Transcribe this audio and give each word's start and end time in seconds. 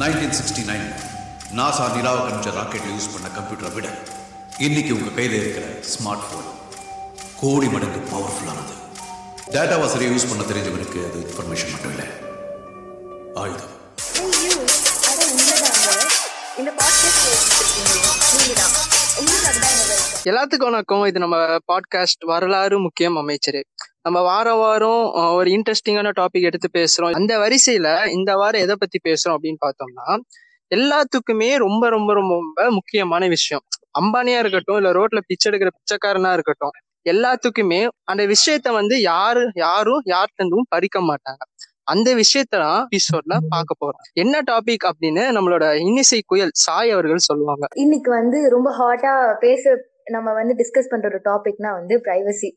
Nineteen 0.00 0.36
sixty 0.36 0.62
nine 0.68 0.86
NASA 1.58 1.84
நிலாவை 1.96 2.20
கணிச்ச 2.22 2.48
ராக்கெட்ல 2.56 2.88
use 2.94 3.12
பண்ண 3.12 3.28
கம்ப்யூட்டரை 3.36 3.70
விட 3.74 3.88
இன்னைக்கு 4.58 4.94
உங்க 4.94 5.10
கையில 5.10 5.36
இருக்கிற 5.40 5.66
ஸ்மார்ட் 5.90 6.24
போன் 6.30 6.48
கோடி 7.40 7.68
மடங்கு 7.68 8.00
பவர்ஃபுல்லானது 8.12 8.74
டேட்டாவை 9.54 9.86
சரியா 9.86 10.10
யூஸ் 10.10 10.28
பண்ண 10.30 10.42
தெரிஞ்சவனுக்கு 10.50 10.98
அது 11.08 11.20
இன்ஃபர்மேஷன் 11.24 11.72
மட்டும் 11.72 11.92
இல்லை. 11.94 12.06
ஆயுதம். 13.34 13.72
இந்த 16.58 16.70
பாட்காஸ்ட். 16.80 17.30
எல்லாத்துக்கும் 20.30 20.70
வணக்கம். 20.70 21.04
இது 21.04 21.18
நம்ம 21.18 21.36
பாட்காஸ்ட் 21.72 22.24
வரலாறு 22.32 22.78
முக்கியம் 22.78 23.16
அமைச்சர். 23.16 23.60
நம்ம 24.06 24.20
வாரம் 24.22 24.58
வாரம் 24.58 25.04
ஒரு 25.36 25.48
இன்ட்ரெஸ்டிங்கான 25.50 26.08
டாபிக் 26.20 26.46
எடுத்து 26.48 26.68
பேசுறோம். 26.78 27.14
அந்த 27.18 27.32
வரிசையில 27.42 27.88
இந்த 28.06 28.30
வாரம் 28.34 28.60
எதை 28.60 28.74
பத்தி 28.78 28.98
பேசுறோம் 29.06 29.36
அப்படின்னு 29.36 29.60
பார்த்தோம்னா 29.64 30.06
எல்லாத்துக்குமே 30.70 31.48
ரொம்ப 31.56 31.88
ரொம்ப 31.88 32.10
ரொம்ப 32.12 32.66
முக்கியமான 32.70 33.28
விஷயம். 33.28 33.62
அம்பானியா 33.98 34.38
இருக்கட்டும் 34.42 34.76
இல்ல 34.76 34.90
ரோட்ல 34.92 35.20
பிச்சை 35.26 35.52
எடுக்கிற 35.52 35.70
பிச்சைக்காரனா 35.76 36.32
இருக்கட்டும் 36.32 36.74
எல்லாத்துக்குமே 37.12 37.80
அந்த 38.04 38.22
விஷயத்த 38.32 38.72
வந்து 38.72 38.98
யாரு 39.00 39.44
யாரும் 39.54 40.02
யார்கிட்டந்தும் 40.06 40.68
பறிக்க 40.68 41.00
மாட்டாங்க. 41.00 41.42
அந்த 41.92 42.08
விஷயத்தான் 42.14 42.76
எபிசோட்ல 42.84 43.34
பார்க்க 43.48 43.80
போறோம். 43.82 44.02
என்ன 44.12 44.42
டாபிக் 44.50 44.86
அப்படின்னு 44.90 45.24
நம்மளோட 45.38 45.64
இன்னிசை 45.86 46.20
புயல் 46.26 46.54
சாய் 46.64 46.92
அவர்கள் 46.96 47.26
சொல்லுவாங்க. 47.30 47.64
இன்னைக்கு 47.74 48.10
வந்து 48.10 48.40
ரொம்ப 48.48 48.68
ஹாட்டா 48.80 49.14
பேச 49.40 49.74
நம்ம 50.16 50.28
வந்து 50.32 50.54
டிஸ்கஸ் 50.60 50.92
பண்ற 50.92 51.08
ஒரு 51.12 51.20
டாபிக்னா 51.28 51.72
வந்து 51.78 51.96
பிரைவசி 52.04 52.50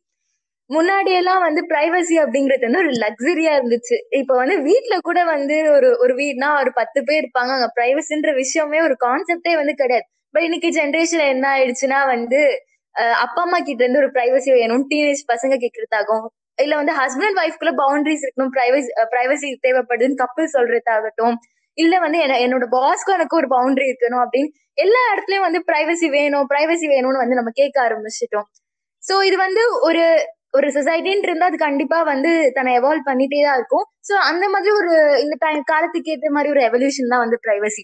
முன்னாடி 0.74 1.12
எல்லாம் 1.12 1.42
வந்து 1.42 1.62
பிரைவசி 1.68 2.16
அப்படிங்கிறது 2.18 2.62
வந்து 2.62 2.80
ஒரு 2.80 2.90
லக்ஸரியா 2.90 3.52
இருந்துச்சு. 3.60 3.96
இப்ப 4.10 4.36
வந்து 4.36 4.58
வீட்டுல 4.60 4.98
கூட 5.02 5.24
வந்து 5.24 5.72
ஒரு 5.72 5.98
ஒரு 6.00 6.16
வீட்னா 6.16 6.60
ஒரு 6.60 6.74
பத்து 6.74 7.04
பேர் 7.04 7.24
இருப்பாங்க. 7.24 7.52
அங்க 7.56 7.72
பிரைவசின்ற 7.76 8.36
விஷயமே 8.36 8.82
ஒரு 8.82 8.96
கான்செப்டே 9.06 9.56
வந்து 9.56 9.74
கிடையாது. 9.74 10.06
பட் 10.32 10.44
இன்னைக்கு 10.44 10.70
ஜென்ரேஷன் 10.70 11.28
என்ன 11.28 11.58
ஆயிடுச்சுன்னா 11.58 12.06
வந்து 12.06 12.62
அப்பா 13.16 13.42
அம்மா 13.42 13.58
கிட்ட 13.58 13.84
இருந்து 13.84 14.00
ஒரு 14.00 14.12
பிரைவசி 14.12 14.54
வேணும். 14.54 14.90
டீனேஜ் 14.90 15.24
பசங்க 15.34 15.56
கேட்கறதாகும் 15.56 16.26
இல்ல 16.62 16.76
வந்து 16.76 16.94
ஹஸ்பண்ட் 16.94 17.38
ஒய்ஃப்குள்ள 17.38 17.74
பவுண்டரிஸ் 17.78 18.26
இருக்கணும். 18.26 18.50
பிரைவசி 18.58 18.90
பிரைவசி 19.12 19.50
தேவைப்படுதுன்னு 19.68 20.16
கப்பல் 20.16 20.52
சொல்றதாகட்டும் 20.54 21.34
இல்ல 21.74 22.00
வந்து 22.00 22.20
என்ன- 22.20 22.40
என்னோட 22.40 22.66
பாஸ்க்கும் 22.72 23.14
எனக்கு 23.14 23.36
ஒரு 23.36 23.48
பவுண்டரி 23.48 23.86
இருக்கணும் 23.92 24.24
அப்படின்னு 24.26 24.50
எல்லா 24.74 25.00
இடத்துலயும் 25.14 25.40
வந்து 25.40 25.64
பிரைவசி 25.68 26.10
வேணும் 26.10 26.48
பிரைவசி 26.50 26.88
வேணும்னு 26.88 27.22
வந்து 27.24 27.36
நம்ம 27.36 27.50
கேட்க 27.54 27.82
ஆரம்பிச்சிட்டோம். 27.82 28.48
சோ 29.04 29.24
இது 29.24 29.38
வந்து 29.38 29.62
ஒரு 29.82 30.28
ஒரு 30.54 30.68
சொசைட்டின்னு 30.70 31.28
இருந்தா 31.28 31.46
அது 31.46 31.58
கண்டிப்பா 31.58 31.98
வந்து 32.04 32.30
தன்னை 32.54 32.72
எவால்வ் 32.78 33.08
பண்ணிட்டே 33.08 33.40
தான் 33.44 33.58
இருக்கும். 33.58 33.86
சோ 34.08 34.14
அந்த 34.30 34.46
மாதிரி 34.50 34.72
ஒரு 34.74 34.92
இந்த 35.22 35.36
டைம் 35.40 35.62
காலத்துக்கு 35.64 36.12
ஏற்ற 36.12 36.30
மாதிரி 36.32 36.52
ஒரு 36.52 36.62
எவல்யூஷன் 36.62 37.12
தான் 37.12 37.24
வந்து 37.26 37.40
பிரைவசி 37.42 37.84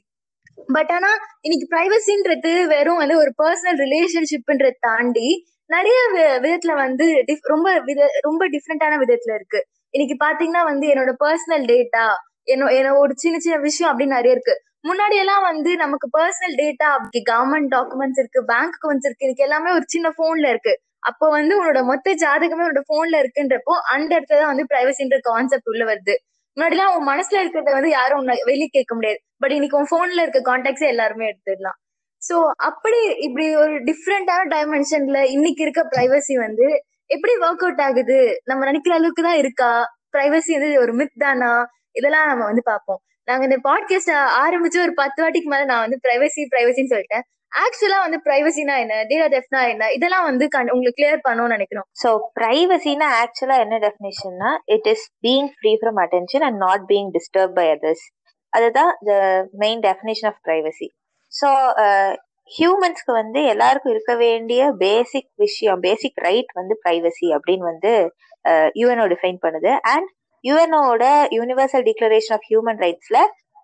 பட் 0.69 0.91
ஆனா 0.91 1.09
இன்னைக்கு 1.41 1.67
பிரைவசின்றது 1.71 2.51
வெறும் 2.67 2.97
வந்து 2.97 3.15
ஒரு 3.17 3.31
பர்சனல் 3.37 3.79
ரிலேஷன்ஷிப்ன்றத 3.83 4.71
தாண்டி 4.79 5.27
நிறைய 5.69 5.97
வி- 6.13 6.37
விதத்துல 6.43 6.73
வந்து 6.77 7.05
ரொம்ப 7.45 7.67
வித 7.85 7.99
ரொம்ப 8.21 8.43
டிஃப்ரெண்டான 8.47 8.97
விதத்துல 8.99 9.33
இருக்கு. 9.33 9.59
இன்னைக்கு 9.93 10.15
பாத்தீங்கன்னா 10.19 10.63
வந்து 10.63 10.85
என்னோட 10.87 11.11
பர்சனல் 11.19 11.65
டேட்டா 11.67 12.05
என்ன 12.47 12.71
என்ன 12.71 12.93
ஒரு 12.97 13.13
சின்ன 13.15 13.35
சின்ன 13.39 13.57
விஷயம் 13.59 13.89
அப்படின்னு 13.91 14.17
நிறைய 14.17 14.35
இருக்கு. 14.35 14.55
முன்னாடி 14.87 15.15
எல்லாம் 15.15 15.43
வந்து 15.43 15.71
நமக்கு 15.75 16.07
பர்சனல் 16.17 16.55
டேட்டா 16.57 16.87
அப்படி 16.95 17.19
கவர்மெண்ட் 17.29 17.69
டாக்குமெண்ட்ஸ் 17.75 18.19
இருக்கு 18.19 18.41
பேங்க் 18.45 18.75
அக்கௌண்ட்ஸ் 18.75 19.07
இருக்கு 19.07 19.25
இன்னைக்கு 19.25 19.43
எல்லாமே 19.43 19.69
ஒரு 19.71 19.85
சின்ன 19.87 20.07
போன்ல 20.17 20.49
இருக்கு. 20.49 20.73
அப்போ 21.03 21.25
வந்து 21.29 21.53
உன்னோட 21.59 21.79
மொத்த 21.83 22.13
ஜாதகமே 22.23 22.63
உன்னோட 22.63 22.81
போன்ல 22.91 23.15
இருக்குன்றப்போ 23.23 23.73
அந்த 23.93 24.11
இடத்துல 24.17 24.39
தான் 24.41 24.51
வந்து 24.53 24.65
பிரைவசின்ற 24.69 25.17
கான்செப்ட் 25.21 25.71
உள்ள 25.71 25.83
வருது. 25.85 26.15
முன்னாடிலாம் 26.57 26.93
உன் 26.95 27.07
மனசுல 27.07 27.41
இருக்கிறத 27.43 27.71
வந்து 27.71 27.89
யாரும் 27.89 28.19
உன்னை 28.19 28.35
வெளியே 28.43 28.69
கேட்க 28.71 28.95
முடியாது. 28.95 29.19
பட் 29.37 29.51
இன்னைக்கு 29.51 29.77
உன் 29.77 29.91
போன்ல 29.91 30.21
இருக்க 30.21 30.41
கான்டாக்ட்ஸே 30.51 30.87
எல்லாருமே 30.87 31.25
எடுத்துடலாம். 31.29 31.77
சோ 32.21 32.35
அப்படி 32.61 32.99
இப்படி 33.19 33.45
ஒரு 33.55 33.75
டிஃப்ரெண்டான 33.83 34.41
டைமென்ஷன்ல 34.49 35.19
இன்னைக்கு 35.29 35.61
இருக்க 35.63 35.81
பிரைவசி 35.93 36.35
வந்து 36.37 36.67
எப்படி 37.09 37.33
ஒர்க் 37.37 37.63
அவுட் 37.65 37.81
ஆகுது? 37.81 38.19
நம்ம 38.43 38.65
நினைக்கிற 38.65 38.93
அளவுக்கு 38.95 39.23
தான் 39.23 39.37
இருக்கா? 39.37 39.71
பிரைவசி 40.13 40.51
வந்து 40.57 40.79
ஒரு 40.79 40.93
மித் 40.93 41.19
தானா? 41.19 41.51
இதெல்லாம் 41.91 42.27
நம்ம 42.27 42.43
வந்து 42.45 42.63
பார்ப்போம். 42.63 43.01
நாங்க 43.27 43.43
இந்த 43.43 43.57
பாட்காஸ்ட் 43.63 44.13
ஆரம்பிச்சு 44.43 44.79
ஒரு 44.81 44.93
பத்து 44.93 45.19
வாட்டிக்கு 45.23 45.49
மேல 45.49 45.65
நான் 45.65 45.83
வந்து 45.85 45.99
பிரைவசி 46.05 46.41
பிரைவசின்னு 46.53 46.93
சொல்லிட்டேன். 46.93 47.25
ஆக்சுவலா 47.53 47.97
வந்து 47.99 48.17
பிரைவசினா 48.25 48.75
என்ன? 48.79 48.95
டேட்டா 49.03 49.27
டெஃப்னா 49.33 49.61
என்ன? 49.69 49.91
இதெல்லாம் 49.91 50.23
வந்து 50.23 50.45
கண்- 50.47 50.71
உங்களுக்கு 50.71 50.99
கிளியர் 50.99 51.23
பண்ணணும்னு 51.27 51.55
நினைக்கிறோம். 51.55 51.87
ஸோ 52.03 52.09
பிரைவசினா 52.39 53.07
ஆக்சுவலா 53.21 53.57
என்ன 53.59 53.79
டெஃபினேஷன்னா 53.79 54.51
it 54.75 54.87
is 54.87 55.05
being 55.23 55.49
free 55.55 55.73
from 55.73 55.99
attention 56.05 56.39
and 56.39 56.57
not 56.57 56.85
being 56.87 57.09
disturb 57.11 57.53
by 57.53 57.67
others 57.69 58.05
அதுதான் 58.53 58.91
the 59.05 59.13
main 59.57 59.79
definition 59.79 60.29
of 60.31 60.41
privacy 60.47 60.87
so 61.31 61.49
ஹியூமன்ஸ்க்கு 62.51 63.11
வந்து 63.11 63.39
எல்லாருக்கும் 63.45 63.91
இருக்க 63.91 64.13
வேண்டிய 64.15 64.71
பேசிக் 64.77 65.29
விஷயம் 65.35 65.79
பேசிக் 65.79 66.19
ரைட் 66.21 66.51
வந்து 66.53 66.73
ப்ரைவசி 66.83 67.27
அப்படின்னு 67.35 67.65
வந்து 67.71 67.91
யூஎன்ஓ 68.75 69.05
டிஃபைன் 69.13 69.39
பண்ணுது. 69.41 69.71
அண்ட் 69.85 70.09
யூஎன்ஓட 70.43 71.03
யூனிவர்சல் 71.37 71.85
டிக்ளரேஷன் 71.89 72.35
ஆஃப் 72.37 72.47
ஹியூமன் 72.49 72.79
ரைட்ஸ்ல 72.79 73.17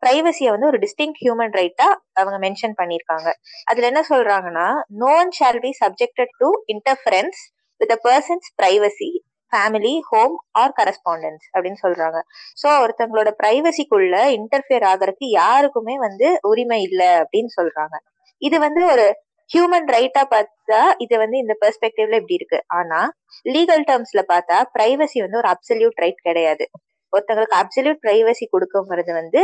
ப்ரைவசியை 0.03 0.49
வந்து 0.51 0.69
ஒரு 0.71 0.79
டிஸ்டிங் 0.79 1.15
ஹியூமன் 1.21 1.55
ரைட்டா 1.59 1.87
அவங்க 2.19 2.37
மென்ஷன் 2.45 2.75
பண்ணியிருக்காங்க 2.79 3.29
அதுல 3.65 3.89
என்ன 3.91 4.03
சொல்றாங்கன்னா 4.09 4.67
none 5.03 5.31
shall 5.39 5.61
be 5.65 5.71
subjected 5.81 6.35
to 6.41 6.49
interference 6.73 7.41
with 7.81 7.93
a 7.97 7.99
person's 8.07 8.47
privacy 8.61 9.11
family 9.51 9.93
home 10.09 10.35
or 10.61 10.73
correspondence 10.79 11.45
அப்படின்னு 11.53 11.79
சொல்றாங்க. 11.83 12.17
சோ 12.57 12.67
ஒருத்தவங்களோட 12.83 13.29
பிரைவசிக்குள்ள 13.39 14.15
இன்டர்ஃபியர் 14.38 14.85
ஆகிறதுக்கு 14.91 15.27
யாருக்குமே 15.41 15.95
வந்து 15.99 16.27
உரிமை 16.43 16.79
இல்லை 16.89 17.09
அப்படின்னு 17.23 17.51
சொல்றாங்க. 17.57 17.95
இது 18.41 18.57
வந்து 18.59 18.81
ஒரு 18.93 19.05
ஹியூமன் 19.49 19.88
ரைட்டா 19.95 20.23
பார்த்தா 20.33 20.81
இது 20.99 21.15
வந்து 21.17 21.38
இந்த 21.38 21.53
பெர்ஸ்பெக்டிவ்ல 21.61 22.19
இப்படி 22.19 22.38
இருக்கு. 22.39 22.59
ஆனா 22.71 22.99
லீகல் 23.45 23.85
டேர்ம்ஸ்ல 23.89 24.21
பார்த்தா 24.33 24.57
பிரைவசி 24.75 25.19
வந்து 25.25 25.39
ஒரு 25.41 25.49
அப்சல்யூட் 25.53 26.01
ரைட் 26.03 26.21
கிடையாது. 26.27 26.65
ஒருத்தங்களுக்கு 27.13 27.57
அப்சல்யூட் 27.61 28.01
பிரைவசி 28.05 28.45
கொடுக்கங்கிறது 28.55 29.11
வந்து 29.21 29.41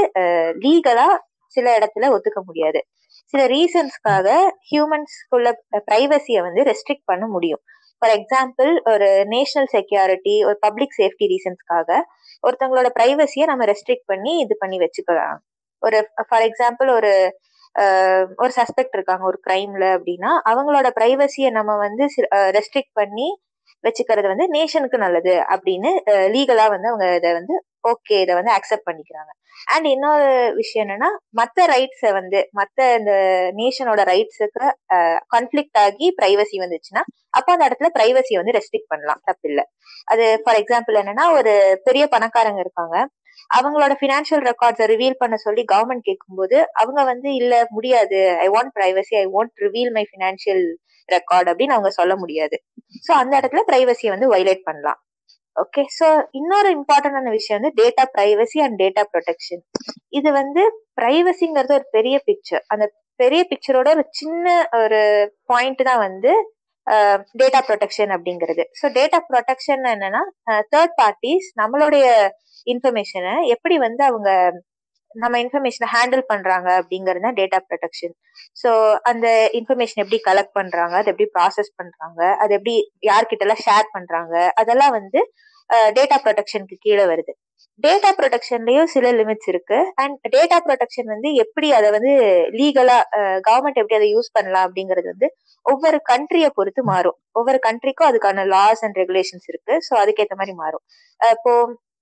லீகலா 0.65 1.07
சில 1.55 1.65
இடத்துல 1.77 2.09
ஒத்துக்க 2.15 2.39
முடியாது. 2.49 2.79
சில 3.33 3.41
ரீசன்ஸ்க்காக 3.53 4.27
ஹியூமன்ஸ்க்குள்ள 4.69 5.49
பிரைவசியை 5.89 6.41
வந்து 6.47 6.61
ரெஸ்ட்ரிக்ட் 6.69 7.09
பண்ண 7.11 7.25
முடியும். 7.35 7.61
ஃபார் 8.01 8.13
எக்ஸாம்பிள் 8.17 8.71
ஒரு 8.91 9.07
நேஷனல் 9.33 9.69
செக்யூரிட்டி 9.75 10.35
ஒரு 10.47 10.57
பப்ளிக் 10.65 10.95
சேஃப்டி 10.99 11.25
ரீசன்ஸ்க்காக 11.33 11.89
ஒருத்தவங்களோட 12.43 12.89
பிரைவசியை 12.97 13.45
நம்ம 13.51 13.65
ரெஸ்ட்ரிக்ட் 13.71 14.07
பண்ணி 14.11 14.33
இது 14.43 14.55
பண்ணி 14.63 14.77
வச்சுக்கலாம். 14.83 15.37
ஒரு 15.83 15.99
ஃபார் 16.27 16.45
எக்ஸாம்பிள் 16.49 16.89
ஒரு 16.97 17.13
ஒரு 18.41 18.51
சஸ்பெக்ட் 18.57 18.95
இருக்காங்க 18.97 19.23
ஒரு 19.29 19.39
கிரைம்ல 19.45 19.85
அப்படின்னா 19.95 20.31
அவங்களோட 20.51 20.87
பிரைவசியை 20.99 21.49
நம்ம 21.57 21.71
வந்து 21.85 22.03
ரெஸ்ட்ரிக்ட் 22.57 22.93
பண்ணி 22.99 23.27
வச்சுக்கிறது 23.87 24.27
வந்து 24.33 24.45
நேஷனுக்கு 24.55 24.97
நல்லது 25.05 25.33
அப்படின்னு 25.55 25.91
லீகலா 26.35 26.67
வந்து 26.75 26.89
அவங்க 26.91 27.07
இதை 27.19 27.31
வந்து 27.39 27.55
ஓகே 27.89 28.15
இதை 28.23 28.33
வந்து 28.37 28.51
அக்செப்ட் 28.51 28.87
பண்ணிக்கிறாங்க. 28.89 29.31
அண்ட் 29.73 29.87
இன்னொரு 29.91 30.29
விஷயம் 30.55 30.83
என்னன்னா 30.85 31.09
மத்த 31.39 31.67
ரைட்ஸை 31.73 32.11
வந்து 32.19 32.39
மத்த 32.59 32.87
இந்த 32.99 33.11
நேஷனோட 33.59 34.01
ரைட்ஸுக்கு 34.11 34.65
கான்ஃபிளிக்ட் 35.33 35.79
ஆகி 35.85 36.07
பிரைவசி 36.21 36.57
வந்துச்சுன்னா 36.63 37.03
அப்ப 37.37 37.47
அந்த 37.55 37.63
இடத்துல 37.69 37.89
பிரைவசியை 37.97 38.39
வந்து 38.41 38.55
ரெஸ்ட்ரிக்ட் 38.57 38.91
பண்ணலாம். 38.93 39.21
தப்பில்ல. 39.29 39.61
அது 40.11 40.25
ஃபார் 40.43 40.59
எக்ஸாம்பிள் 40.61 40.99
என்னன்னா 41.03 41.27
ஒரு 41.37 41.53
பெரிய 41.83 42.05
பணக்காரங்க 42.15 42.61
இருக்காங்க. 42.65 42.97
அவங்களோட 43.49 43.93
ஃபினான்ஷியல் 43.99 44.43
ரெக்கார்ட்ஸை 44.49 44.87
ரிவீல் 44.93 45.19
பண்ண 45.19 45.35
சொல்லி 45.45 45.63
கவர்மெண்ட் 45.73 46.07
கேட்கும்போது 46.09 46.57
அவங்க 46.81 47.01
வந்து 47.11 47.29
இல்ல 47.41 47.53
முடியாது. 47.71 48.19
I 48.45 48.47
want 48.55 48.73
privacy 48.77 49.15
I 49.23 49.25
want 49.37 49.55
reveal 49.65 49.91
my 49.97 50.05
financial 50.11 50.63
record 51.09 51.49
அப்படின்னு 51.51 51.75
அவங்க 51.77 51.91
சொல்ல 51.99 52.13
முடியாது. 52.15 52.57
ஸோ 53.07 53.11
அந்த 53.21 53.33
இடத்துல 53.39 53.63
பிரைவசியை 53.71 54.11
வந்து 54.15 54.29
வைலேட் 54.35 54.63
பண்ணலாம். 54.69 54.99
ஓகே 55.55 55.81
சோ 55.97 56.07
இன்னொரு 56.31 56.69
இம்பார்ட்டன்டான 56.77 57.31
விஷயம் 57.31 57.57
வந்து 57.59 57.73
data 57.81 58.03
privacy 58.15 58.59
and 58.65 58.77
data 58.81 59.03
protection 59.13 59.61
இது 60.09 60.29
வந்து 60.31 60.63
பிரைவசிங்கிறது 60.99 61.73
ஒரு 61.77 61.87
பெரிய 61.91 62.15
பிக்சர் 62.27 62.63
அந்த 62.67 62.85
பெரிய 63.19 63.41
பிக்சரோட 63.51 63.87
ஒரு 63.95 64.03
சின்ன 64.19 64.45
ஒரு 64.81 64.99
பாயிண்ட் 65.45 65.81
தான் 65.83 66.01
வந்து 66.07 66.31
டேட்டா 67.39 67.59
ப்ரொடெக்ஷன் 67.69 68.13
அப்படிங்கிறது. 68.15 68.63
ஸோ 68.79 68.85
டேட்டா 68.97 69.19
ப்ரொடெக்ஷன் 69.29 69.83
என்னன்னா 69.93 70.21
தேர்ட் 70.73 70.95
பார்ட்டிஸ் 71.01 71.47
நம்மளுடைய 71.61 72.05
இன்ஃபர்மேஷனை 72.67 73.35
எப்படி 73.55 73.75
வந்து 73.87 74.03
அவங்க 74.09 74.29
நம்ம 75.15 75.35
இன்ஃபர்மேஷனை 75.43 75.87
ஹேண்டில் 75.93 76.23
பண்றாங்க 76.31 76.69
அப்படிங்கிறது 76.79 77.23
தான் 77.25 77.37
டேட்டா 77.39 77.59
ப்ரொடெக்ஷன் 77.67 78.13
ஸோ 78.61 78.69
அந்த 79.11 79.27
இன்ஃபர்மேஷன் 79.59 80.01
எப்படி 80.03 80.19
கலெக்ட் 80.29 80.55
பண்றாங்க 80.59 80.95
அதை 80.99 81.09
எப்படி 81.13 81.27
ப்ராசஸ் 81.35 81.71
பண்றாங்க 81.79 82.21
அது 82.43 82.53
எப்படி 82.57 82.75
யார்கிட்ட 83.09 83.45
எல்லாம் 83.47 83.63
ஷேர் 83.67 83.87
பண்றாங்க 83.95 84.35
அதெல்லாம் 84.61 84.95
வந்து 84.99 85.21
டேட்டா 85.97 86.17
ப்ரொடெக்ஷனுக்கு 86.25 86.77
கீழே 86.85 87.05
வருது. 87.11 87.33
டேட்டா 87.83 88.09
ப்ரொடெக்ஷன்லயும் 88.19 88.89
சில 88.93 89.05
லிமிட்ஸ் 89.19 89.49
இருக்கு. 89.51 89.77
அண்ட் 90.01 90.15
டேட்டா 90.35 90.57
ப்ரொடெக்ஷன் 90.67 91.09
வந்து 91.13 91.29
எப்படி 91.43 91.67
அதை 91.77 91.87
வந்து 91.95 92.11
லீகலா 92.59 92.97
கவர்மெண்ட் 93.47 93.79
எப்படி 93.81 93.97
அதை 93.99 94.07
யூஸ் 94.15 94.29
பண்ணலாம் 94.37 94.65
அப்படிங்கிறது 94.67 95.07
வந்து 95.13 95.27
ஒவ்வொரு 95.65 95.97
கண்ட்ரியை 96.11 96.49
பொறுத்து 96.57 96.81
மாறும். 96.91 97.17
ஒவ்வொரு 97.39 97.59
கண்ட்ரிக்கும் 97.67 98.09
அதுக்கான 98.09 98.45
லாஸ் 98.55 98.83
அண்ட் 98.85 98.99
ரெகுலேஷன்ஸ் 99.01 99.47
இருக்கு. 99.51 99.73
ஸோ 99.87 99.93
அதுக்கேற்ற 100.03 100.35
மாதிரி 100.41 100.55
மாறும். 100.63 100.83
இப்போ 101.35 101.53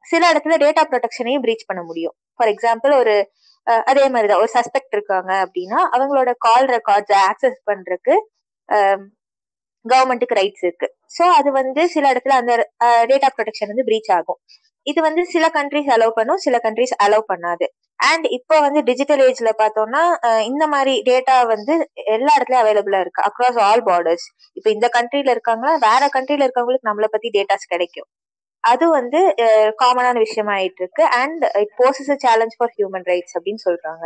சில 0.05 0.21
இடத்துல 0.33 0.55
டேட்டா 0.65 0.83
ப்ரொடெக்ஷனையும் 0.91 1.43
ப்ரீச் 1.45 1.69
பண்ண 1.69 1.81
முடியும். 1.89 2.15
ஃபார் 2.37 2.51
எக்ஸாம்பிள் 2.53 2.93
ஒரு 3.01 3.15
அதே 3.91 4.05
மாதிரிதான். 4.13 4.41
ஒரு 4.43 4.51
சஸ்பெக்ட் 4.55 4.95
இருக்காங்க 4.97 5.31
அப்படின்னா 5.45 5.79
அவங்களோட 5.95 6.31
கால் 6.47 6.67
ரெக்கார்ட்ஸ் 6.75 7.15
ஆக்சஸ் 7.29 7.59
பண்றதுக்கு 7.69 8.15
கவர்மெண்ட்டுக்கு 9.85 10.37
ரைட்ஸ் 10.41 10.65
இருக்கு. 10.67 10.87
ஸோ 11.17 11.23
அது 11.39 11.49
வந்து 11.59 11.81
சில 11.95 12.11
இடத்துல 12.13 12.35
அந்த 12.41 12.53
டேட்டா 13.11 13.29
ப்ரொடெக்ஷன் 13.37 13.71
வந்து 13.71 13.87
பிரீச் 13.89 14.11
ஆகும். 14.17 14.39
இது 14.87 14.99
வந்து 15.07 15.23
சில 15.33 15.45
கண்ட்ரிஸ் 15.57 15.89
அலோவ் 15.95 16.17
பண்ணும் 16.19 16.41
சில 16.45 16.55
கண்ட்ரிஸ் 16.65 16.95
அலோவ் 17.05 17.25
பண்ணாது. 17.33 17.65
அண்ட் 17.99 18.25
இப்போ 18.37 18.55
வந்து 18.65 18.79
டிஜிட்டல் 18.89 19.21
ஏஜ்ல 19.27 19.49
பார்த்தோம்னா 19.61 20.01
இந்த 20.49 20.63
மாதிரி 20.73 20.93
டேட்டா 21.09 21.35
வந்து 21.53 21.73
எல்லா 22.15 22.31
இடத்துலயும் 22.37 22.63
அவைலபிளா 22.63 22.99
இருக்கு. 23.05 23.25
அக்ராஸ் 23.29 23.59
ஆல் 23.67 23.83
பார்டர்ஸ் 23.89 24.25
இப்போ 24.57 24.69
இந்த 24.75 24.87
கண்ட்ரில 24.97 25.35
இருக்காங்களா? 25.35 25.73
வேற 25.87 26.03
கண்ட்ரில 26.15 26.45
இருக்கவங்களுக்கு 26.47 26.89
நம்மளை 26.89 27.09
பத்தி 27.15 27.29
டேட்டாஸ் 27.37 27.71
கிடைக்கும். 27.73 28.09
அது 28.63 28.85
வந்து 28.97 29.19
காமனான 29.81 30.15
விஷயம் 30.25 30.51
ஆயிட்டு 30.55 30.81
இருக்கு. 30.83 31.03
And 31.21 31.43
it 31.61 31.73
poses 31.81 32.11
a 32.15 32.17
challenge 32.25 32.57
for 32.59 32.73
human 32.77 33.07
rights 33.11 33.35
அப்படின்னு 33.37 33.63
சொல்றாங்க. 33.67 34.05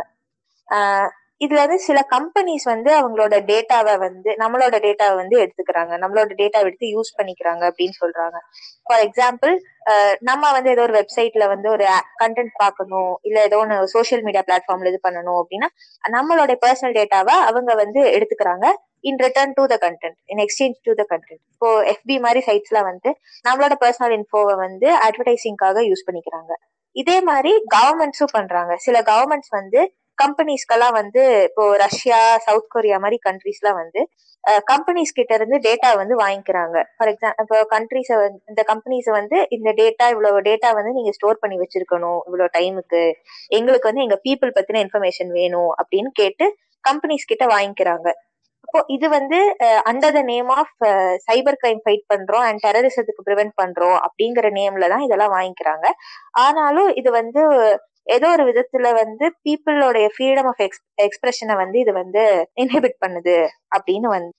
இதுல 1.40 1.58
வந்து 1.64 1.78
சில 1.86 1.98
கம்பெனிஸ் 2.14 2.64
வந்து 2.72 2.90
அவங்களோட 3.00 3.34
டேட்டாவை 3.50 3.94
வந்து 4.04 4.30
நம்மளோட 4.42 4.76
டேட்டாவை 4.86 5.16
வந்து 5.20 5.36
எடுத்துக்கிறாங்க. 5.42 5.92
நம்மளோட 6.02 6.30
டேட்டாவை 6.40 6.66
எடுத்து 6.70 6.88
யூஸ் 6.94 7.10
பண்ணிக்கிறாங்க 7.18 7.62
அப்படின்னு 7.70 7.96
சொல்றாங்க. 8.02 8.38
ஃபார் 8.86 9.02
எக்ஸாம்பிள் 9.06 9.52
நம்ம 10.28 10.50
வந்து 10.56 10.72
ஏதோ 10.74 10.82
ஒரு 10.88 10.94
வெப்சைட்ல 10.98 11.44
வந்து 11.52 11.68
ஒரு 11.74 11.84
கண்டென்ட் 12.22 12.52
பார்க்கணும் 12.62 13.12
இல்ல 13.28 13.38
ஏதோ 13.48 13.58
ஒன்று 13.62 13.76
சோஷியல் 13.94 14.24
மீடியா 14.26 14.42
பிளாட்ஃபார்ம்ல 14.48 14.92
இது 14.92 15.00
பண்ணணும் 15.06 15.38
அப்படின்னா 15.42 15.68
நம்மளோட 16.16 16.54
பர்சனல் 16.64 16.96
டேட்டாவை 16.98 17.36
அவங்க 17.50 17.74
வந்து 17.82 18.02
எடுத்துக்கிறாங்க 18.16 18.66
in 19.08 19.20
return 19.24 19.54
to 19.58 19.64
the 19.72 19.76
content 19.84 20.18
in 20.32 20.42
exchange 20.44 20.78
to 20.86 20.92
the 21.00 21.04
content 21.12 21.42
இப்போ 21.54 21.68
எஃபி 21.92 22.16
மாதிரி 22.24 22.40
சைட்ஸ்ல 22.48 22.78
வந்து 22.90 23.10
நம்மளோட 23.46 23.74
பர்சனல் 23.84 24.14
இன்ஃபோவை 24.18 24.56
வந்து 24.64 24.88
அட்வர்டைசிங்காக 25.06 25.84
யூஸ் 25.90 26.06
பண்ணிக்கிறாங்க. 26.08 26.52
இதே 26.96 27.16
மாதிரி 27.28 27.50
கவர்மெண்ட்ஸும் 27.76 28.34
பண்றாங்க. 28.36 28.72
சில 28.86 28.96
கவர்மெண்ட்ஸ் 29.10 29.52
வந்து 29.58 29.80
கம்பெனிஸ்க்கெல்லாம் 30.22 30.96
வந்து 31.00 31.22
இப்போ 31.48 31.64
ரஷ்யா 31.84 32.20
சவுத் 32.46 32.72
கொரியா 32.74 32.98
மாதிரி 33.04 33.18
கண்ட்ரீஸ்லாம் 33.28 33.78
வந்து 33.82 34.00
கம்பெனிஸ் 34.70 35.16
கிட்ட 35.16 35.32
இருந்து 35.38 35.56
டேட்டா 35.66 35.88
வந்து 36.00 36.14
வாங்கிக்கிறாங்க. 36.22 36.76
ஃபார் 36.96 37.10
எக்ஸாம்பிள் 37.12 37.44
இப்போ 37.46 37.58
கண்ட்ரிஸை 37.72 38.16
இந்த 38.50 38.62
கம்பெனிஸை 38.70 39.12
வந்து 39.18 39.38
இந்த 39.56 39.70
டேட்டா 39.80 40.06
இவ்வளவு 40.14 40.38
டேட்டா 40.48 40.68
வந்து 40.78 40.92
நீங்க 40.98 41.12
ஸ்டோர் 41.16 41.42
பண்ணி 41.42 41.56
வச்சிருக்கணும் 41.62 42.20
இவ்வளவு 42.28 42.54
டைமுக்கு. 42.56 43.02
எங்களுக்கு 43.58 43.90
வந்து 43.90 44.04
எங்க 44.06 44.18
பீப்புள் 44.26 44.54
பத்தின 44.58 44.80
இன்ஃபர்மேஷன் 44.84 45.32
வேணும் 45.40 45.72
அப்படின்னு 45.80 46.12
கேட்டு 46.20 46.46
கம்பெனிஸ் 46.84 47.30
கிட்ட 47.32 47.46
வாங்கிக்கிறாங்க. 47.54 48.08
அப்போ 48.64 48.80
இது 48.94 49.06
வந்து 49.16 49.38
under 49.90 50.16
the 50.16 50.20
name 50.30 50.50
of 50.60 50.74
cyber 51.26 51.60
crime 51.62 51.82
fight 51.84 52.02
பண்றோம் 52.12 52.44
அண்ட் 52.48 52.62
டெரரிசத்துக்கு 52.64 53.26
ப்ரிவென்ட் 53.28 53.54
பண்றோம் 53.60 53.98
அப்படிங்கிற 54.06 54.48
நேம்ல 54.58 54.88
தான் 54.94 55.04
இதெல்லாம் 55.06 55.34
வாங்கிக்கிறாங்க. 55.36 55.86
ஆனாலும் 56.46 56.90
இது 57.02 57.10
வந்து 57.20 57.42
ஏதோ 58.08 58.26
ஒரு 58.34 58.44
விதத்துல 58.48 58.88
வந்து 59.00 59.26
பீப்புளோடைய 59.44 60.06
ஃப்ரீடம் 60.14 60.48
ஆஃப் 60.50 60.62
எக்ஸ் 60.66 60.82
எக்ஸ்பிரஷனை 61.06 61.54
வந்து 61.62 61.78
இது 61.84 61.92
வந்து 62.02 62.22
இன்ஹிபிட் 62.62 62.98
பண்ணுது 63.04 63.36
அப்படின்னு 63.76 64.08
வந்து 64.16 64.32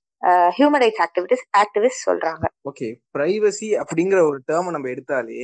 ஹியூமன் 0.58 0.82
ரைட்ஸ் 0.84 1.04
ஆக்டிவிட்டிஸ் 1.06 1.44
ஆக்டிவிஸ்ட் 1.62 2.06
சொல்றாங்க. 2.08 2.46
ஓகே 2.70 2.88
பிரைவசி 3.16 3.70
அப்படிங்கிற 3.82 4.20
ஒரு 4.30 4.40
டேர்ம் 4.50 4.74
நம்ம 4.76 4.90
எடுத்தாலே 4.94 5.44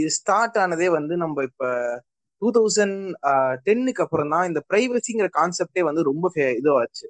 இது 0.00 0.08
ஸ்டார்ட் 0.18 0.56
ஆனதே 0.62 0.88
வந்து 0.98 1.14
நம்ம 1.22 1.42
இப்ப 1.48 1.70
டூ 2.42 2.48
தௌசண்ட் 2.58 2.96
டென்னுக்கு 3.66 4.02
அப்புறம் 4.04 4.32
தான் 4.34 4.46
இந்த 4.50 4.60
பிரைவசிங்கிற 4.70 5.28
கான்செப்டே 5.38 5.82
வந்து 5.88 6.02
ரொம்ப 6.10 6.26
இதுவாச்சு. 6.60 7.06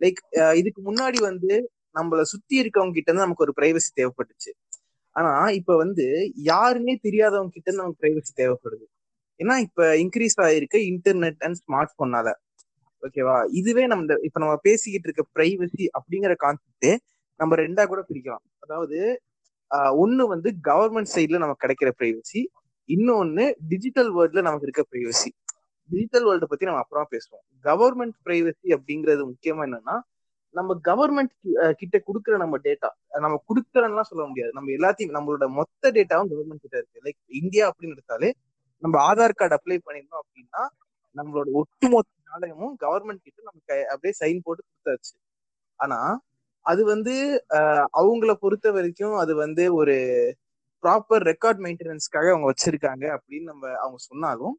லைக் 0.00 0.20
இதுக்கு 0.60 0.80
முன்னாடி 0.88 1.18
வந்து 1.30 1.52
நம்மள 1.98 2.22
சுத்தி 2.32 2.54
இருக்கவங்க 2.62 2.94
கிட்ட 2.96 3.08
இருந்து 3.10 3.26
நமக்கு 3.26 3.46
ஒரு 3.46 3.54
பிரைவசி 3.58 3.90
தேவைப்பட்டுச்சு. 4.00 4.50
ஆனா 5.16 5.32
இப்ப 5.58 5.72
வந்து 5.82 6.06
யாருன்னே 6.52 6.94
தெரியாதவங்க 7.06 7.52
கிட்ட 7.56 7.68
இருந்து 7.68 7.82
நமக்கு 7.84 8.02
பிரைவசி 8.04 8.32
தேவைப்படுது. 8.42 8.86
ஏன்னா 9.42 9.54
இப்ப 9.66 9.88
இன்க்ரீஸ் 10.02 10.36
ஆயிருக்கு 10.46 10.78
இன்டர்நெட் 10.92 11.40
அண்ட் 11.46 11.58
ஸ்மார்ட் 11.62 11.94
போனால 12.00 12.28
ஓகேவா 13.02 13.36
இதுவே 13.58 13.84
நம்ம 13.92 14.16
இப்ப 14.26 14.40
நம்ம 14.42 14.54
பேசிக்கிட்டு 14.66 15.08
இருக்க 15.08 15.24
பிரைவசி 15.36 15.84
அப்படிங்கிற 15.98 16.34
கான்செப்டே 16.44 16.92
நம்ம 17.40 17.56
ரெண்டா 17.64 17.84
கூட 17.92 18.00
பிரிக்கலாம். 18.08 18.44
அதாவது 18.64 18.98
ஒன்னு 20.02 20.22
வந்து 20.32 20.48
கவர்மெண்ட் 20.68 21.10
சைட்ல 21.14 21.38
நமக்கு 21.44 21.62
கிடைக்கிற 21.64 21.90
பிரைவசி 22.00 22.40
இன்னொன்னு 22.88 23.44
டிஜிட்டல் 23.70 24.10
வேர்ல்ட்ல 24.16 24.42
நமக்கு 24.48 24.66
இருக்க 24.68 24.82
பிரைவசி 24.92 25.30
டிஜிட்டல் 25.90 26.26
வேர்ல்ட 26.28 26.46
பத்தி 26.50 26.68
நம்ம 26.68 26.82
அப்புறமா 26.84 27.06
பேசுவோம். 27.14 27.44
கவர்மெண்ட் 27.68 28.16
பிரைவசி 28.26 28.68
அப்படிங்கிறது 28.76 29.22
முக்கியமா 29.30 29.62
என்னன்னா 29.68 29.96
நம்ம 30.54 30.74
கவர்மெண்ட் 30.88 31.32
கிட்ட 31.80 31.96
கொடுக்குற 32.08 32.34
நம்ம 32.42 32.58
டேட்டா 32.64 32.88
நம்ம 33.24 33.36
கொடுக்குறோம்லாம் 33.48 34.08
சொல்ல 34.10 34.24
முடியாது. 34.30 34.52
நம்ம 34.56 34.70
எல்லாத்தையும் 34.78 35.14
நம்மளோட 35.16 35.46
மொத்த 35.58 35.92
டேட்டாவும் 35.96 36.30
கவர்மெண்ட் 36.32 36.64
கிட்ட 36.64 36.76
இருக்கு. 36.80 37.02
லைக் 37.06 37.20
இந்தியா 37.42 37.64
அப்படின்னு 37.70 37.94
எடுத்தாலே 37.96 38.30
நம்ம 38.82 38.96
ஆதார் 39.10 39.38
கார்டு 39.40 39.56
அப்ளை 39.58 39.78
பண்ணிருந்தோம் 39.86 40.22
அப்படின்னா 40.24 40.62
நம்மளோட 41.16 41.48
ஒட்டுமொத்த 41.60 42.10
ஆலயமும் 42.36 42.74
கவர்மெண்ட் 42.84 43.24
கிட்ட 43.26 43.40
நமக்கு 43.48 43.76
அப்படியே 43.92 44.14
சைன் 44.22 44.40
போட்டு 44.46 44.62
கொடுத்தாச்சு. 44.66 45.12
ஆனா 45.80 45.98
அது 46.66 46.82
வந்து 46.94 47.14
அவங்கள 48.00 48.32
பொறுத்த 48.44 48.68
வரைக்கும் 48.76 49.16
அது 49.22 49.32
வந்து 49.44 49.64
ஒரு 49.80 49.94
ப்ராப்பர் 50.82 51.24
ரெக்கார்ட் 51.30 51.60
மெயின்டெனன்ஸ்க்காக 51.66 52.28
அவங்க 52.34 52.48
வச்சிருக்காங்க 52.52 53.04
அப்படின்னு 53.16 53.46
நம்ம 53.52 53.64
அவங்க 53.84 53.98
சொன்னாலும் 54.10 54.56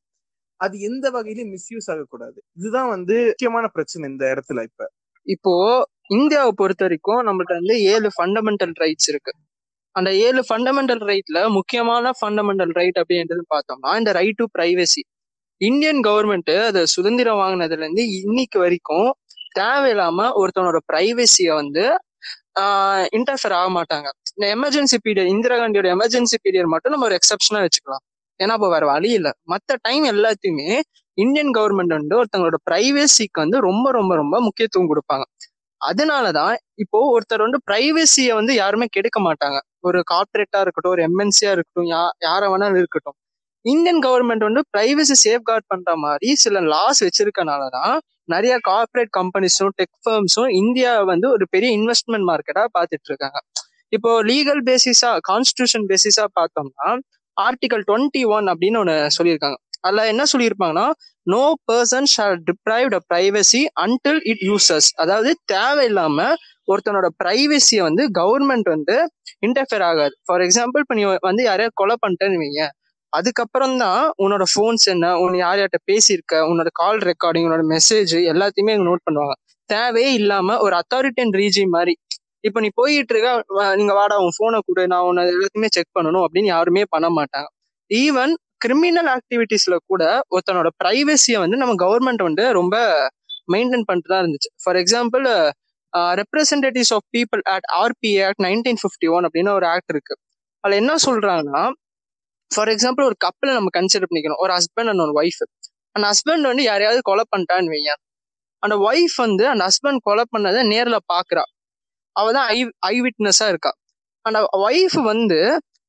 அது 0.61 0.75
எந்த 0.89 1.05
வகையிலும் 1.15 1.51
மிஸ்யூஸ் 1.55 1.89
ஆகக்கூடாது. 1.93 2.39
இதுதான் 2.59 2.91
வந்து 2.95 3.15
முக்கியமான 3.29 3.65
பிரச்சனை 3.75 4.03
இந்த 4.13 4.25
இடத்துல 4.33 4.63
இப்ப. 4.69 4.83
இப்போ 5.27 5.53
இந்தியாவை 6.17 6.51
பொறுத்த 6.61 6.83
வரைக்கும் 6.87 7.21
நம்மள்ட்ட 7.29 7.55
வந்து 7.61 7.75
ஏழு 7.93 8.09
ஃபண்டமெண்டல் 8.17 8.75
ரைட்ஸ் 8.83 9.09
இருக்கு. 9.13 9.33
அந்த 9.95 10.09
ஏழு 10.25 10.41
ஃபண்டமெண்டல் 10.47 11.03
ரைட்ல 11.09 11.39
முக்கியமான 11.57 12.11
ஃபண்டமெண்டல் 12.19 12.71
ரைட் 12.79 12.99
அப்படின்றது 13.01 13.43
பார்த்தோம்னா 13.53 13.91
இந்த 14.01 14.11
right 14.19 14.39
to 14.41 14.45
privacy 14.55 15.01
Indian 15.61 16.01
government 16.07 16.53
அது 16.69 16.81
சுதந்திரம் 16.95 17.41
வாங்கினதுல 17.41 17.83
இருந்து 17.83 18.03
இன்னைக்கு 18.21 18.57
வரைக்கும் 18.63 19.09
தேவையில்லாம 19.59 20.27
ஒருத்தனோட 20.41 20.79
பிரைவசிய 20.91 21.49
வந்து 21.61 21.83
இன்டர்ஃபியர் 23.17 23.55
ஆக 23.59 23.69
மாட்டாங்க. 23.77 24.07
இந்த 24.35 24.45
எமர்ஜென்சி 24.55 24.97
பீரியட் 25.05 25.29
இந்திரா 25.35 25.55
காந்தியோட 25.61 25.87
எமர்ஜென்சி 25.97 26.37
பீரியட் 26.45 26.71
மட்டும் 26.73 26.93
நம்ம 26.95 27.07
ஒரு 27.09 27.15
எக்ஸப்ஷனா 27.19 27.61
வச்சுக்கலாம். 27.65 28.03
ஏன்னா 28.39 28.53
இப்போ 28.57 28.69
வேற 28.75 28.85
வழி 28.93 29.09
இல்லை. 29.19 29.31
மற்ற 29.53 29.75
டைம் 29.87 30.05
எல்லாத்தையுமே 30.13 30.69
இந்தியன் 31.17 31.51
கவர்மெண்ட் 31.57 31.95
வந்து 31.97 32.15
ஒருத்தங்களோட 32.19 32.57
பிரைவேசிக்கு 32.69 33.39
வந்து 33.45 33.57
ரொம்ப 33.69 33.87
ரொம்ப 33.99 34.13
ரொம்ப 34.21 34.35
முக்கியத்துவம் 34.47 34.91
கொடுப்பாங்க. 34.91 35.25
அதனாலதான் 35.81 36.53
இப்போ 36.83 36.99
ஒருத்தர் 37.15 37.45
வந்து 37.47 37.59
பிரைவேசியை 37.69 38.33
வந்து 38.39 38.53
யாருமே 38.61 38.87
கெடுக்க 38.97 39.19
மாட்டாங்க. 39.29 39.59
ஒரு 39.83 39.99
கார்பரேட்டா 40.11 40.59
இருக்கட்டும் 40.63 40.93
ஒரு 40.95 41.03
எம்என்சியா 41.09 41.51
இருக்கட்டும் 41.55 41.89
யா 41.93 42.01
யாரை 42.21 42.47
வேணாலும் 42.47 42.79
இருக்கட்டும். 42.81 43.17
இந்தியன் 43.65 44.01
கவர்மெண்ட் 44.05 44.45
வந்து 44.47 44.61
பிரைவசி 44.73 45.15
சேஃப்கார்ட் 45.25 45.67
பண்ற 45.67 45.91
மாதிரி 45.97 46.29
சில 46.35 46.61
லாஸ் 46.73 47.01
வச்சிருக்கனாலதான் 47.05 47.95
நிறைய 48.29 48.53
கார்பரேட் 48.69 49.11
கம்பெனிஸும் 49.19 49.73
டெக் 49.79 49.95
ஃபர்ம்ஸும் 50.03 50.51
இந்தியா 50.61 50.91
வந்து 51.11 51.27
ஒரு 51.29 51.45
பெரிய 51.51 51.69
இன்வெஸ்ட்மெண்ட் 51.79 52.27
மார்க்கெட்டா 52.31 52.63
பார்த்துட்டு 52.77 53.09
இருக்காங்க. 53.11 53.39
இப்போ 53.93 54.11
லீகல் 54.23 54.61
பேசிஸா 54.69 55.11
கான்ஸ்டியூஷன் 55.29 55.85
பேசிஸா 55.91 56.25
பார்த்தோம்னா 56.39 56.89
ஆர்டிகல் 57.37 57.83
டுவெண்ட்டி 57.89 58.23
ஒன் 58.35 58.47
அப்படின்னு 58.51 58.79
ஒன்று 58.79 58.95
சொல்லியிருக்காங்க. 59.17 59.57
அதில் 59.81 60.09
என்ன 60.11 60.23
சொல்லியிருப்பாங்கன்னா 60.33 60.87
no 61.27 61.41
person 61.69 62.07
shall 62.13 62.37
deprived 62.49 62.95
a 62.95 63.01
privacy 63.11 63.61
until 63.83 64.21
it 64.31 64.43
uses 64.49 64.89
அதாவது 64.95 65.31
தேவையில்லாம 65.53 66.27
ஒருத்தனோட 66.67 67.07
ப்ரைவசியை 67.21 67.81
வந்து 67.87 68.03
கவர்மெண்ட் 68.19 68.69
வந்து 68.75 68.95
இன்டர்ஃபியர் 69.47 69.85
ஆகாது. 69.89 70.15
ஃபார் 70.27 70.43
எக்ஸாம்பிள் 70.45 70.83
இப்போ 70.83 70.95
நீ 70.99 71.03
வந்து 71.29 71.43
யாரையா 71.49 71.69
கொலை 71.81 71.95
பண்ணிட்டேன்னு 72.03 72.39
வைங்க. 72.43 72.63
அதுக்கப்புறம் 73.13 73.75
தான் 73.83 74.03
உன்னோட 74.23 74.43
ஃபோன்ஸ் 74.51 74.85
என்ன 74.93 75.07
உன் 75.23 75.35
யார் 75.43 75.59
யார்கிட்ட 75.61 75.79
பேசியிருக்க 75.91 76.35
உன்னோட 76.51 76.69
கால் 76.81 76.99
ரெக்கார்டிங் 77.09 77.47
உன்னோட 77.47 77.65
மெசேஜ் 77.73 78.13
எல்லாத்தையுமே 78.33 78.75
நோட் 78.89 79.05
பண்ணுவாங்க. 79.07 79.35
தேவையே 79.69 80.09
இல்லாம 80.19 80.57
ஒரு 80.65 80.75
அத்தாரிட்டியன் 80.81 81.33
ரீஜி 81.39 81.63
மாதிரி. 81.75 81.93
இப்போ 82.47 82.59
நீ 82.63 82.69
போயிட்டு 82.79 83.13
இருக்க 83.13 83.29
நீங்க 83.79 83.93
வாடா 83.99 84.15
உன் 84.23 84.35
ஃபோனை 84.37 84.57
கொடு 84.67 84.83
நான் 84.93 85.05
உன்னை 85.09 85.21
எல்லாத்தையுமே 85.33 85.69
செக் 85.75 85.93
பண்ணணும் 85.97 86.23
அப்படின்னு 86.25 86.49
யாருமே 86.55 86.83
பண்ண 86.95 87.07
மாட்டாங்க. 87.17 87.49
ஈவன் 87.91 88.33
கிரிமினல் 88.63 89.09
ஆக்டிவிட்டீஸ்ல 89.15 89.75
கூட 89.91 90.03
ஒருத்தனோட 90.33 90.69
பிரைவசியை 90.81 91.37
வந்து 91.43 91.57
நம்ம 91.61 91.75
கவர்மெண்ட் 91.85 92.23
வந்து 92.29 92.43
ரொம்ப 92.59 92.75
மெயின்டைன் 93.53 93.85
பண்ணிட்டு 93.87 94.11
தான் 94.13 94.21
இருந்துச்சு. 94.23 94.49
For 94.63 94.79
example 94.81 95.25
representatives 96.19 96.93
of 96.97 97.05
people 97.15 97.41
at 97.55 97.67
RP 97.83 98.11
act 98.25 98.43
nineteen 98.47 98.79
fifty 98.81 99.07
one 99.15 99.25
அப்படின்னு 99.27 99.51
ஒரு 99.59 99.67
ஆக்ட் 99.73 99.91
இருக்கு. 99.93 100.15
அதில் 100.63 100.79
என்ன 100.81 100.93
சொல்றாங்கன்னா 101.07 101.63
ஃபார் 102.51 102.71
எக்ஸாம்பிள் 102.73 103.05
ஒரு 103.09 103.17
கப்பலை 103.25 103.51
நம்ம 103.57 103.71
கன்சிடர் 103.79 104.09
பண்ணிக்கணும். 104.09 104.41
ஒரு 104.45 104.53
ஹஸ்பண்ட் 104.57 104.89
அண்ட் 104.91 105.03
ஒரு 105.05 105.13
ஒய்ஃப் 105.21 105.41
அந்த 105.95 106.05
ஹஸ்பண்ட் 106.11 106.45
வந்து 106.51 106.63
யாரையாவது 106.63 107.01
கொலை 107.01 107.23
பண்ணிட்டான்னு 107.31 107.71
வையன். 107.75 108.01
அந்த 108.63 108.75
ஒய்ஃப் 108.89 109.17
வந்து 109.25 109.43
அந்த 109.53 109.63
ஹஸ்பண்ட் 109.69 110.01
கொலை 110.07 110.23
பண்ணதை 110.35 110.61
நேரில் 110.73 110.99
பார்க்குறா 111.13 111.43
அவள் 112.15 112.35
தான் 112.37 112.47
ஐ 112.55 112.59
ஐ 112.87 112.95
விட்னஸாக 113.05 113.51
இருக்கா. 113.53 113.71
அந்த 114.25 114.39
ஒய்ஃப் 114.67 114.97
வந்து 115.11 115.39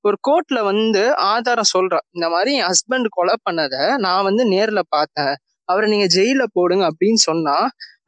ஒரு 0.04 0.16
கோர்ட்ல 0.28 0.58
வந்து 0.64 1.02
ஆதாரம் 1.32 1.70
சொல்றா. 1.74 1.98
இந்த 2.16 2.26
மாதிரி 2.34 2.50
என் 2.58 2.68
ஹஸ்பண்ட் 2.72 3.08
கொலை 3.08 3.34
பண்ணதை 3.46 3.82
நான் 4.04 4.26
வந்து 4.28 4.44
நேர்ல 4.54 4.80
பார்த்தேன். 4.88 5.34
அவரை 5.68 5.86
நீங்க 5.90 6.06
ஜெயிலில் 6.16 6.54
போடுங்க 6.56 6.84
அப்படின்னு 6.90 7.20
சொன்னா 7.28 7.56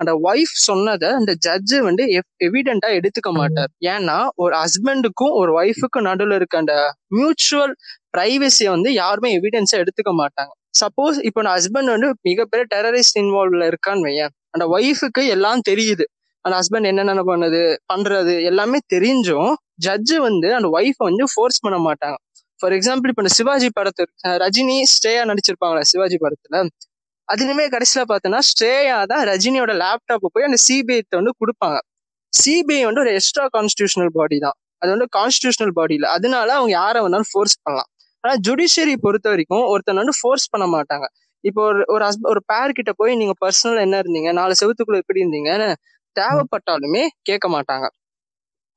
அந்த 0.01 0.13
ஒய்ஃப் 0.29 0.55
சொன்னதை 0.69 1.09
அந்த 1.19 1.33
ஜட்ஜு 1.47 1.79
வந்து 1.89 2.05
எவிடென்டா 2.47 2.89
எடுத்துக்க 2.99 3.31
மாட்டார். 3.41 3.71
ஏன்னா 3.95 4.17
ஒரு 4.45 4.55
ஹஸ்பண்டுக்கும் 4.63 5.35
ஒரு 5.41 5.53
ஒய்ஃபுக்கும் 5.61 6.07
நடுவில் 6.09 6.37
இருக்க 6.39 6.57
அந்த 6.63 6.75
மியூச்சுவல் 7.19 7.75
பிரைவசியை 8.17 8.71
வந்து 8.77 8.91
யாருமே 9.03 9.31
எவிடன்ஸா 9.39 9.79
எடுத்துக்க 9.83 10.13
மாட்டாங்க. 10.23 10.53
சப்போஸ் 10.83 11.19
இப்போ 11.29 11.41
நான் 11.45 11.57
ஹஸ்பண்ட் 11.59 11.93
வந்து 11.95 12.09
மிகப்பெரிய 12.29 12.65
டெரரிஸ்ட் 12.75 13.19
இன்வால்வ்ல 13.23 13.67
இருக்கான்னு 13.73 14.07
வையேன். 14.09 14.33
அந்த 14.55 14.65
ஒய்ஃபுக்கு 14.77 15.23
எல்லாம் 15.37 15.63
தெரியுது. 15.71 16.05
அந்த 16.45 16.55
ஹஸ்பண்ட் 16.61 16.89
என்னென்ன 16.91 17.23
பண்ணுது 17.31 17.63
பண்றது 17.93 18.35
எல்லாமே 18.51 18.79
தெரிஞ்சும் 18.95 19.53
ஜட்ஜு 19.87 20.17
வந்து 20.29 20.49
அந்த 20.59 20.69
ஒய்ஃபை 20.79 21.05
வந்து 21.11 21.25
ஃபோர்ஸ் 21.33 21.63
பண்ண 21.65 21.79
மாட்டாங்க. 21.89 22.17
ஃபார் 22.61 22.75
எக்ஸாம்பிள் 22.77 23.11
இப்போ 23.13 23.23
இந்த 23.25 23.33
சிவாஜி 23.39 23.69
படத்து 23.79 24.05
ரஜினி 24.45 24.77
ஸ்ரேயா 24.93 25.23
நடிச்சிருப்பாங்களே 25.31 25.83
சிவாஜி 25.93 26.19
படத்துல 26.25 26.61
அதுலயுமே 27.29 27.65
கடைசியில 27.75 28.03
பார்த்தோன்னா 28.11 28.41
ஸ்ட்ரேயா 28.49 28.97
தான் 29.13 29.23
ரஜினியோட 29.31 29.73
லேப்டாப்பை 29.83 30.29
போய் 30.35 30.47
அந்த 30.49 30.59
சிபிஐ 30.67 31.01
வந்து 31.21 31.33
கொடுப்பாங்க. 31.41 31.79
சிபிஐ 32.33 32.83
வந்து 32.89 33.03
ஒரு 33.05 33.13
எக்ஸ்ட்ரா 33.19 33.45
கான்ஸ்டியூஷனல் 33.57 34.13
பாடி 34.19 34.37
தான். 34.47 34.57
அது 34.83 34.91
வந்து 34.95 35.09
கான்ஸ்டியூஷனல் 35.19 35.75
பாடி 35.79 35.95
இல்லை. 35.99 36.09
அதனால 36.17 36.49
அவங்க 36.59 36.73
யாரை 36.81 36.99
வேணாலும் 37.05 37.31
ஃபோர்ஸ் 37.33 37.57
பண்ணலாம். 37.65 37.89
ஆனால் 38.25 38.41
ஜுடிஷியரி 38.47 38.95
பொறுத்த 39.05 39.27
வரைக்கும் 39.33 39.65
ஒருத்தன் 39.73 40.01
வந்து 40.03 40.17
ஃபோர்ஸ் 40.21 40.47
பண்ண 40.55 40.67
மாட்டாங்க. 40.77 41.07
இப்போ 41.45 41.61
ஒரு 41.71 41.81
ஒரு 41.95 42.03
ஹஸ்பண்ட் 42.09 42.31
ஒரு 42.35 42.43
பேர் 42.53 42.77
கிட்ட 42.79 42.93
போய் 43.01 43.13
நீங்க 43.21 43.35
பர்சனல் 43.45 43.81
என்ன 43.87 43.97
இருந்தீங்க? 44.05 44.31
நாலு 44.41 44.55
செவத்துக்குள்ள 44.61 44.99
எப்படி 45.05 45.23
இருந்தீங்கன்னு 45.25 45.69
தேவைப்பட்டாலுமே 46.17 47.03
கேட்க 47.29 47.47
மாட்டாங்க. 47.57 47.87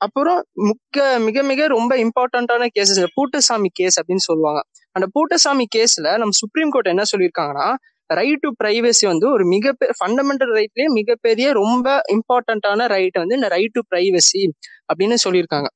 அப்புறம் 0.01 0.39
முக்க 0.67 0.97
மிக 1.27 1.41
மிக 1.51 1.61
ரொம்ப 1.67 1.93
இம்பார்ட்டண்ட்டான 2.05 2.67
கேசஸ் 2.75 3.01
பூட்டசாமி 3.17 3.69
கேஸ் 3.79 3.97
அப்படின்னு 4.01 4.25
சொல்லுவாங்க. 4.29 4.61
அந்த 4.95 5.05
பூட்டசாமி 5.15 5.65
கேஸ்ல 5.75 6.07
நம்ம 6.21 6.35
சுப்ரீம் 6.43 6.71
கோர்ட் 6.75 6.91
என்ன 6.93 7.05
சொல்லியிருக்காங்கன்னா 7.13 7.67
ரைட் 8.09 8.41
டு 8.43 8.49
பிரைவசி 8.61 9.05
வந்து 9.11 9.25
ஒரு 9.35 9.43
மிக 9.53 9.73
ஃபண்டமெண்டல் 9.97 10.53
ரைட்லயே 10.59 10.87
மிகப்பெரிய 10.99 11.47
ரொம்ப 11.61 11.87
இம்பார்ட்டண்ட்டான 12.15 12.87
ரைட் 12.95 13.17
வந்து 13.21 13.37
இந்த 13.39 13.49
ரைட் 13.55 13.75
டு 13.77 13.81
பிரைவசி 13.91 14.43
அப்படின்னு 14.89 15.17
சொல்லியிருக்காங்க. 15.25 15.69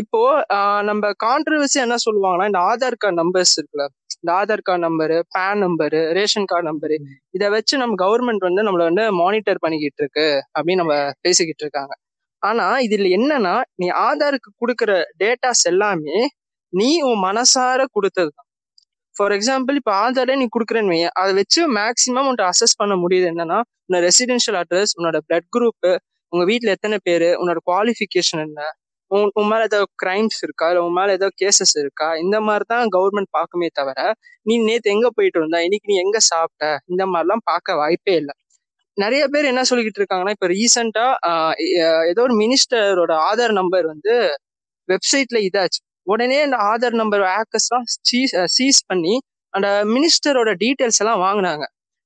இப்போ 0.00 0.20
நம்ம 0.88 1.04
கான்ட்ரவர்சி 1.24 1.78
என்ன 1.84 1.96
சொல்லுவாங்கன்னா 2.06 2.48
இந்த 2.50 2.60
ஆதார் 2.70 3.00
கார்டு 3.02 3.18
நம்பர்ஸ் 3.22 3.54
இருக்குல்ல 3.58 3.86
இந்த 4.22 4.30
Aadhaar 4.40 4.64
card 4.68 4.82
number 4.86 5.16
PAN 5.36 5.60
number 5.64 6.00
ration 6.18 6.48
card 6.52 6.66
number 6.70 6.96
இதை 7.36 7.46
வச்சு 7.56 7.74
நம்ம 7.82 7.96
கவர்மெண்ட் 8.04 8.46
வந்து 8.48 8.64
நம்மள 8.68 8.84
வந்து 8.90 9.04
மானிட்டர் 9.22 9.62
பண்ணிக்கிட்டு 9.64 10.02
இருக்கு 10.04 10.26
அப்படின்னு 10.56 10.82
நம்ம 10.82 10.96
பேசிக்கிட்டு 11.26 11.64
இருக்காங்க. 11.66 11.92
ஆனா 12.42 12.66
இதுல 12.86 13.08
என்னன்னா 13.18 13.54
நீ 13.80 13.86
ஆதாருக்கு 14.08 14.50
கொடுக்குற 14.62 14.92
டேட்டாஸ் 15.22 15.64
எல்லாமே 15.72 16.18
நீ 16.72 16.88
உன் 17.08 17.22
மனசார 17.28 17.80
கொடுத்தது 17.96 18.30
தான் 18.36 18.48
ஃபார் 19.16 19.32
எக்ஸாம்பிள் 19.36 19.78
இப்போ 19.80 19.92
ஆதாரே 20.02 20.34
நீ 20.40 20.46
கொடுக்குறேன்னு 20.48 20.92
வையன் 20.92 21.14
அதை 21.20 21.30
வச்சு 21.38 21.60
மேக்ஸிமம் 21.78 22.28
உன்ட்ட 22.30 22.44
அசஸ் 22.50 22.78
பண்ண 22.80 22.94
முடியுது 23.02 23.26
என்னன்னா 23.32 23.58
உன்னோட 23.84 24.02
ரெசிடென்ஷியல் 24.08 24.58
அட்ரஸ் 24.60 24.92
உன்னோட 24.98 25.18
பிளட் 25.28 25.48
குரூப்பு 25.56 25.92
உங்க 26.32 26.44
வீட்ல 26.50 26.74
எத்தனை 26.76 26.98
பேரு 27.08 27.30
உன்னோட 27.40 27.60
குவாலிஃபிகேஷன் 27.70 28.42
என்ன 28.46 28.60
உன் 29.10 29.30
உன் 29.38 29.48
மேல 29.50 29.62
ஏதாவது 29.68 29.88
கிரைம்ஸ் 30.02 30.38
இருக்கா 30.46 30.66
இல்லை 30.70 30.82
உன் 30.86 30.96
மேல 30.98 31.14
ஏதாவது 31.18 31.36
கேசஸ் 31.42 31.74
இருக்கா 31.82 32.08
இந்த 32.24 32.36
மாதிரி 32.48 32.64
தான் 32.72 32.92
கவர்மெண்ட் 32.96 33.30
பார்க்குமே 33.38 33.68
தவிர 33.78 34.00
நீ 34.46 34.54
நேத்து 34.68 34.92
எங்க 34.94 35.08
போயிட்டு 35.16 35.38
இருந்தா 35.40 35.60
இன்னைக்கு 35.66 35.90
நீ 35.92 35.96
எங்க 36.04 36.18
சாப்பிட்ட 36.30 36.66
இந்த 36.92 37.04
மாதிரிலாம் 37.12 37.44
பார்க்க 37.50 37.78
வாய்ப்பே 37.82 38.14
இல்லை. 38.20 38.34
நிறைய 38.96 39.22
பேர் 39.34 39.50
என்ன 39.52 39.62
சொல்லிக்கிட்டு 39.70 40.00
இருக்காங்கன்னா 40.02 40.34
இப்போ 40.36 40.48
ரீசெண்டாக 40.54 41.36
ஏதோ 42.10 42.22
ஒரு 42.28 42.34
மினிஸ்டரோட 42.42 43.12
ஆதார் 43.28 43.54
நம்பர் 43.60 43.86
வந்து 43.92 44.14
வெப்சைட்ல 44.88 45.38
இதாச்சு. 45.48 45.80
உடனே 46.12 46.38
அந்த 46.46 46.56
ஆதார் 46.70 46.96
நம்பர் 47.00 47.24
ஆக்கர்ஸ்லாம் 47.38 47.86
சீஸ் 48.08 48.34
சீஸ் 48.56 48.80
பண்ணி 48.90 49.14
அந்த 49.54 49.68
மினிஸ்டரோட 49.94 50.50
டீட்டெயில்ஸ் 50.62 51.00
எல்லாம் 51.02 51.22
வாங்கினாங்க. 51.26 51.64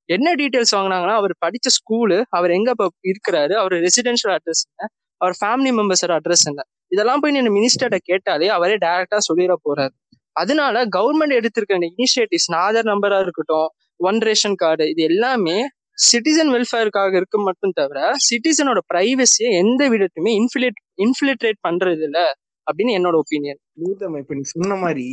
என்ன 0.09 0.27
டீட்டெயில்ஸ் 0.41 0.73
வாங்கினாங்கன்னா 0.77 1.15
அவர் 1.21 1.33
படித்த 1.43 1.67
ஸ்கூலு 1.77 2.17
அவர் 2.37 2.51
எங்க 2.57 2.69
இப்போ 2.75 2.87
இருக்கிறாரு 3.11 3.53
அவர் 3.61 3.75
ரெசிடென்ஷியல் 3.87 4.33
அட்ரஸ் 4.37 4.63
என்ன 4.69 4.89
அவர் 5.21 5.35
ஃபேமிலி 5.41 5.71
மெம்பர்ஸோட 5.79 6.13
அட்ரஸ் 6.19 6.45
என்ன. 6.51 6.61
இதெல்லாம் 6.91 7.21
போய் 7.21 7.35
நீங்க 7.37 7.51
மினிஸ்டர்கிட்ட 7.57 7.99
கேட்டாலே 8.11 8.49
அவரே 8.57 8.75
டைரக்டா 8.85 9.19
சொல்லிட 9.29 9.55
போறாரு. 9.67 9.93
அதனால 10.35 10.75
கவர்மெண்ட் 10.97 11.37
எடுத்திருக்க 11.39 11.79
இந்த 11.79 11.89
இனிஷியேட்டிவ்ஸ் 11.95 12.49
ஆதார் 12.63 12.89
நம்பரா 12.93 13.19
இருக்கட்டும் 13.25 13.67
ஒன் 13.99 14.19
ரேஷன் 14.27 14.57
கார்டு 14.63 14.85
இது 14.93 15.01
எல்லாமே 15.11 15.57
சிட்டிசன் 16.05 16.51
வெல்ஃபேருக்காக 16.55 17.13
இருக்கு 17.19 17.37
மட்டும் 17.47 17.75
தவிர 17.79 17.99
சிட்டிசனோட 18.27 18.79
ப்ரைவசியை 18.91 19.51
எந்த 19.63 19.83
விதத்துமே 19.93 20.31
இன்ஃபிலேட் 20.39 20.79
இன்ஃபில்ட்ரேட் 21.05 21.59
பண்றது 21.67 22.03
இல்ல 22.07 22.19
அப்படின்னு 22.67 22.93
என்னோட 22.99 23.15
ஒப்பீனியன் 23.23 23.59
கௌதம் 23.77 24.17
இப்ப 24.21 24.35
நீ 24.37 24.43
சொன்ன 24.53 24.75
மாதிரி 24.83 25.05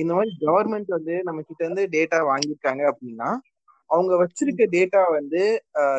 இந்த 0.00 0.12
மாதிரி 0.16 0.30
கவர்மெண்ட் 0.44 0.90
வந்து 0.96 1.14
நம்ம 1.26 1.40
கிட்ட 1.42 1.60
இருந்து 1.64 1.84
டேட்டா 1.96 2.18
வாங்கியிருக்காங்க 2.30 2.82
அப்படின்னா 2.92 3.28
அவங்க 3.90 4.12
வச்சிருக்க 4.22 4.62
டேட்டா 4.74 5.02
வந்து 5.18 5.42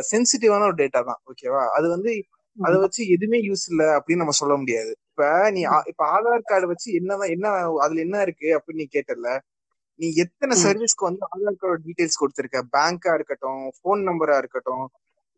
சென்சிட்டிவான 0.10 0.68
ஒரு 0.70 0.78
டேட்டா 0.82 1.00
தான் 1.10 1.22
ஓகேவா 1.30 1.64
அது 1.78 1.88
வந்து 1.96 2.12
அதை 2.58 2.78
வச்சு 2.84 3.02
எதுவுமே 3.16 3.40
யூஸ் 3.48 3.64
இல்ல 3.72 3.84
அப்படின்னு 3.98 4.22
நம்ம 4.24 4.36
சொல்ல 4.40 4.54
முடியாது. 4.62 4.92
இப்ப 5.10 5.24
நீ 5.56 5.62
இப்ப 5.92 6.02
ஆதார் 6.16 6.48
கார்டு 6.50 6.68
வச்சு 6.72 6.88
என்னதான் 7.00 7.32
என்ன 7.36 7.48
அதுல 7.84 8.02
என்ன 8.06 8.18
இருக்கு 8.26 8.50
அப்படின்னு 8.58 8.82
நீ 8.82 8.88
கேட்டல 8.96 9.30
நீ 10.00 10.08
எத்தனை. 10.24 10.54
சர்வீஸ்க்கு 10.66 11.08
வந்து 11.10 11.24
ஆதார் 11.30 11.60
கார்டு 11.62 11.82
டீடைல்ஸ் 11.86 12.20
கொடுத்திருக்க? 12.22 12.60
பேங்கா 12.76 13.14
இருக்கட்டும் 13.18 13.64
ஃபோன் 13.78 14.02
நம்பரா 14.10 14.38
இருக்கட்டும் 14.44 14.86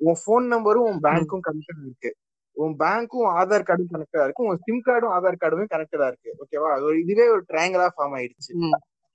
உன் 0.01 0.19
ஃபோன் 0.23 0.45
நம்பரும் 0.53 0.87
உன் 0.89 1.01
பேங்க்கும் 1.07 1.45
கனெக்டட் 1.47 1.83
இருக்கு. 1.85 2.11
உன் 2.57 2.73
பேங்க்கும் 2.81 3.27
ஆதார் 3.39 3.67
கார்டும் 3.67 3.91
கனெக்டடா 3.93 4.23
இருக்கு. 4.25 4.47
உன் 4.49 4.61
சிம் 4.65 4.85
கார்டும் 4.87 5.13
ஆதார் 5.17 5.41
கார்டுமே 5.43 5.65
கனெக்டடா 5.73 6.07
இருக்கு. 6.11 6.31
ஓகேவா 6.41 6.69
ஒரு 6.87 6.95
இதுவே 7.03 7.25
ஒரு 7.35 7.43
ட்ரையாங்கிளா 7.49 7.87
ஃபார்ம் 7.95 8.15
ஆயிடுச்சு. 8.19 8.51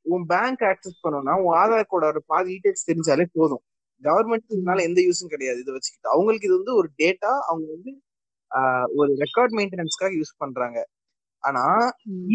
உன் 0.06 0.24
பேங்க் 0.32 0.62
ஆக்சஸ் 0.70 1.02
பண்ணணும்னா 1.04 1.34
உன் 1.44 1.56
ஆதார் 1.62 1.90
கோடோட 1.92 2.20
பாதி 2.32 2.50
டீடைல்ஸ் 2.54 2.88
தெரிஞ்சாலே 2.90 3.26
போதும். 3.38 3.62
கவர்மெண்ட் 4.02 4.54
இதனால 4.54 4.80
எந்த 4.88 5.00
யூஸும் 5.06 5.32
கிடையாது. 5.34 5.58
இதை 5.64 5.72
வச்சுக்கிட்டு. 5.76 6.12
அவங்களுக்கு 6.14 6.48
இது 6.48 6.58
வந்து 6.60 6.74
ஒரு 6.80 6.88
டேட்டா 7.02 7.32
அவங்க 7.50 7.68
வந்து 7.76 7.92
ஒரு 9.00 9.12
ரெக்கார்ட் 9.22 9.54
மெயின்டெனன்ஸ்க்காக 9.58 10.12
யூஸ் 10.18 10.40
பண்றாங்க. 10.42 10.78
ஆனா 11.44 11.62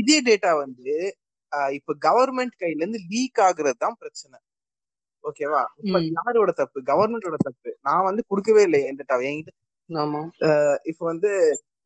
இதே 0.01 0.17
டேட்டா 0.29 0.51
வந்து 0.63 0.93
இப்ப 1.77 1.93
கவர்மெண்ட் 2.07 2.55
கையில 2.61 2.81
இருந்து 2.83 2.99
லீக் 3.11 3.39
ஆகுறது 3.47 3.77
தான் 3.85 3.97
பிரச்சனை. 4.01 4.37
ஓகேவா 5.23 5.61
இப்ப. 5.81 5.97
யாரோட 6.17 6.51
தப்பு? 6.59 6.79
கவர்மெண்டோட 6.91 7.37
தப்பு. 7.47 7.69
நான் 7.87 8.07
வந்து 8.09 8.21
கொடுக்கவே 8.29 8.61
இல்லை 8.67 8.79
என் 8.89 8.99
டேட்டா 8.99 9.17
என்கிட்ட 9.29 9.51
இப்ப 10.91 11.01
வந்து 11.11 11.29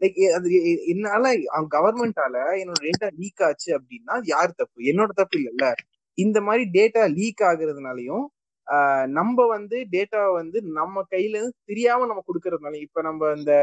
லைக் 0.02 0.18
அது 0.38 0.48
என்னால 0.94 1.26
கவர்மெண்டால 1.76 2.36
என்னோட 2.62 2.80
டேட்டா 2.88 3.08
லீக் 3.20 3.44
ஆச்சு 3.48 3.70
அப்படின்னா 3.78 4.14
அது 4.20 4.28
யார் 4.34 4.58
தப்பு? 4.62 4.80
என்னோட 4.92 5.12
தப்பு 5.20 5.36
இல்லைல்ல. 5.40 5.68
இந்த 6.18 6.38
மாதிரி 6.48 6.64
டேட்டா 6.78 7.04
லீக் 7.18 7.44
ஆகுறதுனாலயும் 7.50 8.26
நம்ம 9.18 9.46
வந்து 9.56 9.78
டேட்டா 9.94 10.22
வந்து 10.40 10.58
நம்ம 10.78 11.04
கையில 11.12 11.36
இருந்து 11.40 11.58
தெரியாம 11.72 12.08
நம்ம 12.12 12.24
கொடுக்கறதுனால 12.30 12.80
இப்ப 12.86 13.02
நம்ம 13.02 13.32
இந்த 13.38 13.54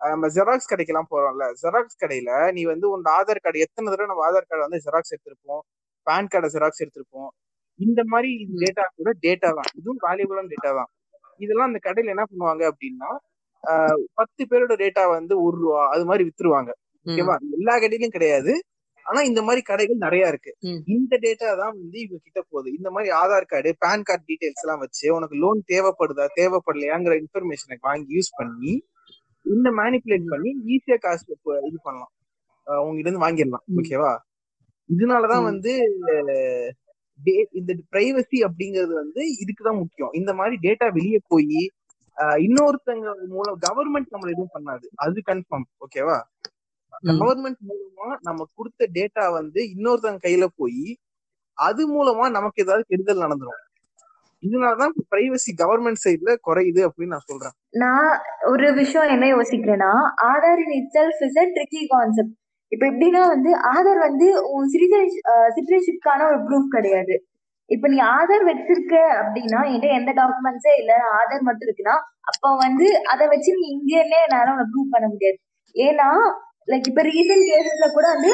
நம்ம 0.00 0.28
ஜெராக்ஸ் 0.36 0.70
கடைக்கெல்லாம் 0.70 1.10
போறோம்ல. 1.12 1.44
ஜெராக்ஸ் 1.62 2.00
கடையில 2.02 2.30
நீ 2.56 2.62
வந்து 2.72 2.86
உன் 2.94 3.04
ஆதார் 3.16 3.42
கார்டு 3.44 3.64
எத்தனை 3.66 3.86
தடவை 3.92 4.08
நம்ம 4.12 4.24
ஆதார் 4.28 4.48
கார்டு 4.48 4.66
வந்து 4.66 4.80
ஜெராக்ஸ் 4.86 5.14
எடுத்திருப்போம்? 5.14 5.62
பேன் 6.06 6.30
கார்டை 6.32 6.50
ஜெராக்ஸ் 6.56 6.82
எடுத்திருப்போம். 6.84 7.30
இந்த 7.80 8.00
மாதிரி 8.12 8.30
டேட்டா 8.62 8.84
கூட 8.98 9.10
டேட்டா 9.26 9.50
தான். 9.58 9.70
இதுவும் 9.80 10.02
வேல்யூபிளான 10.06 10.50
டேட்டா 10.54 10.72
தான். 10.80 10.90
இதெல்லாம் 11.40 11.70
அந்த 11.70 11.80
கடையில 11.86 12.14
என்ன 12.14 12.24
பண்ணுவாங்க 12.30 12.62
அப்படின்னா 12.72 13.10
பத்து 14.18 14.42
பேரோட 14.50 14.74
டேட்டா 14.82 15.04
வந்து 15.16 15.34
ஒரு 15.42 15.56
ரூபா 15.62 15.80
அது 15.94 16.04
மாதிரி 16.10 16.24
வித்துருவாங்க. 16.28 16.70
ஓகேவா? 17.06 17.34
எல்லா 17.58 17.74
கடையிலும் 17.78 18.14
கிடையாது. 18.16 18.52
ஆனா 19.06 19.20
இந்த 19.28 19.40
மாதிரி 19.46 19.62
கடைகள் 19.68 20.04
நிறைய 20.04 20.30
இருக்கு. 20.32 20.52
இந்த 20.96 21.12
டேட்டா 21.22 21.48
தான் 21.60 21.74
வந்து 21.80 21.98
இவங்க 22.02 22.18
கிட்ட 22.26 22.40
போகுது. 22.48 22.68
இந்த 22.78 22.88
மாதிரி 22.94 23.10
Aadhaar 23.20 23.48
card 23.52 23.70
PAN 23.84 24.06
card 24.08 24.24
details 24.28 24.62
எல்லாம் 24.64 24.82
வச்சு 24.84 25.06
உனக்கு 25.16 25.36
லோன் 25.44 25.60
தேவைப்படுதா 25.72 26.26
தேவைப்படலையாங்கிற 26.40 27.14
இன்ஃபர்மேஷனை 27.22 27.78
வாங்கி 27.88 28.16
யூஸ் 28.18 28.32
பண்ணி 28.40 28.74
இந்த 29.46 29.68
மேனிப்புலேட் 29.78 30.28
பண்ணி 30.32 30.50
ஈஸியா 30.72 30.98
காசு 31.04 31.24
இது 31.68 31.78
பண்ணலாம். 31.82 32.12
உங்ககிட்ட 32.66 33.08
இருந்து 33.08 33.24
வாங்கிடலாம். 33.26 33.64
ஓகேவா? 33.78 34.12
இதனாலதான். 34.88 35.46
வந்து 35.50 35.72
இந்த 37.58 37.72
பிரைவசி 37.92 38.38
அப்படிங்கிறது 38.46 38.92
வந்து 39.02 39.22
இதுக்குதான் 39.42 39.80
முக்கியம். 39.80 40.12
இந்த 40.20 40.30
மாதிரி 40.38 40.56
டேட்டா 40.66 40.86
வெளியே 40.98 41.20
போய் 41.32 41.60
இன்னொருத்தங்க 42.44 43.06
மூலம் 43.34 43.58
கவர்மெண்ட் 43.66 44.12
நம்மள 44.14 44.32
எதுவும் 44.34 44.54
பண்ணாது. 44.56 44.86
அது 44.96 45.22
கன்ஃபார்ம் 45.30 45.68
ஓகேவா. 45.84 46.18
கவர்மெண்ட் 47.20 47.60
மூலமா 47.68 48.08
நம்ம 48.20 48.46
கொடுத்த 48.54 48.88
டேட்டா 48.92 49.24
வந்து 49.32 49.60
இன்னொருத்தங்க 49.74 50.20
கையில 50.26 50.46
போய் 50.56 50.84
அது 51.58 51.82
மூலமா 51.94 52.24
நமக்கு 52.30 52.62
ஏதாவது 52.62 52.84
கெடுதல் 52.88 53.24
நடந்துரும். 53.24 53.60
இதனாலதான் 54.42 54.94
பிரைவசி 55.10 55.50
கவர்மெண்ட் 55.58 56.02
சைடுல 56.04 56.30
குறையுது 56.46 56.80
அப்படின்னு 56.86 57.14
நான் 57.14 57.28
சொல்றேன். 57.30 57.54
நான் 57.82 58.08
ஒரு 58.42 58.66
விஷயம் 58.72 59.10
என்ன 59.14 59.26
யோசிக்கிறேன்னா 59.26 59.90
Aadhaar 60.30 60.62
in 60.64 60.74
itself 60.98 61.20
is 61.26 61.38
a 61.38 61.46
tricky 61.56 61.82
concept 61.88 62.34
இப்ப 62.72 62.84
எப்படின்னா 62.86 63.22
வந்து 63.34 63.50
ஆதார் 63.74 63.98
வந்து 63.98 64.26
உன் 64.50 64.68
சிட்டிசன் 64.72 65.08
சிட்டிசன்ஷிப்கான 65.56 66.26
ஒரு 66.30 66.38
ப்ரூஃப் 66.46 66.74
கிடையாது. 66.76 67.14
இப்ப 67.70 67.88
நீ 67.92 67.98
ஆதார் 68.16 68.44
வச்சிருக்க 68.48 68.94
அப்படின்னா 69.20 69.60
என்கிட்ட 69.66 69.88
எந்த 69.98 70.10
டாக்குமெண்ட்ஸே 70.20 70.72
இல்ல 70.80 70.92
ஆதார் 71.18 71.46
மட்டும் 71.48 71.66
இருக்குன்னா 71.68 71.96
அப்ப 72.30 72.50
வந்து 72.64 72.86
அதை 73.12 73.26
வச்சு 73.32 73.50
நீ 73.58 73.66
இந்தியன்னே 73.76 74.18
என்னால 74.26 74.52
உன்னை 74.54 74.66
ப்ரூவ் 74.72 74.92
பண்ண 74.94 75.06
முடியாது. 75.12 75.38
ஏன்னா 75.74 76.08
லைக் 76.68 76.88
இப்ப 76.90 77.02
ரீசன்ட் 77.10 77.46
கேசஸ்ல 77.50 77.86
கூட 77.94 78.06
வந்து 78.14 78.30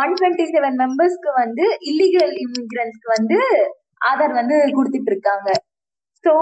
ஒன் 0.00 0.14
டுவெண்ட்டி 0.18 0.46
செவன் 0.54 0.78
மெம்பர்ஸ்க்கு 0.82 1.32
வந்து 1.42 1.64
இல்லீகல் 1.90 2.32
இமிகிரன்ஸ்க்கு 2.44 3.10
வந்து 3.16 3.38
ஆதார் 4.10 4.34
வந்து 4.40 4.56
கொடுத்துட்டு 4.78 5.12
இருக்காங்க. 5.12 5.48
சோ 6.24 6.32